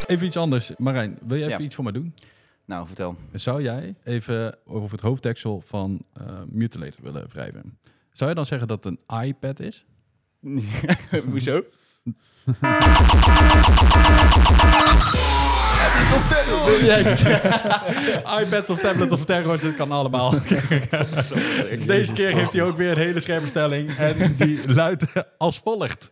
Even 0.08 0.28
iets 0.28 0.38
anders. 0.38 0.72
Marijn, 0.78 1.18
wil 1.28 1.38
jij 1.38 1.48
even 1.48 1.60
Ja. 1.60 1.66
iets 1.66 1.76
voor 1.76 1.84
mij 1.84 1.94
doen? 1.94 2.14
Nou, 2.70 2.88
vertel. 2.88 3.18
Zou 3.34 3.62
jij 3.62 3.96
even 4.04 4.58
over 4.66 4.92
het 4.92 5.02
hoofddeksel 5.02 5.62
van 5.66 6.02
eh 6.14 6.24
Mutilator 6.50 7.04
willen 7.04 7.28
wrijven? 7.30 7.78
Zou 8.12 8.30
je 8.30 8.36
dan 8.36 8.46
zeggen 8.46 8.68
dat 8.68 8.84
het 8.84 8.98
een 9.10 9.26
iPad 9.26 9.60
is? 9.60 9.86
Hoezo? 11.30 11.64
Juist. 16.82 17.22
iPads 18.44 18.70
of 18.70 18.80
tablet 18.80 19.12
of 19.12 19.26
terror, 19.26 19.62
het 19.62 19.76
kan 19.76 19.92
allemaal. 19.92 20.32
Deze 21.86 22.14
keer 22.14 22.36
heeft 22.36 22.54
hij 22.54 22.64
ook 22.64 22.78
weer 22.78 22.92
een 22.92 22.98
hele 22.98 23.20
scherpe 23.20 23.48
stelling. 23.48 23.96
En 23.98 24.36
die 24.38 24.74
luidt 24.74 25.06
als 25.38 25.60
volgt. 25.60 26.12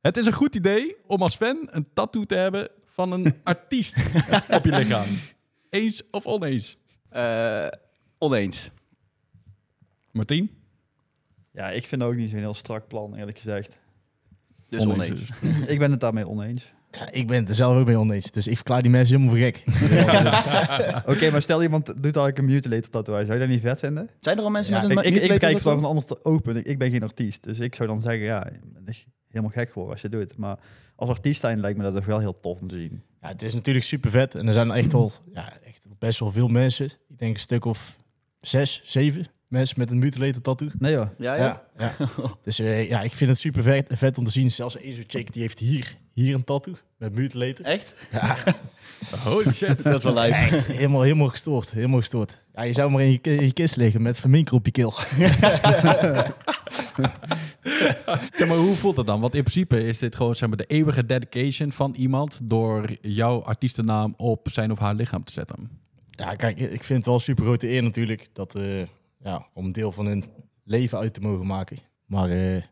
Het 0.00 0.16
is 0.16 0.26
een 0.26 0.32
goed 0.32 0.54
idee 0.54 0.96
om 1.06 1.22
als 1.22 1.36
fan 1.36 1.68
een 1.70 1.88
tattoo 1.94 2.24
te 2.24 2.34
hebben 2.34 2.68
van 2.86 3.12
een 3.12 3.34
artiest 3.42 3.96
op 4.48 4.64
je 4.64 4.70
lichaam. 4.70 5.06
Eens 5.70 6.02
of 6.10 6.26
oneens? 6.26 6.76
Eh, 7.08 7.66
oneens. 8.18 8.70
Martien? 10.10 10.50
Ja, 11.52 11.70
ik 11.70 11.86
vind 11.86 12.00
het 12.02 12.10
ook 12.10 12.16
niet 12.16 12.30
zo'n 12.30 12.38
heel 12.38 12.54
strak 12.54 12.88
plan, 12.88 13.14
eerlijk 13.16 13.38
gezegd. 13.38 13.78
Dus 14.68 14.86
oneens. 14.86 15.20
dus. 15.20 15.50
ik 15.74 15.78
ben 15.78 15.90
het 15.90 16.00
daarmee 16.00 16.28
oneens. 16.28 16.72
Ja, 16.90 17.10
ik 17.12 17.26
ben 17.26 17.38
het 17.38 17.48
er 17.48 17.54
zelf 17.54 17.76
ook 17.78 17.86
mee 17.86 17.98
oneens. 17.98 18.30
Dus 18.30 18.46
ik 18.46 18.54
verklaar 18.56 18.82
die 18.82 18.90
mensen 18.90 19.16
helemaal 19.20 19.36
voor 19.36 19.44
gek. 19.46 19.64
Oké, 21.14 21.30
maar 21.30 21.42
stel 21.42 21.62
iemand 21.62 21.86
doet 21.86 22.02
eigenlijk 22.02 22.38
een 22.38 22.44
mutilator 22.44 22.90
tatoeage. 22.90 23.26
Zou 23.26 23.38
je 23.38 23.44
dat 23.44 23.54
niet 23.54 23.62
vet 23.64 23.78
vinden? 23.78 24.08
Zijn 24.20 24.38
er 24.38 24.42
al 24.44 24.50
mensen 24.50 24.74
Ja, 24.74 24.82
met 24.82 24.90
Ik, 24.90 24.96
een 24.98 25.04
ik, 25.04 25.14
ik 25.14 25.20
mutilator 25.20 25.48
het 25.48 25.62
tattoo? 25.62 25.80
van 25.80 25.90
een 25.90 25.96
ander 25.96 26.18
oogpunt. 26.24 26.56
Ik, 26.56 26.66
ik 26.66 26.78
ben 26.78 26.90
geen 26.90 27.02
artiest, 27.02 27.42
dus 27.42 27.58
ik 27.58 27.74
zou 27.74 27.88
dan 27.88 28.00
zeggen, 28.00 28.22
ja, 28.24 28.44
dat 28.74 28.82
is 28.88 29.06
helemaal 29.28 29.50
gek 29.50 29.68
geworden 29.68 29.92
als 29.92 30.02
je 30.02 30.08
het 30.08 30.16
doet. 30.16 30.38
Maar 30.38 30.58
als 30.96 31.08
artiest 31.08 31.40
zijn 31.40 31.60
lijkt 31.60 31.78
me 31.78 31.84
dat 31.84 31.94
toch 31.94 32.04
wel 32.04 32.18
heel 32.18 32.40
tof 32.40 32.60
om 32.60 32.68
te 32.68 32.76
zien. 32.76 33.02
Ja, 33.22 33.28
het 33.28 33.42
is 33.42 33.54
natuurlijk 33.54 33.84
super 33.84 34.10
vet. 34.10 34.34
En 34.34 34.46
er 34.46 34.52
zijn 34.52 34.70
echt 34.70 34.92
wel 34.92 35.12
ja, 35.34 35.52
echt 35.64 35.86
best 35.98 36.18
wel 36.18 36.32
veel 36.32 36.48
mensen. 36.48 36.86
Ik 36.86 37.18
denk 37.18 37.34
een 37.34 37.40
stuk 37.40 37.64
of 37.64 37.96
zes, 38.38 38.82
zeven 38.84 39.26
mensen 39.48 39.78
met 39.78 39.90
een 39.90 39.98
mutilator 39.98 40.42
tattoo. 40.42 40.68
Nee 40.78 40.92
joh. 40.92 41.08
Ja, 41.18 41.34
ja. 41.34 41.62
Ja, 41.78 41.94
ja. 41.98 42.08
Dus 42.42 42.58
eh, 42.58 42.88
ja, 42.88 43.02
ik 43.02 43.12
vind 43.12 43.30
het 43.30 43.38
super 43.38 43.62
vet, 43.62 43.90
vet 43.94 44.18
om 44.18 44.24
te 44.24 44.30
zien. 44.30 44.50
Zelfs 44.50 44.76
één 44.76 44.92
zo'n 44.92 45.04
chick 45.06 45.32
die 45.32 45.42
heeft 45.42 45.58
hier, 45.58 45.96
hier 46.12 46.34
een 46.34 46.44
tattoo 46.44 46.74
met 46.96 47.14
mutilator. 47.14 47.66
Echt? 47.66 47.92
Ja, 48.12 48.36
Holy 49.24 49.52
shit. 49.52 49.82
Dat 49.82 49.96
is 49.96 50.02
wel 50.02 50.12
lijp. 50.12 50.66
helemaal, 50.66 51.02
helemaal 51.02 51.28
gestoord. 51.28 51.70
Helemaal 51.70 51.98
gestoord. 51.98 52.38
Ja, 52.58 52.64
je 52.64 52.72
zou 52.72 52.90
maar 52.90 53.02
in 53.02 53.10
je, 53.10 53.18
ki- 53.18 53.30
in 53.30 53.44
je 53.44 53.52
kist 53.52 53.76
liggen 53.76 54.02
met 54.02 54.20
verminker 54.20 54.54
op 54.54 54.64
je 54.64 54.70
keel. 54.72 54.92
Zeg 58.32 58.48
maar, 58.48 58.56
hoe 58.56 58.74
voelt 58.74 58.96
dat 58.96 59.06
dan? 59.06 59.20
Want 59.20 59.34
in 59.34 59.40
principe 59.42 59.86
is 59.86 59.98
dit 59.98 60.16
gewoon 60.16 60.36
zeg 60.36 60.48
maar, 60.48 60.56
de 60.58 60.64
eeuwige 60.66 61.06
dedication 61.06 61.72
van 61.72 61.94
iemand 61.94 62.40
door 62.42 62.96
jouw 63.00 63.42
artiestennaam 63.42 64.14
op 64.16 64.48
zijn 64.50 64.70
of 64.72 64.78
haar 64.78 64.94
lichaam 64.94 65.24
te 65.24 65.32
zetten. 65.32 65.70
Ja, 66.10 66.34
kijk, 66.34 66.60
ik 66.60 66.82
vind 66.84 66.98
het 66.98 67.04
wel 67.06 67.14
een 67.14 67.20
super 67.20 67.44
grote 67.44 67.68
eer 67.68 67.82
natuurlijk 67.82 68.28
dat, 68.32 68.54
eh, 68.54 68.82
ja, 69.22 69.46
om 69.54 69.64
een 69.64 69.72
deel 69.72 69.92
van 69.92 70.06
hun 70.06 70.24
leven 70.64 70.98
uit 70.98 71.14
te 71.14 71.20
mogen 71.20 71.46
maken. 71.46 71.76
Maar 72.06 72.30
eh, 72.30 72.62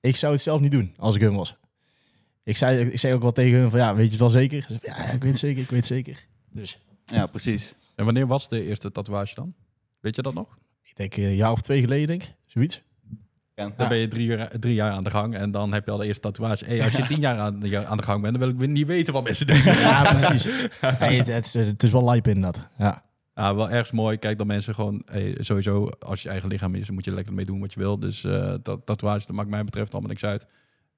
ik 0.00 0.16
zou 0.16 0.32
het 0.32 0.42
zelf 0.42 0.60
niet 0.60 0.70
doen 0.70 0.94
als 0.96 1.14
ik 1.14 1.20
hun 1.20 1.34
was. 1.36 1.56
Ik 2.44 2.56
zei, 2.56 2.84
ik 2.90 2.98
zei 2.98 3.14
ook 3.14 3.22
wel 3.22 3.32
tegen 3.32 3.58
hun 3.58 3.70
van, 3.70 3.80
ja, 3.80 3.94
weet 3.94 4.04
je 4.04 4.10
het 4.10 4.20
wel 4.20 4.30
zeker? 4.30 4.66
Ja, 4.82 4.96
ik 4.96 5.22
weet 5.22 5.30
het 5.30 5.38
zeker, 5.38 5.62
ik 5.62 5.70
weet 5.70 5.78
het 5.78 5.88
zeker. 5.88 6.26
Dus 6.52 6.78
Ja, 7.04 7.26
precies. 7.26 7.72
En 7.96 8.04
wanneer 8.04 8.26
was 8.26 8.48
de 8.48 8.64
eerste 8.64 8.92
tatoeage 8.92 9.34
dan? 9.34 9.54
Weet 10.00 10.16
je 10.16 10.22
dat 10.22 10.34
nog? 10.34 10.54
ik 10.82 10.96
denk 10.96 11.16
een 11.16 11.36
jaar 11.36 11.50
of 11.50 11.60
twee 11.60 11.80
geleden, 11.80 12.06
denk 12.06 12.22
ik. 12.22 12.34
Zoiets. 12.46 12.82
Ja. 13.54 13.72
Dan 13.76 13.88
ben 13.88 13.96
je 13.96 14.08
drie 14.08 14.26
jaar, 14.26 14.58
drie 14.58 14.74
jaar 14.74 14.90
aan 14.90 15.04
de 15.04 15.10
gang 15.10 15.34
en 15.34 15.50
dan 15.50 15.72
heb 15.72 15.84
je 15.84 15.90
al 15.90 15.98
de 15.98 16.06
eerste 16.06 16.20
tatoeage. 16.20 16.64
Hey, 16.64 16.82
als 16.82 16.96
je 16.96 17.06
tien 17.12 17.20
jaar 17.20 17.38
aan 17.38 17.58
de, 17.58 17.86
aan 17.86 17.96
de 17.96 18.02
gang 18.02 18.22
bent, 18.22 18.38
dan 18.38 18.54
wil 18.54 18.68
ik 18.68 18.72
niet 18.72 18.86
weten 18.86 19.12
wat 19.12 19.24
mensen 19.24 19.46
denken. 19.46 19.78
Ja, 19.78 20.14
precies. 20.14 20.44
Het, 20.80 21.26
het, 21.26 21.44
is, 21.44 21.54
het 21.54 21.82
is 21.82 21.92
wel 21.92 22.04
lijp 22.04 22.26
inderdaad. 22.26 22.66
Ja. 22.78 23.04
Ja, 23.34 23.54
wel 23.54 23.70
ergens 23.70 23.90
mooi. 23.90 24.16
Kijk 24.16 24.38
dat 24.38 24.46
mensen 24.46 24.74
gewoon, 24.74 25.02
hey, 25.04 25.36
sowieso, 25.38 25.88
als 25.88 26.22
je 26.22 26.28
eigen 26.28 26.48
lichaam 26.48 26.74
is, 26.74 26.86
dan 26.86 26.94
moet 26.94 27.04
je 27.04 27.14
lekker 27.14 27.34
mee 27.34 27.44
doen 27.44 27.60
wat 27.60 27.72
je 27.72 27.80
wil. 27.80 27.98
Dus 27.98 28.24
eh 28.24 28.54
dat 28.62 28.86
tatoeage, 28.86 29.26
dat 29.26 29.36
maakt 29.36 29.48
mij 29.48 29.64
betreft 29.64 29.92
allemaal 29.92 30.10
niks 30.10 30.24
uit. 30.24 30.46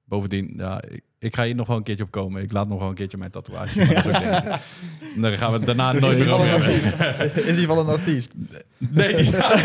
Bovendien, 0.09 0.53
ja, 0.57 0.81
ik, 0.89 1.01
ik 1.19 1.35
ga 1.35 1.43
hier 1.43 1.55
nog 1.55 1.67
wel 1.67 1.77
een 1.77 1.83
keertje 1.83 2.03
op 2.03 2.11
komen. 2.11 2.41
Ik 2.41 2.51
laat 2.51 2.67
nog 2.67 2.79
wel 2.79 2.89
een 2.89 2.95
keertje 2.95 3.17
mijn 3.17 3.31
tatoeage. 3.31 3.85
Dat 3.93 4.03
dingen. 4.03 4.43
Dan 5.21 5.37
gaan 5.37 5.51
we 5.51 5.57
het 5.57 5.65
daarna 5.65 5.91
nooit 5.91 6.17
meer 6.17 6.31
over 6.33 6.47
hebben. 6.49 7.45
Is 7.45 7.57
hij 7.57 7.65
van 7.65 7.77
een 7.77 7.87
artiest? 7.87 8.31
Nee, 8.77 9.25
Ja, 9.25 9.57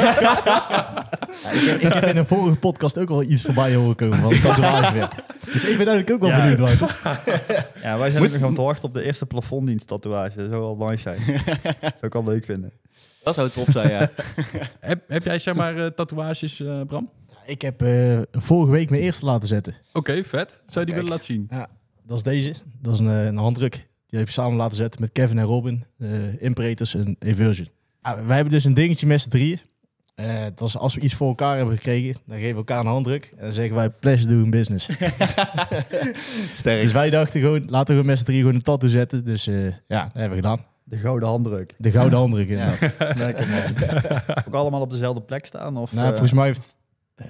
ik, 1.53 1.61
heb, 1.61 1.81
ik 1.81 1.93
heb 1.93 2.05
in 2.05 2.17
een 2.17 2.27
vorige 2.27 2.57
podcast 2.57 2.99
ook 2.99 3.11
al 3.11 3.23
iets 3.23 3.43
voorbij 3.43 3.75
horen 3.75 3.97
komen 3.97 4.19
van 4.19 4.41
tatoeage 4.41 4.93
weer. 4.93 5.09
Dus 5.53 5.65
ik 5.65 5.79
ben 5.79 5.87
eigenlijk 5.89 6.11
ook 6.11 6.21
wel 6.21 6.29
Ja. 6.31 6.41
benieuwd, 6.41 6.59
Wouter. 6.59 7.01
Ja, 7.83 7.99
wij 7.99 8.11
zijn 8.11 8.23
nog 8.23 8.43
aan 8.43 8.49
het 8.49 8.57
wachten 8.57 8.85
op 8.85 8.95
de 8.95 9.03
eerste 9.03 9.27
plafonddienst 9.27 9.87
tatoeage. 9.87 10.37
Dat 10.37 10.51
zou 10.51 10.77
wel 10.77 10.89
nice 10.89 11.03
zijn. 11.03 11.19
zou 11.81 11.93
ik 12.01 12.13
wel 12.13 12.25
leuk 12.25 12.45
vinden. 12.45 12.73
Dat 13.23 13.35
zou 13.35 13.49
top 13.51 13.67
zijn, 13.71 13.91
ja. 13.91 14.11
heb, 14.81 15.03
heb 15.09 15.25
jij 15.25 15.39
zeg 15.39 15.55
maar 15.55 15.77
eh, 15.77 15.87
tatoeages, 15.87 16.61
eh, 16.61 16.81
Bram? 16.87 17.11
Ik 17.47 17.63
heb 17.63 17.83
eh, 17.83 18.19
vorige 18.33 18.71
week 18.71 18.91
mijn 18.91 19.03
eerste 19.03 19.25
laten 19.25 19.49
zetten. 19.49 19.75
Oké, 19.93 20.25
vet. 20.25 20.51
Zou 20.51 20.61
je 20.65 20.71
die 20.71 20.85
Kijk. 20.85 20.87
willen 20.95 21.09
laten 21.11 21.25
zien? 21.25 21.51
Dat 22.07 22.17
is 22.17 22.23
deze. 22.23 22.55
Dat 22.81 22.93
is 22.95 22.99
een, 22.99 23.09
eh, 23.11 23.25
een 23.25 23.37
handdruk. 23.37 23.73
Die 24.07 24.19
heb 24.19 24.29
ik 24.29 24.35
samen 24.35 24.57
laten 24.57 24.77
zetten 24.77 25.01
met 25.01 25.13
Kevin 25.13 25.39
en 25.39 25.45
Robin. 25.45 25.85
eh 25.99 26.43
Imperators 26.43 26.95
en 26.95 27.17
Eversion. 27.19 27.69
Ja, 28.03 28.25
wij 28.25 28.35
hebben 28.35 28.53
dus 28.53 28.65
een 28.65 28.75
dingetje 28.75 29.07
met 29.07 29.21
z'n 29.21 29.29
drieën. 29.29 29.61
Eh, 30.15 30.27
dat 30.55 30.69
is 30.69 30.77
als 30.77 30.95
we 30.95 31.01
iets 31.01 31.15
voor 31.15 31.29
elkaar 31.29 31.57
hebben 31.57 31.75
gekregen, 31.77 32.15
dan 32.27 32.37
geven 32.37 32.51
we 32.51 32.57
elkaar 32.57 32.81
een 32.81 32.87
handdruk. 32.87 33.33
En 33.37 33.43
dan 33.43 33.53
zeggen 33.53 33.75
wij, 33.75 33.91
pleasure 33.91 34.29
doing 34.35 34.51
business. 34.51 34.89
Sterk. 36.55 36.81
dus 36.81 36.93
wij 36.93 37.11
dachten 37.11 37.41
gewoon, 37.41 37.65
laten 37.67 37.97
we 37.97 38.03
met 38.03 38.19
z'n 38.19 38.25
drieën 38.25 38.41
gewoon 38.41 38.55
een 38.57 38.63
tattoo 38.63 38.89
zetten. 38.89 39.25
Dus 39.25 39.47
eh, 39.47 39.65
ja, 39.67 40.03
dat 40.03 40.13
hebben 40.13 40.31
we 40.31 40.35
gedaan. 40.37 40.65
De 40.85 40.97
gouden 40.97 41.29
handdruk. 41.29 41.75
De 41.79 41.91
gouden 41.91 42.19
handdruk 42.19 42.49
inderdaad. 42.49 42.81
Lekker 43.19 43.49
man. 43.49 43.63
Ook 44.49 44.55
allemaal 44.55 44.81
op 44.81 44.91
dezelfde 44.91 45.21
plek 45.23 45.47
staan? 45.47 45.77
Of, 45.77 45.93
Nou, 45.93 46.09
volgens 46.09 46.33
mij 46.33 46.47
heeft... 46.47 46.77
eh, 47.15 47.27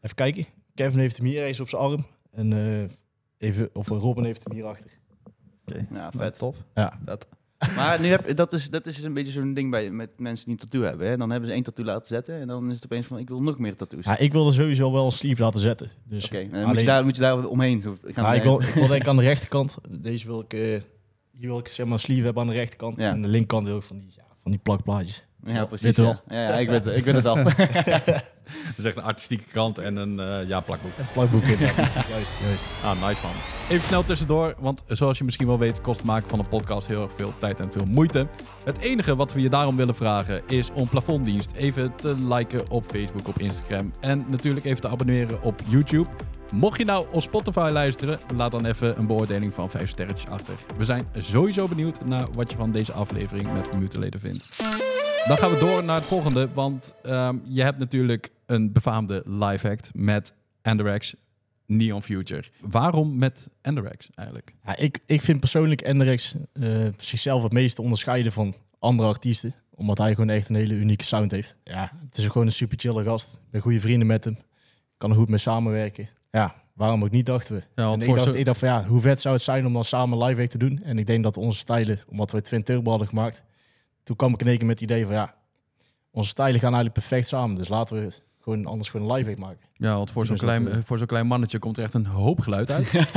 even 0.00 0.16
kijken. 0.16 0.44
Kevin 0.74 0.98
heeft 0.98 1.16
hem 1.16 1.26
hier 1.26 1.40
ergens 1.40 1.60
op 1.60 1.68
zijn 1.68 1.82
arm. 1.82 2.06
En 2.30 2.52
eh, 2.52 3.48
even, 3.48 3.68
of 3.72 3.88
Robin 3.88 4.24
heeft 4.24 4.44
hem 4.44 4.52
hier 4.52 4.64
achter. 4.64 4.90
oké. 5.66 5.78
Ja, 5.78 5.84
Nou, 5.90 6.12
vet. 6.16 6.38
Tof. 6.38 6.56
Ja. 6.74 6.98
Dat. 7.04 7.26
Maar 7.76 8.00
nu 8.00 8.06
heb, 8.08 8.36
dat, 8.36 8.52
is, 8.52 8.70
dat 8.70 8.86
is 8.86 9.02
een 9.02 9.12
beetje 9.14 9.32
zo'n 9.32 9.54
ding 9.54 9.70
bij, 9.70 9.90
met 9.90 10.10
mensen 10.20 10.44
die 10.44 10.54
een 10.54 10.60
tattoo 10.60 10.82
hebben. 10.82 11.08
Hè? 11.08 11.16
Dan 11.16 11.30
hebben 11.30 11.48
ze 11.48 11.54
één 11.54 11.62
tattoo 11.64 11.84
laten 11.84 12.06
zetten 12.06 12.40
en 12.40 12.46
dan 12.46 12.68
is 12.68 12.74
het 12.74 12.84
opeens 12.84 13.06
van, 13.06 13.18
ik 13.18 13.28
wil 13.28 13.42
nog 13.42 13.58
meer 13.58 13.76
tattoos. 13.76 14.04
Ja, 14.04 14.18
ik 14.18 14.32
wilde 14.32 14.52
sowieso 14.52 14.92
wel 14.92 15.04
een 15.04 15.10
sleeve 15.12 15.42
laten 15.42 15.60
zetten. 15.60 15.90
Dus 16.04 16.24
Oké, 16.24 16.38
en 16.38 16.48
dan 16.50 16.58
moet, 16.60 16.68
alleen- 16.68 16.80
je 16.80 16.86
daar, 16.86 17.04
moet 17.04 17.14
je 17.14 17.20
daar 17.20 17.46
omheen. 17.46 17.80
Zo, 17.80 17.96
gaan 18.02 18.24
Ja, 18.24 18.34
ik, 18.34 18.42
wil, 18.42 18.60
ik 18.60 18.74
wil 18.74 18.86
denk 18.86 19.02
ik 19.02 19.08
aan 19.08 19.16
de 19.16 19.22
rechterkant. 19.22 19.76
Deze 20.00 20.26
wil 20.26 20.40
ik, 20.40 20.52
eh, 20.52 20.60
hier 21.30 21.48
wil 21.48 21.58
ik 21.58 21.68
zeg 21.68 21.84
maar 21.84 21.94
een 21.94 22.00
sleeve 22.00 22.24
hebben 22.24 22.42
aan 22.42 22.48
de 22.48 22.54
rechterkant. 22.54 22.96
Ja. 22.96 23.10
En 23.10 23.22
de 23.22 23.28
linkerkant 23.28 23.66
wil 23.66 23.76
ik 23.76 23.82
van 23.82 23.98
die, 23.98 24.12
ja, 24.16 24.24
van 24.42 24.50
die 24.50 24.60
plakplaatjes. 24.60 25.26
Ja, 25.46 25.64
precies. 25.64 25.96
Ja. 25.96 26.16
Ja, 26.28 26.42
ja, 26.42 26.58
ik, 26.58 26.68
weet, 26.68 26.86
ik 26.86 27.04
weet 27.04 27.14
het 27.14 27.26
al. 27.26 27.36
Dat 28.44 28.78
is 28.78 28.84
echt 28.84 28.96
een 28.96 29.02
artistieke 29.02 29.44
kant 29.52 29.78
en 29.78 29.96
een 29.96 30.20
eh, 30.20 30.48
ja, 30.48 30.60
plakboek. 30.60 30.92
Een 30.98 31.04
plakboek 31.12 31.42
inderdaad. 31.42 31.92
juist, 32.14 32.32
juist. 32.46 32.64
Ah, 32.84 33.08
nice 33.08 33.22
man. 33.22 33.32
Even 33.68 33.88
snel 33.88 34.04
tussendoor, 34.04 34.54
want 34.58 34.84
zoals 34.86 35.18
je 35.18 35.24
misschien 35.24 35.46
wel 35.46 35.58
weet, 35.58 35.80
kost 35.80 35.98
het 35.98 36.06
maken 36.06 36.28
van 36.28 36.38
een 36.38 36.48
podcast 36.48 36.86
heel 36.86 37.02
erg 37.02 37.12
veel 37.16 37.32
tijd 37.38 37.60
en 37.60 37.72
veel 37.72 37.84
moeite. 37.84 38.26
Het 38.64 38.78
enige 38.78 39.16
wat 39.16 39.32
we 39.32 39.40
je 39.40 39.48
daarom 39.48 39.76
willen 39.76 39.94
vragen 39.94 40.42
is 40.46 40.70
om 40.72 40.88
plafonddienst 40.88 41.52
even 41.52 41.94
te 41.94 42.14
liken 42.28 42.70
op 42.70 42.84
Facebook, 42.90 43.28
op 43.28 43.38
Instagram 43.38 43.92
en 44.00 44.24
natuurlijk 44.28 44.66
even 44.66 44.80
te 44.80 44.88
abonneren 44.88 45.42
op 45.42 45.60
YouTube. 45.68 46.08
Mocht 46.52 46.78
je 46.78 46.84
nou 46.84 47.06
op 47.10 47.22
Spotify 47.22 47.70
luisteren, 47.72 48.18
laat 48.36 48.50
dan 48.50 48.64
even 48.64 48.98
een 48.98 49.06
beoordeling 49.06 49.54
van 49.54 49.70
5 49.70 49.90
sterretjes 49.90 50.30
achter. 50.30 50.54
We 50.76 50.84
zijn 50.84 51.06
sowieso 51.18 51.68
benieuwd 51.68 52.04
naar 52.04 52.26
wat 52.32 52.50
je 52.50 52.56
van 52.56 52.72
deze 52.72 52.92
aflevering 52.92 53.52
met 53.52 53.78
Mutilator 53.78 54.20
vindt. 54.20 54.48
Dan 55.28 55.36
gaan 55.36 55.50
we 55.50 55.58
door 55.58 55.84
naar 55.84 55.96
het 55.96 56.04
volgende, 56.04 56.48
want 56.52 56.94
ehm, 57.02 57.36
je 57.44 57.62
hebt 57.62 57.78
natuurlijk 57.78 58.30
een 58.46 58.72
befaamde 58.72 59.22
live 59.26 59.68
act 59.70 59.90
met 59.94 60.34
Andrex 60.62 61.14
Neon 61.66 62.02
Future. 62.02 62.44
Waarom 62.60 63.18
met 63.18 63.48
Andrex 63.62 64.08
eigenlijk? 64.14 64.54
Ja, 64.64 64.76
ik, 64.76 64.98
ik 65.06 65.20
vind 65.20 65.40
persoonlijk 65.40 65.80
Enderex 65.80 66.34
eh 66.52 66.86
zichzelf 66.98 67.42
het 67.42 67.52
meeste 67.52 67.82
onderscheiden 67.82 68.32
van 68.32 68.54
andere 68.78 69.08
artiesten. 69.08 69.54
Omdat 69.74 69.98
hij 69.98 70.10
gewoon 70.14 70.30
echt 70.30 70.48
een 70.48 70.54
hele 70.54 70.74
unieke 70.74 71.04
sound 71.04 71.30
heeft. 71.30 71.56
Ja, 71.64 71.90
het 72.08 72.18
is 72.18 72.24
ook 72.26 72.32
gewoon 72.32 72.46
een 72.46 72.52
super 72.52 72.78
chille 72.78 73.04
gast. 73.04 73.34
Ik 73.34 73.50
ben 73.50 73.60
goede 73.60 73.80
vrienden 73.80 74.06
met 74.06 74.24
hem. 74.24 74.38
Kan 74.96 75.10
er 75.10 75.16
goed 75.16 75.28
mee 75.28 75.38
samenwerken. 75.38 76.08
Ja, 76.30 76.54
waarom 76.74 77.04
ook 77.04 77.10
niet, 77.10 77.26
dachten 77.26 77.54
we. 77.54 77.62
Ja, 77.82 77.92
en 77.92 78.00
ik 78.02 78.14
dacht, 78.14 78.22
zo- 78.22 78.32
ik 78.38 78.44
dacht 78.44 78.58
van 78.58 78.68
ja, 78.68 78.84
hoe 78.84 79.00
vet 79.00 79.20
zou 79.20 79.34
het 79.34 79.44
zijn 79.44 79.66
om 79.66 79.72
dan 79.72 79.84
samen 79.84 80.18
live 80.22 80.34
week 80.36 80.50
te 80.50 80.58
doen? 80.58 80.80
En 80.84 80.98
ik 80.98 81.06
denk 81.06 81.22
dat 81.22 81.36
onze 81.36 81.58
stijlen, 81.58 81.98
omdat 82.08 82.30
we 82.30 82.40
Twin 82.40 82.62
Turbo 82.62 82.90
hadden 82.90 83.08
gemaakt, 83.08 83.42
toen 84.04 84.16
kwam 84.16 84.32
ik 84.32 84.40
in 84.40 84.46
één 84.46 84.56
keer 84.56 84.66
met 84.66 84.80
het 84.80 84.90
idee 84.90 85.06
van 85.06 85.14
ja, 85.14 85.34
onze 86.10 86.28
stijlen 86.28 86.60
gaan 86.60 86.74
eigenlijk 86.74 86.94
perfect 86.94 87.28
samen. 87.28 87.56
Dus 87.56 87.68
laten 87.68 87.96
we 87.96 88.02
het 88.02 88.22
gewoon 88.40 88.66
anders 88.66 88.88
gewoon 88.88 89.10
een 89.10 89.16
live 89.16 89.28
week 89.28 89.38
maken. 89.38 89.68
Ja, 89.72 89.96
want 89.96 90.10
voor 90.10 90.26
zo'n 90.26 90.36
klein, 90.36 90.68
eh, 90.68 90.78
voor 90.84 90.98
zo'n 90.98 91.06
klein 91.06 91.26
mannetje 91.26 91.58
komt 91.58 91.76
er 91.76 91.82
echt 91.82 91.94
een 91.94 92.06
hoop 92.06 92.40
geluid 92.40 92.70
uit. 92.70 93.14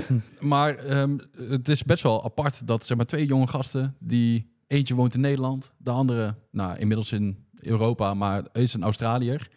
maar 0.40 0.76
ehm, 0.76 1.18
het 1.48 1.68
is 1.68 1.82
best 1.82 2.02
wel 2.02 2.24
apart 2.24 2.66
dat 2.66 2.86
zeg 2.86 2.96
maar, 2.96 3.06
twee 3.06 3.26
jonge 3.26 3.46
gasten, 3.46 3.96
die 3.98 4.50
eentje 4.66 4.94
woont 4.94 5.14
in 5.14 5.20
Nederland, 5.20 5.72
de 5.76 5.90
andere 5.90 6.34
nou, 6.50 6.78
inmiddels 6.78 7.12
in 7.12 7.44
Europa, 7.60 8.14
maar 8.14 8.44
is 8.52 8.74
een 8.74 8.82
Australiër, 8.82 9.48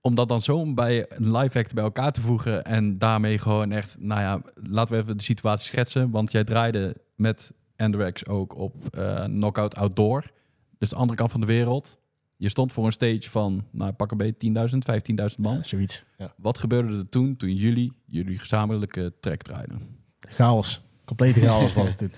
om 0.00 0.14
dat 0.14 0.28
dan 0.28 0.40
zo 0.40 0.74
bij 0.74 1.06
een 1.08 1.36
live 1.36 1.58
act 1.58 1.74
bij 1.74 1.84
elkaar 1.84 2.12
te 2.12 2.20
voegen 2.20 2.64
en 2.64 2.98
daarmee 2.98 3.38
gewoon 3.38 3.72
echt, 3.72 3.96
nou 3.98 4.20
ja, 4.20 4.40
laten 4.54 4.94
we 4.94 5.00
even 5.02 5.16
de 5.16 5.22
situatie 5.22 5.66
schetsen. 5.66 6.10
Want 6.10 6.32
jij 6.32 6.44
draaide 6.44 6.96
met 7.14 7.52
Andrex 7.80 8.26
ook 8.26 8.56
op 8.58 8.74
eh 8.90 9.24
Knockout 9.24 9.76
Outdoor, 9.76 10.24
dus 10.78 10.88
de 10.88 10.96
andere 10.96 11.18
kant 11.18 11.30
van 11.30 11.40
de 11.40 11.46
wereld. 11.46 11.98
Je 12.36 12.48
stond 12.48 12.72
voor 12.72 12.86
een 12.86 12.92
stage 12.92 13.30
van, 13.30 13.64
nou 13.70 13.92
pak 13.92 14.10
een 14.10 14.16
beetje 14.16 14.68
10.000, 14.70 14.76
15.000 15.32 15.36
man. 15.38 15.54
Ja, 15.54 15.62
zoiets. 15.62 16.04
Ja. 16.18 16.34
Wat 16.36 16.58
gebeurde 16.58 16.96
er 16.96 17.08
toen, 17.08 17.36
toen 17.36 17.54
jullie 17.54 17.92
jullie 18.06 18.38
gezamenlijke 18.38 19.12
track 19.20 19.42
draaiden? 19.42 19.80
Chaos. 20.18 20.80
Complete 21.04 21.40
chaos 21.40 21.72
was 21.72 21.88
het 21.88 21.98
toen. 21.98 22.12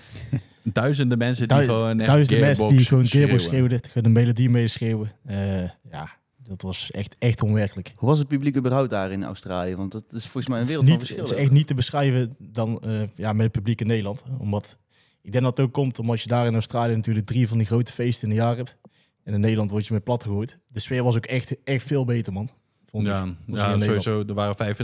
Duizenden 0.73 1.17
mensen 1.17 1.47
die 1.47 1.57
gewoon 1.63 1.99
echt 1.99 2.09
duizenden 2.09 2.45
mensen 2.45 2.67
die 2.67 2.85
gewoon 2.85 3.05
Gearbox 3.05 3.43
schreeuwen. 3.43 3.79
schreeuwden, 3.79 4.03
de 4.03 4.09
melodie 4.09 4.49
meeschreeuwen. 4.49 5.11
Eh 5.25 5.61
ja, 5.91 6.09
dat 6.37 6.61
was 6.61 6.91
echt, 6.91 7.15
echt 7.19 7.41
onwerkelijk. 7.41 7.93
Hoe 7.95 8.09
was 8.09 8.19
het 8.19 8.27
publiek 8.27 8.57
überhaupt 8.57 8.89
daar 8.89 9.11
in 9.11 9.23
Australië? 9.23 9.75
Want 9.75 9.91
dat 9.91 10.03
is 10.09 10.23
volgens 10.23 10.47
mij 10.47 10.57
een 10.59 10.67
Het 10.67 10.75
is, 10.75 10.81
wereld 10.81 10.89
van 10.89 10.97
niet, 10.97 10.99
verschil. 10.99 11.23
het 11.23 11.33
is 11.33 11.43
echt 11.43 11.51
niet 11.51 11.67
te 11.67 11.73
beschrijven 11.73 12.35
dan 12.39 12.81
eh, 12.81 13.01
ja, 13.15 13.33
met 13.33 13.43
het 13.43 13.51
publiek 13.51 13.81
in 13.81 13.87
Nederland. 13.87 14.23
Omdat, 14.37 14.77
ik 15.23 15.31
denk 15.31 15.43
dat 15.43 15.57
het 15.57 15.65
ook 15.65 15.73
komt 15.73 15.99
omdat 15.99 16.21
je 16.21 16.27
daar 16.27 16.45
in 16.45 16.53
Australië 16.53 16.95
natuurlijk 16.95 17.25
drie 17.25 17.47
van 17.47 17.57
die 17.57 17.67
grote 17.67 17.91
feesten 17.91 18.29
in 18.29 18.37
een 18.37 18.43
jaar 18.43 18.55
hebt. 18.55 18.77
En 19.23 19.33
in 19.33 19.39
Nederland 19.39 19.69
word 19.69 19.87
je 19.87 19.93
met 19.93 20.03
plat 20.03 20.23
gegooid. 20.23 20.57
De 20.67 20.79
sfeer 20.79 21.03
was 21.03 21.15
ook 21.15 21.25
echt, 21.25 21.63
echt 21.63 21.85
veel 21.85 22.05
beter, 22.05 22.33
man. 22.33 22.49
Vond 22.85 23.07
ik. 23.07 23.13
Ja, 23.13 23.25
hier 23.45 23.57
ja 23.57 23.77
sowieso. 23.79 24.23
Er 24.27 24.33
waren 24.33 24.75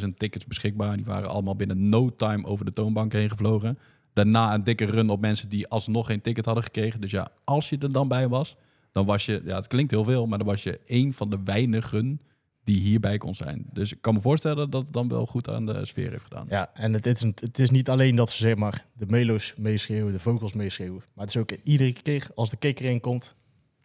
65.000 0.00 0.06
tickets 0.16 0.46
beschikbaar. 0.46 0.96
Die 0.96 1.04
waren 1.04 1.28
allemaal 1.28 1.56
binnen 1.56 1.88
no 1.88 2.14
time 2.14 2.46
over 2.46 2.64
de 2.64 2.72
toonbank 2.72 3.12
heen 3.12 3.30
gevlogen. 3.30 3.78
Daarna 4.12 4.54
een 4.54 4.64
dikke 4.64 4.84
run 4.84 5.10
op 5.10 5.20
mensen 5.20 5.48
die 5.48 5.68
alsnog 5.68 6.06
geen 6.06 6.20
ticket 6.20 6.44
hadden 6.44 6.64
gekregen. 6.64 7.00
Dus 7.00 7.10
ja, 7.10 7.28
als 7.44 7.68
je 7.68 7.78
er 7.78 7.92
dan 7.92 8.08
bij 8.08 8.28
was, 8.28 8.56
dan 8.92 9.06
was 9.06 9.26
je... 9.26 9.42
Ja, 9.44 9.56
het 9.56 9.66
klinkt 9.66 9.90
heel 9.90 10.04
veel, 10.04 10.26
maar 10.26 10.38
dan 10.38 10.46
was 10.46 10.62
je 10.62 10.80
één 10.86 11.12
van 11.12 11.30
de 11.30 11.38
weinigen 11.44 12.20
die 12.68 12.80
hierbij 12.80 13.18
kon 13.18 13.34
zijn. 13.34 13.66
Dus 13.72 13.92
ik 13.92 13.98
kan 14.00 14.14
me 14.14 14.20
voorstellen 14.20 14.70
dat 14.70 14.82
het 14.82 14.92
dan 14.92 15.08
wel 15.08 15.26
goed 15.26 15.48
aan 15.48 15.66
de 15.66 15.86
sfeer 15.86 16.10
heeft 16.10 16.22
gedaan. 16.22 16.46
Ja, 16.48 16.70
en 16.74 16.92
het 16.92 17.06
is, 17.06 17.20
een- 17.20 17.36
het 17.40 17.58
is 17.58 17.70
niet 17.70 17.88
alleen 17.88 18.16
dat 18.16 18.30
ze 18.30 18.36
zeg 18.42 18.56
maar 18.56 18.84
de 18.92 19.06
melo's 19.06 19.54
meeschreeuwen, 19.56 20.12
de 20.12 20.18
vocals 20.18 20.52
meeschreeuwen. 20.52 21.02
Maar 21.14 21.24
het 21.26 21.34
is 21.34 21.40
ook 21.40 21.50
iedere 21.62 21.92
keer 21.92 22.26
als 22.34 22.50
de 22.50 22.56
kikker 22.56 22.84
in 22.84 23.00
komt, 23.00 23.34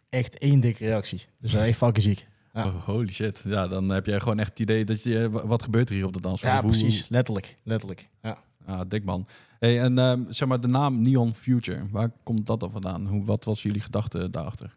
echt 0.08 0.38
één 0.38 0.60
dikke 0.60 0.84
reactie. 0.84 1.18
Dus 1.40 1.52
dat 1.52 1.60
is 1.62 1.68
echt 1.68 1.76
fucking 1.78 2.02
ziek. 2.04 2.26
Ja. 2.52 2.66
Oh, 2.66 2.84
holy 2.84 3.12
shit. 3.12 3.42
Ja, 3.46 3.68
dan 3.68 3.88
heb 3.88 4.06
jij 4.06 4.20
gewoon 4.20 4.38
echt 4.38 4.48
het 4.50 4.58
idee 4.60 4.84
dat 4.84 5.02
je... 5.02 5.30
wa- 5.30 5.46
Wat 5.46 5.62
gebeurt 5.62 5.88
er 5.88 5.94
hier 5.94 6.06
op 6.06 6.12
de 6.12 6.20
dansvloer? 6.20 6.50
Ja, 6.52 6.60
precies. 6.60 7.08
Letterlijk. 7.08 7.54
Letterlijk. 7.62 8.08
Ja. 8.22 8.38
Ah, 8.66 8.80
dik 8.88 9.04
man. 9.04 9.26
Hey, 9.58 9.80
en 9.80 9.98
ehm, 9.98 10.22
zeg 10.28 10.48
maar 10.48 10.60
de 10.60 10.66
naam 10.68 11.02
Neon 11.02 11.34
Future. 11.34 11.82
Waar 11.90 12.10
komt 12.22 12.46
dat 12.46 12.60
dan 12.60 12.70
vandaan? 12.70 13.06
Hoe, 13.06 13.24
wat 13.24 13.44
was 13.44 13.62
jullie 13.62 13.80
gedachte 13.80 14.30
daarachter? 14.30 14.74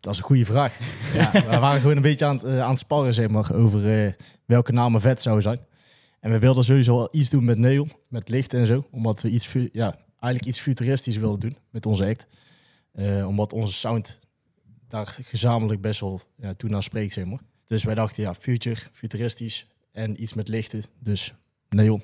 Dat 0.00 0.12
is 0.12 0.18
een 0.18 0.24
goede 0.24 0.44
vraag. 0.44 0.78
Ja, 1.14 1.30
we 1.50 1.58
waren 1.58 1.80
gewoon 1.80 1.96
een 1.96 2.02
beetje 2.02 2.24
aan 2.24 2.34
het, 2.34 2.44
eh, 2.44 2.60
aan 2.60 2.70
het 2.70 2.78
sparren 2.78 3.14
zeg 3.14 3.28
maar, 3.28 3.54
over 3.54 4.04
eh, 4.04 4.12
welke 4.44 4.72
namen 4.72 5.00
vet 5.00 5.22
zou 5.22 5.40
zijn. 5.40 5.58
En 6.20 6.30
we 6.30 6.38
wilden 6.38 6.64
sowieso 6.64 6.96
wel 6.96 7.08
iets 7.10 7.30
doen 7.30 7.44
met 7.44 7.58
neon, 7.58 7.90
met 8.08 8.28
licht 8.28 8.54
en 8.54 8.66
zo. 8.66 8.86
Omdat 8.90 9.22
we 9.22 9.28
iets, 9.28 9.52
ja, 9.72 9.96
eigenlijk 10.20 10.44
iets 10.44 10.60
futuristisch 10.60 11.16
wilden 11.16 11.40
doen 11.40 11.56
met 11.70 11.86
onze 11.86 12.06
act. 12.06 12.26
Eh, 12.92 13.26
omdat 13.26 13.52
onze 13.52 13.72
sound 13.72 14.18
daar 14.88 15.18
gezamenlijk 15.22 15.80
best 15.80 16.00
wel 16.00 16.20
ja, 16.36 16.54
toe 16.54 16.70
naar 16.70 16.82
spreekt, 16.82 17.12
zeg 17.12 17.24
maar. 17.24 17.40
Dus 17.66 17.84
wij 17.84 17.94
dachten, 17.94 18.22
ja, 18.22 18.34
future, 18.34 18.80
futuristisch 18.92 19.66
en 19.92 20.22
iets 20.22 20.34
met 20.34 20.48
lichten. 20.48 20.82
Dus 20.98 21.34
neon. 21.68 22.02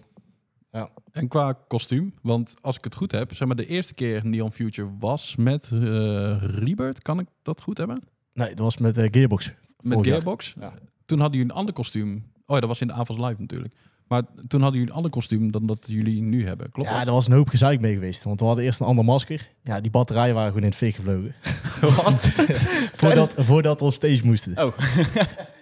En 1.13 1.29
qua 1.29 1.53
kostuum, 1.69 2.15
want 2.23 2.55
als 2.61 2.77
ik 2.77 2.85
het 2.85 2.95
goed 2.95 3.13
heb, 3.13 3.35
zeg 3.35 3.47
maar 3.47 3.57
de 3.57 3.67
eerste 3.67 3.95
keer 3.95 4.27
Neon 4.27 4.53
Future 4.53 4.89
was 4.99 5.37
met 5.37 5.71
eh 5.73 6.37
Rebirth. 6.41 7.03
Kan 7.03 7.19
ik 7.19 7.27
dat 7.43 7.63
goed 7.63 7.79
hebben? 7.79 8.03
Nee, 8.33 8.49
dat 8.49 8.59
was 8.59 8.77
met 8.77 8.97
eh, 8.99 9.09
Gearbox. 9.11 9.53
Met. 9.81 9.99
Gearbox. 10.07 10.55
Ja. 10.61 10.73
Toen 11.07 11.21
hadden 11.21 11.37
jullie 11.39 11.53
een 11.53 11.59
ander 11.59 11.75
kostuum. 11.75 12.15
Oh 12.47 12.55
ja, 12.55 12.61
dat 12.61 12.69
was 12.69 12.81
in 12.81 12.87
de 12.87 12.93
avonds 12.93 13.23
live 13.23 13.41
natuurlijk. 13.41 13.75
Maar 14.09 14.23
toen 14.49 14.61
hadden 14.61 14.79
jullie 14.79 14.89
een 14.89 14.97
ander 14.97 15.11
kostuum 15.11 15.51
dan 15.51 15.67
dat 15.67 15.85
jullie 15.89 16.23
nu 16.23 16.47
hebben. 16.47 16.71
Klopt 16.71 16.89
Ja, 16.89 17.05
daar 17.05 17.15
was 17.15 17.27
een 17.27 17.33
hoop 17.33 17.49
gezeik 17.49 17.81
mee 17.81 17.95
geweest. 17.95 18.25
Want 18.25 18.41
we 18.41 18.47
hadden 18.47 18.65
eerst 18.65 18.81
een 18.81 18.87
ander 18.87 19.05
masker. 19.05 19.51
Ja, 19.63 19.81
die 19.81 19.91
batterijen 19.91 20.35
waren 20.35 20.49
gewoon 20.49 20.63
in 20.63 20.69
het 20.69 20.79
fik 20.79 20.95
gevlogen. 20.95 21.35
Wat? 22.05 22.21
voordat, 23.01 23.35
voordat 23.37 23.81
we 23.81 23.87
op 23.87 23.93
stage 23.93 24.21
moesten. 24.25 24.65
Oh. 24.65 24.79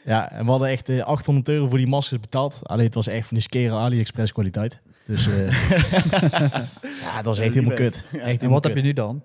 Ja, 0.04 0.30
en 0.30 0.44
we 0.44 0.50
hadden 0.50 0.68
echt 0.68 0.88
eh, 0.88 1.04
800 1.04 1.48
euro 1.48 1.68
voor 1.68 1.78
die 1.78 1.86
maskers 1.86 2.20
betaald. 2.20 2.60
Alleen 2.62 2.84
het 2.84 2.94
was 2.94 3.06
echt 3.06 3.26
van 3.26 3.36
die 3.36 3.46
skere 3.46 3.74
AliExpress 3.74 4.32
kwaliteit. 4.32 4.80
Dus 5.06 5.26
eh, 5.26 5.70
ja, 7.02 7.16
dat 7.16 7.24
was 7.24 7.38
echt 7.38 7.54
helemaal 7.54 7.76
kut. 7.76 8.04
Echt 8.12 8.42
En 8.42 8.50
wat 8.50 8.64
heb 8.64 8.76
je 8.76 8.82
nu 8.82 8.92
dan? 8.92 9.22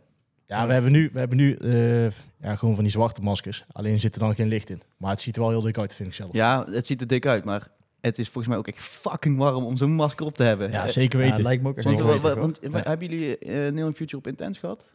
Ja, 0.47 0.67
we 0.67 0.73
hebben 0.73 0.91
nu, 0.91 1.09
we 1.13 1.19
hebben 1.19 1.37
nu 1.37 1.55
eh, 1.55 2.03
ja, 2.41 2.55
gewoon 2.55 2.75
van 2.75 2.83
die 2.83 2.93
zwarte 2.93 3.21
maskers. 3.21 3.65
Alleen 3.71 3.99
zit 3.99 4.13
er 4.13 4.19
dan 4.19 4.35
geen 4.35 4.47
licht 4.47 4.69
in. 4.69 4.81
Maar 4.97 5.11
het 5.11 5.21
ziet 5.21 5.35
er 5.35 5.41
wel 5.41 5.49
heel 5.49 5.61
dik 5.61 5.77
uit, 5.77 5.95
vind 5.95 6.09
ik 6.09 6.15
zelf. 6.15 6.29
Ja, 6.33 6.65
het 6.71 6.85
ziet 6.85 7.01
er 7.01 7.07
dik 7.07 7.25
uit, 7.25 7.43
maar 7.43 7.67
het 8.01 8.19
is 8.19 8.25
volgens 8.25 8.47
mij 8.47 8.57
ook 8.57 8.67
echt 8.67 8.77
fucking 8.79 9.37
warm 9.37 9.65
om 9.65 9.77
zo'n 9.77 9.91
masker 9.91 10.25
op 10.25 10.35
te 10.35 10.43
hebben. 10.43 10.71
Ja, 10.71 10.87
zeker 10.87 11.19
Ja, 11.19 11.25
weten. 11.25 11.43
lijkt 11.43 11.63
me 11.63 11.69
ook 11.69 11.77
echt 11.77 11.85
Want, 12.35 12.59
weten. 12.59 12.71
Ja. 12.71 12.89
hebben 12.89 13.09
jullie 13.09 13.37
eh 13.37 13.71
Neon 13.71 13.95
Future 13.95 14.17
op 14.17 14.27
Intense 14.27 14.59
gehad? 14.59 14.89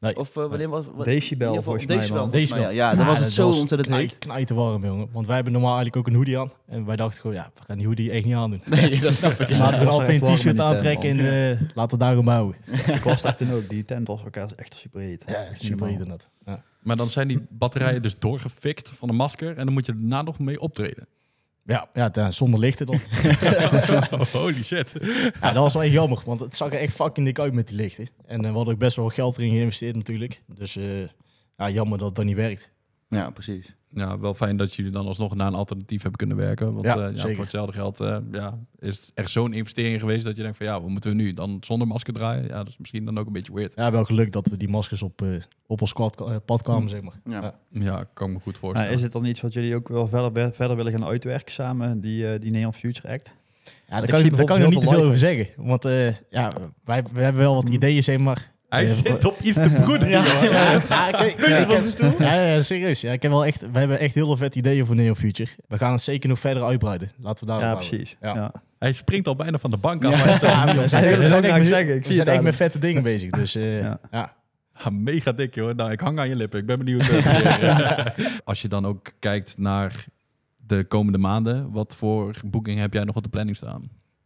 Nee. 0.00 0.16
Of 0.16 0.36
eh, 0.36 0.46
wanneer 0.46 0.68
was 0.68 0.84
wat- 0.94 1.04
Decibel, 1.04 1.46
in 1.46 1.54
ieder 1.54 1.56
geval 1.56 1.62
volgens 1.62 1.82
op 1.82 1.88
mij, 1.88 1.96
Decibel, 1.98 2.20
man. 2.20 2.30
volgens 2.30 2.50
mij, 2.50 2.58
Decibel. 2.60 2.76
Ja, 2.84 2.90
ja 2.90 2.96
dan 2.96 3.06
was 3.06 3.18
het 3.18 3.32
zo 3.32 3.48
ontzettend 3.48 3.96
heet. 3.96 4.18
Knijten 4.18 4.56
warm, 4.56 4.84
jongen. 4.84 5.08
Want 5.12 5.26
wij 5.26 5.34
hebben 5.34 5.52
normaal 5.52 5.76
eigenlijk 5.76 5.96
ook 5.96 6.06
een 6.12 6.18
hoodie 6.18 6.38
aan. 6.38 6.52
En 6.66 6.84
wij 6.84 6.96
dachten 6.96 7.20
gewoon, 7.20 7.36
ja, 7.36 7.50
we 7.54 7.60
gaan 7.66 7.76
die 7.78 7.86
hoodie 7.86 8.10
echt 8.10 8.24
niet 8.24 8.34
aandoen. 8.34 8.62
Nee, 8.64 9.00
dat 9.00 9.14
snap 9.20 9.32
ik. 9.40 9.48
Dus 9.48 9.58
laten 9.58 9.82
we 9.84 9.88
altijd 9.90 10.22
een 10.22 10.34
t-shirt 10.34 10.60
aantrekken 10.60 11.18
en 11.18 11.50
eh, 11.52 11.60
laten 11.74 11.98
we 11.98 12.04
daarom 12.04 12.24
bouwen. 12.24 12.56
Ik 12.86 13.02
was 13.02 13.22
daar 13.22 13.36
toen 13.36 13.52
ook. 13.52 13.68
Die 13.68 13.84
tent 13.84 14.06
was 14.06 14.22
elkaar 14.24 14.48
echt 14.56 14.74
super 14.74 15.00
heet. 15.00 15.22
Ja, 15.26 15.44
super 15.52 15.70
normaal. 15.70 15.88
internet. 15.88 16.28
Ja. 16.46 16.62
Maar 16.80 16.96
dan 16.96 17.08
zijn 17.08 17.28
die 17.28 17.46
batterijen 17.50 18.02
dus 18.02 18.14
doorgefikt 18.18 18.90
van 18.90 19.08
een 19.08 19.16
masker. 19.16 19.56
En 19.56 19.64
dan 19.64 19.74
moet 19.74 19.86
je 19.86 19.92
daarna 19.92 20.22
nog 20.22 20.38
mee 20.38 20.60
optreden. 20.60 21.06
Ja, 21.66 21.88
ja, 21.92 22.30
zonder 22.30 22.60
lichten 22.60 22.86
dan. 22.86 23.00
Holy 24.32 24.62
shit. 24.62 24.94
Ja, 25.40 25.52
dat 25.52 25.62
was 25.62 25.74
wel 25.74 25.82
echt 25.82 25.92
jammer, 25.92 26.22
want 26.24 26.40
het 26.40 26.56
zag 26.56 26.72
er 26.72 26.78
echt 26.78 26.94
fucking 26.94 27.26
dik 27.26 27.38
uit 27.38 27.52
met 27.52 27.68
die 27.68 27.76
lichten. 27.76 28.08
En 28.26 28.44
eh, 28.44 28.50
we 28.50 28.56
hadden 28.56 28.74
ook 28.74 28.80
best 28.80 28.96
wel 28.96 29.08
geld 29.08 29.38
erin 29.38 29.50
geïnvesteerd 29.50 29.96
natuurlijk. 29.96 30.42
Dus 30.46 30.76
eh, 30.76 31.00
ja, 31.56 31.70
jammer 31.70 31.98
dat 31.98 32.14
dat 32.14 32.24
niet 32.24 32.36
werkt. 32.36 32.70
Ja, 33.08 33.30
precies. 33.30 33.74
Ja, 33.94 34.18
wel 34.18 34.34
fijn 34.34 34.56
dat 34.56 34.74
jullie 34.74 34.92
dan 34.92 35.06
alsnog 35.06 35.34
naar 35.34 35.46
een 35.46 35.54
alternatief 35.54 36.00
hebben 36.02 36.18
kunnen 36.18 36.36
werken. 36.36 36.72
Want 36.72 36.84
Ja, 36.84 37.10
zeker. 37.14 37.34
voor 37.34 37.42
hetzelfde 37.44 37.72
geld 37.72 38.00
eh, 38.00 38.16
ja, 38.32 38.58
is 38.78 38.96
het 38.96 39.10
echt 39.14 39.30
zo'n 39.30 39.52
investering 39.52 40.00
geweest 40.00 40.24
dat 40.24 40.36
je 40.36 40.42
denkt 40.42 40.56
van 40.56 40.66
ja, 40.66 40.80
wat 40.80 40.90
moeten 40.90 41.10
we 41.10 41.16
nu? 41.16 41.32
Dan 41.32 41.56
zonder 41.60 41.86
masker 41.86 42.12
draaien? 42.12 42.46
Ja, 42.46 42.56
dat 42.56 42.68
is 42.68 42.78
misschien 42.78 43.04
dan 43.04 43.18
ook 43.18 43.26
een 43.26 43.32
beetje 43.32 43.54
weird. 43.54 43.74
Ja, 43.76 43.90
wel 43.90 44.04
geluk 44.04 44.32
dat 44.32 44.48
we 44.48 44.56
die 44.56 44.68
maskers 44.68 45.02
op, 45.02 45.22
eh, 45.22 45.28
op 45.66 45.80
ons 45.80 45.92
eh, 45.92 46.36
pad 46.44 46.62
kwamen, 46.62 46.88
zeg 46.88 47.02
maar. 47.02 47.20
Ja. 47.24 47.40
Ja. 47.42 47.54
Ja, 47.68 48.04
kan 48.12 48.28
ik 48.28 48.34
me 48.34 48.40
goed 48.40 48.58
voorstellen. 48.58 48.92
is 48.92 49.02
het 49.02 49.12
dan 49.12 49.24
iets 49.24 49.40
wat 49.40 49.52
jullie 49.52 49.74
ook 49.74 49.88
wel 49.88 50.08
verder, 50.08 50.52
verder 50.52 50.76
willen 50.76 50.92
gaan 50.92 51.04
uitwerken 51.04 51.52
samen, 51.52 52.00
die, 52.00 52.32
eh, 52.32 52.40
die 52.40 52.50
Neon 52.50 52.74
Future 52.74 53.08
Act? 53.12 53.32
Ja, 53.88 54.00
daar 54.00 54.08
kan, 54.08 54.18
zie 54.18 54.30
ik, 54.30 54.36
daar 54.36 54.46
kan 54.46 54.56
ik 54.56 54.62
nog 54.62 54.72
niet 54.72 54.82
te 54.82 54.88
veel 54.88 55.02
over 55.02 55.18
zeggen. 55.18 55.48
Want 55.56 55.84
eh, 55.84 56.14
ja, 56.30 56.52
wij, 56.84 57.02
we 57.12 57.20
hebben 57.20 57.42
wel 57.42 57.54
wat 57.54 57.68
ideeën, 57.68 58.02
zeg 58.02 58.18
maar. 58.18 58.52
Hij 58.74 58.86
zit 58.86 59.24
op 59.24 59.40
iets 59.40 59.56
te 59.56 59.70
broeden. 59.82 60.08
Ja, 60.08 60.24
joh. 60.24 60.42
ja, 60.88 61.10
kijk, 61.10 61.32
ik 61.32 61.44
heb- 61.68 62.18
ja, 62.18 62.34
ja, 62.40 62.62
serieus. 62.62 63.00
Ja, 63.00 63.12
ik 63.12 63.22
heb 63.22 63.30
wel 63.30 63.44
echt, 63.46 63.60
we 63.72 63.78
hebben 63.78 63.98
echt 63.98 64.14
heel 64.14 64.26
veel 64.26 64.36
vet 64.36 64.54
ideeën 64.56 64.86
voor 64.86 64.94
Neo 64.94 65.14
Future. 65.14 65.50
We 65.68 65.78
gaan 65.78 65.92
het 65.92 66.00
zeker 66.00 66.28
nog 66.28 66.38
verder 66.38 66.64
uitbreiden. 66.64 67.10
Laten 67.18 67.46
we 67.46 67.52
daar 67.52 67.60
Ja, 67.60 67.74
precies. 67.74 68.16
Ja. 68.20 68.34
Ja. 68.34 68.52
Hij 68.78 68.92
springt 68.92 69.28
al 69.28 69.36
bijna 69.36 69.58
van 69.58 69.70
de 69.70 69.76
bank 69.76 70.04
af. 70.04 70.10
Ja, 70.18 70.24
maar 70.24 70.28
ja, 70.66 70.80
we 70.80 70.88
zijn, 70.88 71.02
we 71.04 71.08
echt, 71.10 71.18
met- 71.58 71.66
zeggen. 71.66 71.94
Ik 71.94 72.00
we 72.00 72.06
zie 72.06 72.14
zijn 72.14 72.18
het 72.18 72.28
echt 72.28 72.36
aan 72.38 72.44
met 72.44 72.54
vette 72.56 72.78
dingen 72.78 73.02
bezig. 73.02 73.30
Dus 73.30 73.54
eh, 73.54 73.80
Ja. 73.80 73.98
ja. 74.10 74.34
Ja, 74.84 74.90
mega 74.90 75.32
dik 75.32 75.54
joh. 75.54 75.74
Nou, 75.74 75.90
ik 75.90 76.00
hang 76.00 76.18
aan 76.18 76.28
je 76.28 76.36
lippen. 76.36 76.60
Ik 76.60 76.66
ben 76.66 76.78
benieuwd. 76.78 77.08
eh, 77.08 78.06
Als 78.44 78.62
je 78.62 78.68
dan 78.68 78.86
ook 78.86 79.12
kijkt 79.18 79.54
naar 79.58 80.04
de 80.66 80.84
komende 80.84 81.18
maanden, 81.18 81.70
wat 81.70 81.96
voor 81.96 82.34
boeking 82.44 82.80
heb 82.80 82.92
jij 82.92 83.04
nog 83.04 83.16
op 83.16 83.22
de 83.22 83.28
planning 83.28 83.56
staan? 83.56 83.82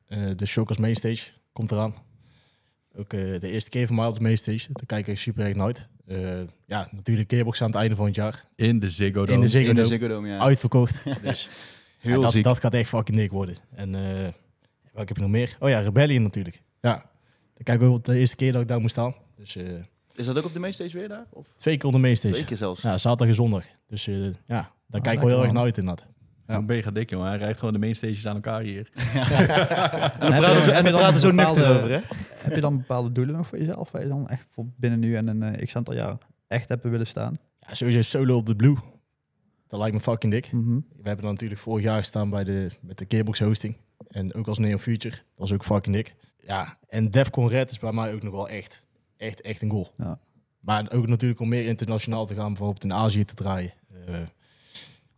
Eh, 0.06 0.18
de 0.36 0.46
Shockers 0.46 0.78
Mainstage 0.78 1.30
komt 1.52 1.72
eraan. 1.72 1.94
Ook 2.96 3.12
eh, 3.12 3.40
de 3.40 3.50
eerste 3.50 3.70
keer 3.70 3.86
van 3.86 3.96
mij 3.96 4.06
op 4.06 4.14
de 4.14 4.20
Mainstage. 4.20 4.68
Daar 4.72 4.86
kijk 4.86 5.06
ik 5.06 5.18
super 5.18 5.44
erg 5.46 5.56
naar 5.56 5.66
uit. 5.66 5.88
Eh, 6.06 6.40
ja, 6.66 6.88
natuurlijk 6.92 7.30
Gearbox 7.30 7.62
aan 7.62 7.68
het 7.70 7.76
einde 7.76 7.96
van 7.96 8.06
het 8.06 8.14
jaar. 8.14 8.44
In 8.54 8.78
de 8.78 8.88
Ziggo 8.90 9.20
Dome. 9.20 9.32
In 9.32 9.40
de 9.40 9.48
Ziggo 9.48 9.68
In 9.68 9.74
de 9.74 9.80
Dome. 9.82 9.92
Ziggo 9.94 10.08
Dome, 10.08 10.28
ja. 10.28 10.38
Uitverkocht. 10.38 11.02
Dus 11.22 11.48
Heel 11.98 12.20
dat, 12.22 12.32
ziek. 12.32 12.44
dat 12.44 12.58
gaat 12.58 12.74
echt 12.74 12.88
fucking 12.88 13.16
dik 13.18 13.30
worden. 13.30 13.56
En 13.74 13.94
eh 13.94 14.28
wat 14.92 15.08
heb 15.08 15.16
ik 15.16 15.22
nog 15.22 15.32
meer? 15.32 15.56
Oh 15.60 15.68
ja, 15.68 15.78
Rebellion 15.78 16.22
natuurlijk. 16.22 16.62
Ja, 16.80 16.94
dan 17.54 17.62
kijk 17.62 17.80
ik 17.80 17.88
ook 17.88 18.04
de 18.04 18.18
eerste 18.18 18.36
keer 18.36 18.52
dat 18.52 18.62
ik 18.62 18.68
daar 18.68 18.80
moest 18.80 18.92
staan. 18.92 19.14
Dus 19.36 19.56
eh, 19.56 19.64
Is 20.14 20.26
dat 20.26 20.38
ook 20.38 20.44
op 20.44 20.52
de 20.52 20.58
mainstage 20.58 20.98
weer 20.98 21.08
daar? 21.08 21.26
Of 21.30 21.46
twee 21.56 21.76
keer 21.76 21.86
op 21.86 21.92
de 21.92 21.98
Mainstage. 21.98 22.34
twee 22.34 22.46
keer 22.46 22.56
zelfs? 22.56 22.82
Ja, 22.82 22.98
zaterdag 22.98 23.28
en 23.28 23.34
zondag. 23.34 23.64
Dus 23.88 24.06
eh, 24.06 24.24
ja, 24.46 24.72
daar 24.86 25.00
kijk 25.00 25.14
ik 25.14 25.20
wel 25.20 25.28
heel 25.28 25.42
erg 25.42 25.52
naar 25.52 25.62
uit 25.62 25.78
inderdaad. 25.78 26.06
Ja. 26.48 26.54
Ja. 26.54 26.60
Mega 26.60 26.90
dik 26.90 27.10
joh. 27.10 27.22
Hij 27.24 27.36
rijdt 27.36 27.58
gewoon 27.58 27.72
de 27.72 27.78
mainstages 27.78 28.26
aan 28.26 28.34
elkaar 28.34 28.60
hier. 28.60 28.88
En 28.94 30.30
we 30.32 30.36
praten 30.38 30.62
zo- 30.62 30.70
en 30.70 30.84
we 30.84 30.90
praten 30.90 31.20
zo 31.20 31.30
nuchter 31.30 31.68
over, 31.76 31.90
hè? 31.90 32.00
Heb 32.36 32.54
je 32.54 32.60
dan 32.60 32.76
bepaalde 32.76 33.12
doelen 33.12 33.36
nog 33.36 33.46
voor 33.48 33.58
jezelf, 33.58 33.90
waar 33.90 34.02
je 34.02 34.08
dan 34.08 34.28
echt 34.28 34.46
voor 34.50 34.64
binnen 34.76 34.98
nu 35.00 35.16
en 35.16 35.26
een 35.26 35.42
eh, 35.42 35.66
x 35.66 35.76
aantal 35.76 35.94
jaar 35.94 36.16
echt 36.46 36.68
hebt 36.68 36.82
willen 36.82 37.06
staan? 37.06 37.34
Ja, 37.60 37.74
sowieso 37.74 38.02
solo 38.02 38.36
op 38.36 38.46
de 38.46 38.56
Blue. 38.56 38.76
Dat 39.68 39.80
lijkt 39.80 39.94
me 39.94 40.00
fucking 40.00 40.32
dik. 40.32 40.52
Mhm. 40.52 40.74
We 40.74 41.02
hebben 41.08 41.24
dan 41.24 41.32
natuurlijk 41.32 41.60
vorig 41.60 41.84
jaar 41.84 41.98
gestaan 41.98 42.30
bij 42.30 42.44
de, 42.44 42.70
met 42.80 42.98
de 42.98 43.04
Gearbox 43.08 43.38
hosting. 43.40 43.76
En 44.08 44.34
ook 44.34 44.46
als 44.48 44.58
Neo 44.58 44.78
Future. 44.78 45.14
Dat 45.16 45.22
was 45.36 45.52
ook 45.52 45.64
fucking 45.64 45.94
dik. 45.96 46.14
Ja, 46.40 46.78
en 46.88 47.10
Defcon 47.10 47.48
Red 47.48 47.70
is 47.70 47.78
bij 47.78 47.92
mij 47.92 48.14
ook 48.14 48.22
nog 48.22 48.32
wel 48.32 48.48
echt, 48.48 48.86
echt, 49.16 49.40
echt 49.40 49.62
een 49.62 49.70
goal. 49.70 49.92
Ja. 49.98 50.18
Maar 50.60 50.90
ook 50.92 51.06
natuurlijk 51.08 51.40
om 51.40 51.48
meer 51.48 51.66
internationaal 51.66 52.26
te 52.26 52.34
gaan, 52.34 52.48
bijvoorbeeld 52.48 52.84
in 52.84 52.92
Azië 52.92 53.24
te 53.24 53.34
draaien. 53.34 53.72
Eh, 54.06 54.14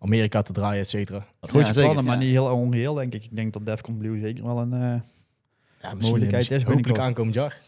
Amerika 0.02 0.42
te 0.42 0.52
draaien, 0.52 0.80
et 0.80 0.88
cetera. 0.88 1.26
Grootste 1.40 1.72
zeker, 1.74 1.82
plannen, 1.82 2.04
maar 2.04 2.14
ja. 2.14 2.20
niet 2.20 2.30
heel 2.30 2.46
onreëel, 2.54 2.94
denk 2.94 3.14
ik. 3.14 3.24
Ik 3.24 3.36
denk 3.36 3.52
dat 3.52 3.66
Defcon 3.66 3.98
Blue 3.98 4.18
zeker 4.18 4.44
wel 4.44 4.58
een... 4.58 4.72
eh, 4.72 5.00
Ja, 5.82 5.94
Mogelijkheid 6.00 6.50
is 6.50 6.62
hopelijk 6.62 6.98
aankomend 6.98 7.34
jaar. 7.34 7.60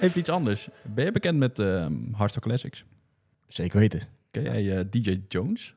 Even 0.00 0.20
iets 0.20 0.28
anders. 0.28 0.68
Ben 0.82 1.04
je 1.04 1.12
bekend 1.12 1.38
met 1.38 1.58
ehm 1.58 1.92
Hardstyle 2.12 2.44
Classics? 2.46 2.84
Zeker 3.48 3.78
weten. 3.78 4.00
Ken 4.30 4.42
jij 4.42 4.76
eh, 4.78 4.84
DJ 4.90 5.20
Jones? 5.28 5.74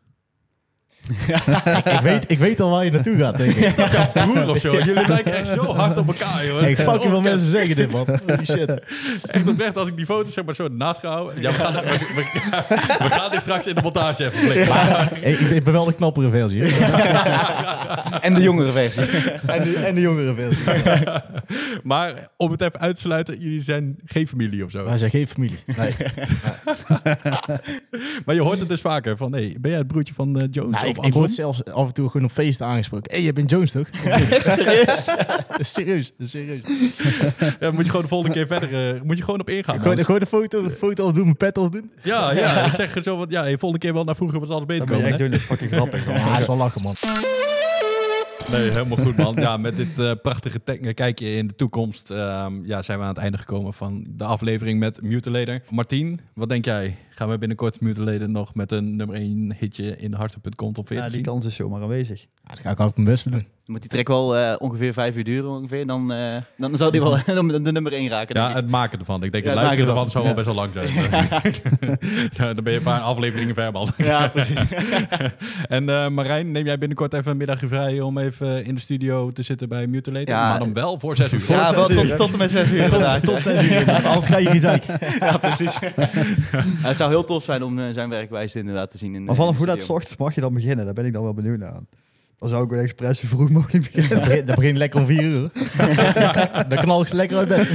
Ik, 1.86 1.99
weet, 2.04 2.26
ik 2.32 2.38
weet 2.39 2.60
al 2.60 2.70
waar 2.70 2.86
je 2.86 2.91
naartoe 2.91 3.18
gaat, 3.18 3.38
denk 3.38 3.51
ik. 3.54 3.76
Broer 4.14 4.49
of 4.49 4.58
zo. 4.58 4.72
Jullie 4.74 5.08
lijken 5.08 5.34
echt 5.38 5.47
zo 5.47 5.74
hard 5.74 5.97
op 5.97 6.08
elkaar, 6.08 6.45
joh. 6.45 6.62
ik 6.68 6.78
fucking 6.78 7.10
veel 7.12 7.22
mensen 7.22 7.49
zeggen 7.49 7.76
dit, 7.76 7.91
man. 7.91 8.06
Holy 8.28 8.45
shit. 8.45 8.80
Echt 9.28 9.47
oprecht, 9.47 9.78
als 9.78 9.88
ik 9.88 9.97
die 9.97 10.06
foto's 10.06 10.34
zeg 10.34 10.45
maar 10.45 10.56
zo 10.56 10.68
naast 10.68 10.99
ga 10.99 11.08
houden. 11.12 11.41
Ja, 11.41 11.51
we 11.51 11.58
gaan, 11.58 11.74
we, 11.74 11.80
we- 11.89 12.95
we 13.04 13.10
gaan 13.10 13.32
dit 13.32 13.41
straks 13.41 13.68
in 13.68 13.76
de 13.76 13.82
montage 13.82 14.26
even 14.26 14.38
flikken. 14.39 14.76
ik, 15.30 15.39
ik 15.39 15.64
ben 15.64 15.74
wel 15.74 15.86
de 15.86 15.93
knappere 15.93 16.30
versie. 16.30 16.64
En 18.22 18.34
de 18.34 18.41
jongere 18.41 18.72
versie. 18.72 19.01
en, 19.47 19.64
de, 19.64 19.76
en 19.86 19.95
de 19.95 20.01
jongere 20.01 20.34
versie. 20.36 20.64
Maar 21.84 22.14
om 22.38 22.51
het 22.51 22.62
even 22.62 22.80
uit 22.80 22.95
te 22.95 23.01
sluiten, 23.01 23.39
jullie 23.39 23.62
zijn 23.62 23.95
geen 24.06 24.28
familie 24.28 24.66
of 24.66 24.72
zo. 24.72 24.84
Wij 24.84 24.97
zijn 24.97 25.12
geen 25.12 25.28
familie. 25.28 25.58
Nee. 25.78 25.93
Maar 28.26 28.36
je 28.36 28.41
hoort 28.41 28.60
het 28.60 28.70
dus 28.70 28.82
vaker 28.82 29.18
van, 29.18 29.32
hey, 29.32 29.56
ben 29.60 29.70
jij 29.72 29.80
het 29.80 29.88
broertje 29.88 30.14
van 30.14 30.39
eh, 30.39 30.47
Jones? 30.51 30.82
Nou, 30.82 30.93
ik, 30.98 31.06
ik 31.06 31.14
word 31.14 31.32
zelfs 31.32 31.66
af 31.66 31.88
en 31.88 31.94
toe 31.94 32.10
gewoon 32.10 32.26
op 32.26 32.32
feesten 32.34 32.66
aangesproken. 32.66 33.12
Hé, 33.12 33.18
hey, 33.18 33.26
je 33.26 33.34
bent 33.34 33.50
Jones 33.50 33.72
toch? 33.72 33.88
serieus? 34.04 35.02
Serieus. 35.74 36.12
Serieus. 36.20 36.62
Ja, 37.39 37.56
dan 37.60 37.74
moet 37.74 37.84
je 37.84 37.89
gewoon 37.89 38.02
de 38.02 38.08
volgende 38.08 38.36
keer 38.36 38.48
verder, 38.48 38.96
eh, 38.96 39.02
moet 39.02 39.18
je 39.18 39.24
gewoon 39.24 39.39
op 39.39 39.50
ingaan. 39.50 39.80
Gewoon, 39.82 40.20
de 40.20 40.26
foto, 40.26 40.64
de 40.64 40.72
foto 40.72 41.04
al 41.04 41.14
doen, 41.14 41.24
mijn 41.24 41.38
pet 41.38 41.58
al 41.58 41.70
doen. 41.70 41.91
Ja, 42.04 42.32
ja, 42.34 42.70
zeg 42.70 42.94
je 42.94 43.02
zo 43.02 43.18
wat, 43.18 43.32
ja, 43.32 43.41
hey, 43.41 43.58
volgende 43.58 43.78
keer 43.86 43.94
wel 43.94 44.04
naar 44.04 44.16
vroeger 44.16 44.39
was 44.39 44.50
alles 44.50 44.66
beter 44.66 44.86
komen. 44.89 45.18
doen, 45.18 45.30
dat 45.30 45.39
is 45.39 45.46
fucking 45.46 45.72
grappig. 45.72 46.06
man. 46.06 46.16
Ja, 46.16 46.38
is 46.38 46.46
wel 46.48 46.58
lachen, 46.58 46.82
man. 46.82 46.94
Nee, 48.52 48.70
helemaal 48.70 48.98
goed 48.98 49.18
man. 49.18 49.36
Ja, 49.36 49.58
met 49.58 49.76
dit 49.76 50.00
eh, 50.00 50.12
prachtige 50.22 50.64
te- 50.64 50.78
eh, 50.80 50.94
kijkje 50.94 51.30
in 51.36 51.48
de 51.48 51.56
toekomst 51.56 52.10
ehm, 52.10 52.66
ja, 52.66 52.82
zijn 52.82 52.98
we 52.98 53.04
aan 53.04 53.10
het 53.10 53.18
einde 53.20 53.38
gekomen 53.38 53.74
van 53.74 54.06
de 54.10 54.24
aflevering 54.24 54.80
met 54.80 55.02
Mutilator. 55.02 55.60
Martien, 55.70 56.20
wat 56.34 56.50
denk 56.50 56.66
jij? 56.66 56.96
Gaan 57.16 57.30
we 57.30 57.38
binnenkort 57.38 57.82
Mutilator 57.82 58.30
nog 58.30 58.55
met 58.55 58.72
een 58.72 58.95
nummer 58.95 59.16
1 59.16 59.55
hitje 59.59 59.97
in 59.97 60.11
de 60.11 60.18
hardstyle.com 60.18 60.74
top 60.74 60.88
40 60.88 61.05
Ja, 61.05 61.11
die 61.11 61.22
kans 61.22 61.45
is 61.45 61.55
zomaar 61.55 61.82
aanwezig. 61.82 62.22
Ja, 62.22 62.49
dat 62.49 62.59
ga 62.59 62.70
ik 62.70 62.80
ook 62.80 62.95
mijn 62.95 63.07
best 63.07 63.24
voor 63.24 63.32
doen. 63.32 63.45
Moet 63.66 63.82
die 63.82 63.89
track 63.89 64.07
wel 64.07 64.38
eh, 64.38 64.55
ongeveer 64.59 64.93
vijf 64.93 65.16
uur 65.16 65.24
duren 65.24 65.49
ongeveer, 65.49 65.88
dan, 65.88 66.14
eh, 66.14 66.36
dan 66.57 66.78
zou 66.78 66.91
die 66.91 67.01
wel 67.01 67.18
de 67.64 67.72
nummer 67.72 67.93
één 67.93 68.09
raken. 68.09 68.36
denk 68.36 68.47
Ja, 68.47 68.53
het 68.55 68.68
maken 68.68 68.99
ervan. 68.99 69.24
Ik 69.24 69.32
denk, 69.32 69.43
Ja, 69.43 69.49
het 69.49 69.59
het 69.59 69.68
luisteren 69.68 69.95
ervan 69.95 70.09
zou 70.09 70.24
wel 70.24 70.34
best 70.34 70.45
wel 70.45 70.55
lang 70.55 70.70
zijn. 70.74 70.88
Ja, 72.38 72.53
dan 72.53 72.64
ben 72.64 72.74
je 72.74 72.78
een 72.78 72.84
paar 72.84 72.99
afleveringen 72.99 73.55
ver, 73.55 73.72
man. 73.72 73.91
ja 73.97 74.28
precies. 74.28 74.57
En 75.68 75.89
eh, 75.89 76.07
Marijn, 76.07 76.51
neem 76.51 76.66
jij 76.66 76.78
binnenkort 76.78 77.14
even 77.14 77.32
een 77.32 77.38
middagje 77.38 77.68
vrij 77.68 77.99
om 77.99 78.18
even 78.18 78.66
in 78.66 78.76
de 78.76 78.82
studio 78.82 79.32
te 79.32 79.43
zitten 79.43 79.70
bij 79.70 79.88
Mutilator? 79.88 80.36
Ja. 80.36 80.49
maar 80.49 80.59
dan 80.59 80.74
wel 80.74 80.99
voor 80.99 81.16
zes 81.16 81.32
uur. 81.32 81.41
Ja, 81.47 81.76
wel 81.76 81.88
tot, 81.88 82.18
tot 82.18 82.32
en 82.32 82.38
met 82.38 82.51
zes 82.51 82.72
uur 82.72 82.84
inderdaad. 82.84 83.24
Tot 83.24 83.39
zes 83.39 83.64
uur 83.64 83.91
anders 83.91 84.26
ga 84.26 84.38
je 84.38 84.59
zeik. 84.59 84.84
Ja, 85.20 85.38
precies. 85.38 85.78
Zou 87.04 87.16
heel 87.16 87.24
tof 87.24 87.43
zijn 87.43 87.64
om 87.64 87.80
eh, 87.80 87.93
zijn 87.93 88.10
werkwijze 88.10 88.60
inderdaad 88.60 88.91
te 88.91 88.97
zien. 88.97 89.16
In, 89.16 89.24
Maar 89.24 89.32
eh, 89.32 89.39
vanaf 89.39 89.51
in 89.51 89.58
hoe 89.58 89.66
dat 89.66 89.89
ochtends 89.89 90.18
mag 90.18 90.36
je 90.36 90.41
dan 90.41 90.54
beginnen? 90.54 90.86
Daar 90.86 90.93
ben 90.93 91.06
ik 91.06 91.14
dan 91.14 91.24
wel 91.24 91.34
benieuwd 91.34 91.60
naar. 91.60 91.80
Dan 92.43 92.51
zou 92.51 92.64
ik 92.64 92.70
wel 92.70 92.80
expres 92.80 93.20
zo 93.20 93.28
vroeg 93.28 93.49
mogelijk 93.49 93.84
beginnen. 93.91 94.10
Dat 94.20 94.28
begint, 94.28 94.47
dat 94.47 94.56
begint 94.56 94.78
lekker 94.78 94.99
om 94.99 95.06
vier 95.06 95.24
uur. 95.24 95.49
Dan 96.70 96.78
knal 96.78 97.01
ik 97.01 97.08
ze 97.08 97.16
lekker 97.16 97.38
uit 97.38 97.47
bed. 97.47 97.70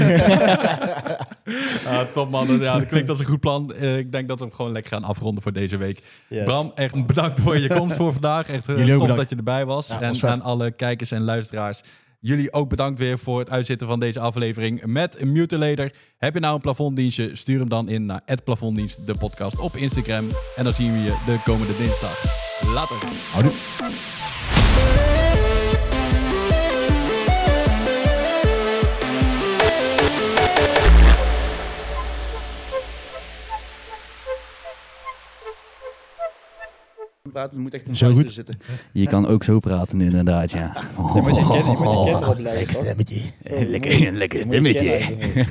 Ah, 1.87 2.01
top 2.13 2.31
man, 2.31 2.59
ja, 2.59 2.79
dat 2.79 2.89
klinkt 2.89 3.09
als 3.09 3.19
een 3.19 3.25
goed 3.25 3.41
plan. 3.41 3.75
Eh, 3.75 3.99
ik 3.99 4.13
denk 4.13 4.29
dat 4.29 4.39
we 4.39 4.45
hem 4.45 4.55
gewoon 4.55 4.73
lekker 4.73 4.93
gaan 4.93 5.05
afronden 5.05 5.43
voor 5.43 5.53
deze 5.53 5.77
week. 5.77 6.03
Yes. 6.29 6.45
Bram, 6.45 6.73
echt 6.75 7.07
bedankt 7.07 7.41
voor 7.41 7.59
je 7.59 7.69
komst 7.69 7.97
voor 7.97 8.13
vandaag. 8.13 8.49
Echt 8.49 8.69
eh, 8.69 8.75
ook 8.75 8.81
tof 8.81 8.99
bedankt. 8.99 9.17
dat 9.17 9.31
je 9.31 9.37
erbij 9.37 9.65
was. 9.65 9.87
Ja, 9.87 10.01
en 10.01 10.23
aan 10.23 10.43
alle 10.43 10.71
kijkers 10.71 11.11
en 11.11 11.23
luisteraars. 11.23 11.83
Jullie 12.21 12.53
ook 12.53 12.69
bedankt 12.69 12.99
weer 12.99 13.19
voor 13.19 13.39
het 13.39 13.51
uitzitten 13.51 13.87
van 13.87 14.01
deze 14.01 14.21
aflevering 14.21 14.85
met 14.85 15.25
Mutilator. 15.25 15.93
Heb 16.17 16.35
je 16.35 16.41
nou 16.41 16.55
een 16.55 16.61
plafonddienstje? 16.61 17.37
Stuur 17.37 17.59
hem 17.59 17.69
dan 17.69 17.89
in 17.89 18.07
naar 18.07 18.23
het 18.25 18.45
plafonddienst, 18.45 19.07
de 19.07 19.15
podcast 19.15 19.59
op 19.59 19.77
Instagram. 19.77 20.29
En 20.57 20.65
dan 20.65 20.75
zien 20.75 20.93
we 20.93 20.99
je 20.99 21.17
de 21.27 21.41
komende 21.45 21.77
dinsdag. 21.77 22.25
Later. 22.75 22.97
Praten 37.33 37.61
moet 37.61 37.75
echt 37.75 37.89
een 37.89 37.97
Zo 37.97 38.13
goed. 38.13 38.31
zitten. 38.33 38.59
Je 38.93 39.07
kan 39.07 39.27
ook 39.27 39.45
zo 39.45 39.59
praten 39.59 40.01
inderdaad, 40.01 40.51
ja. 40.51 40.73
Je 41.15 41.21
moet 41.23 41.37
je 41.37 41.47
kin- 41.47 41.57
je 41.57 41.77
moet 41.79 41.91
je 41.91 42.05
kinderen 42.05 42.37
blijven, 42.37 42.43
Lekker 42.43 42.75
stemmetje. 42.75 43.23
Lekker, 43.69 44.13
lekker 44.13 44.39
je 44.39 44.45
stemmetje. 44.45 45.47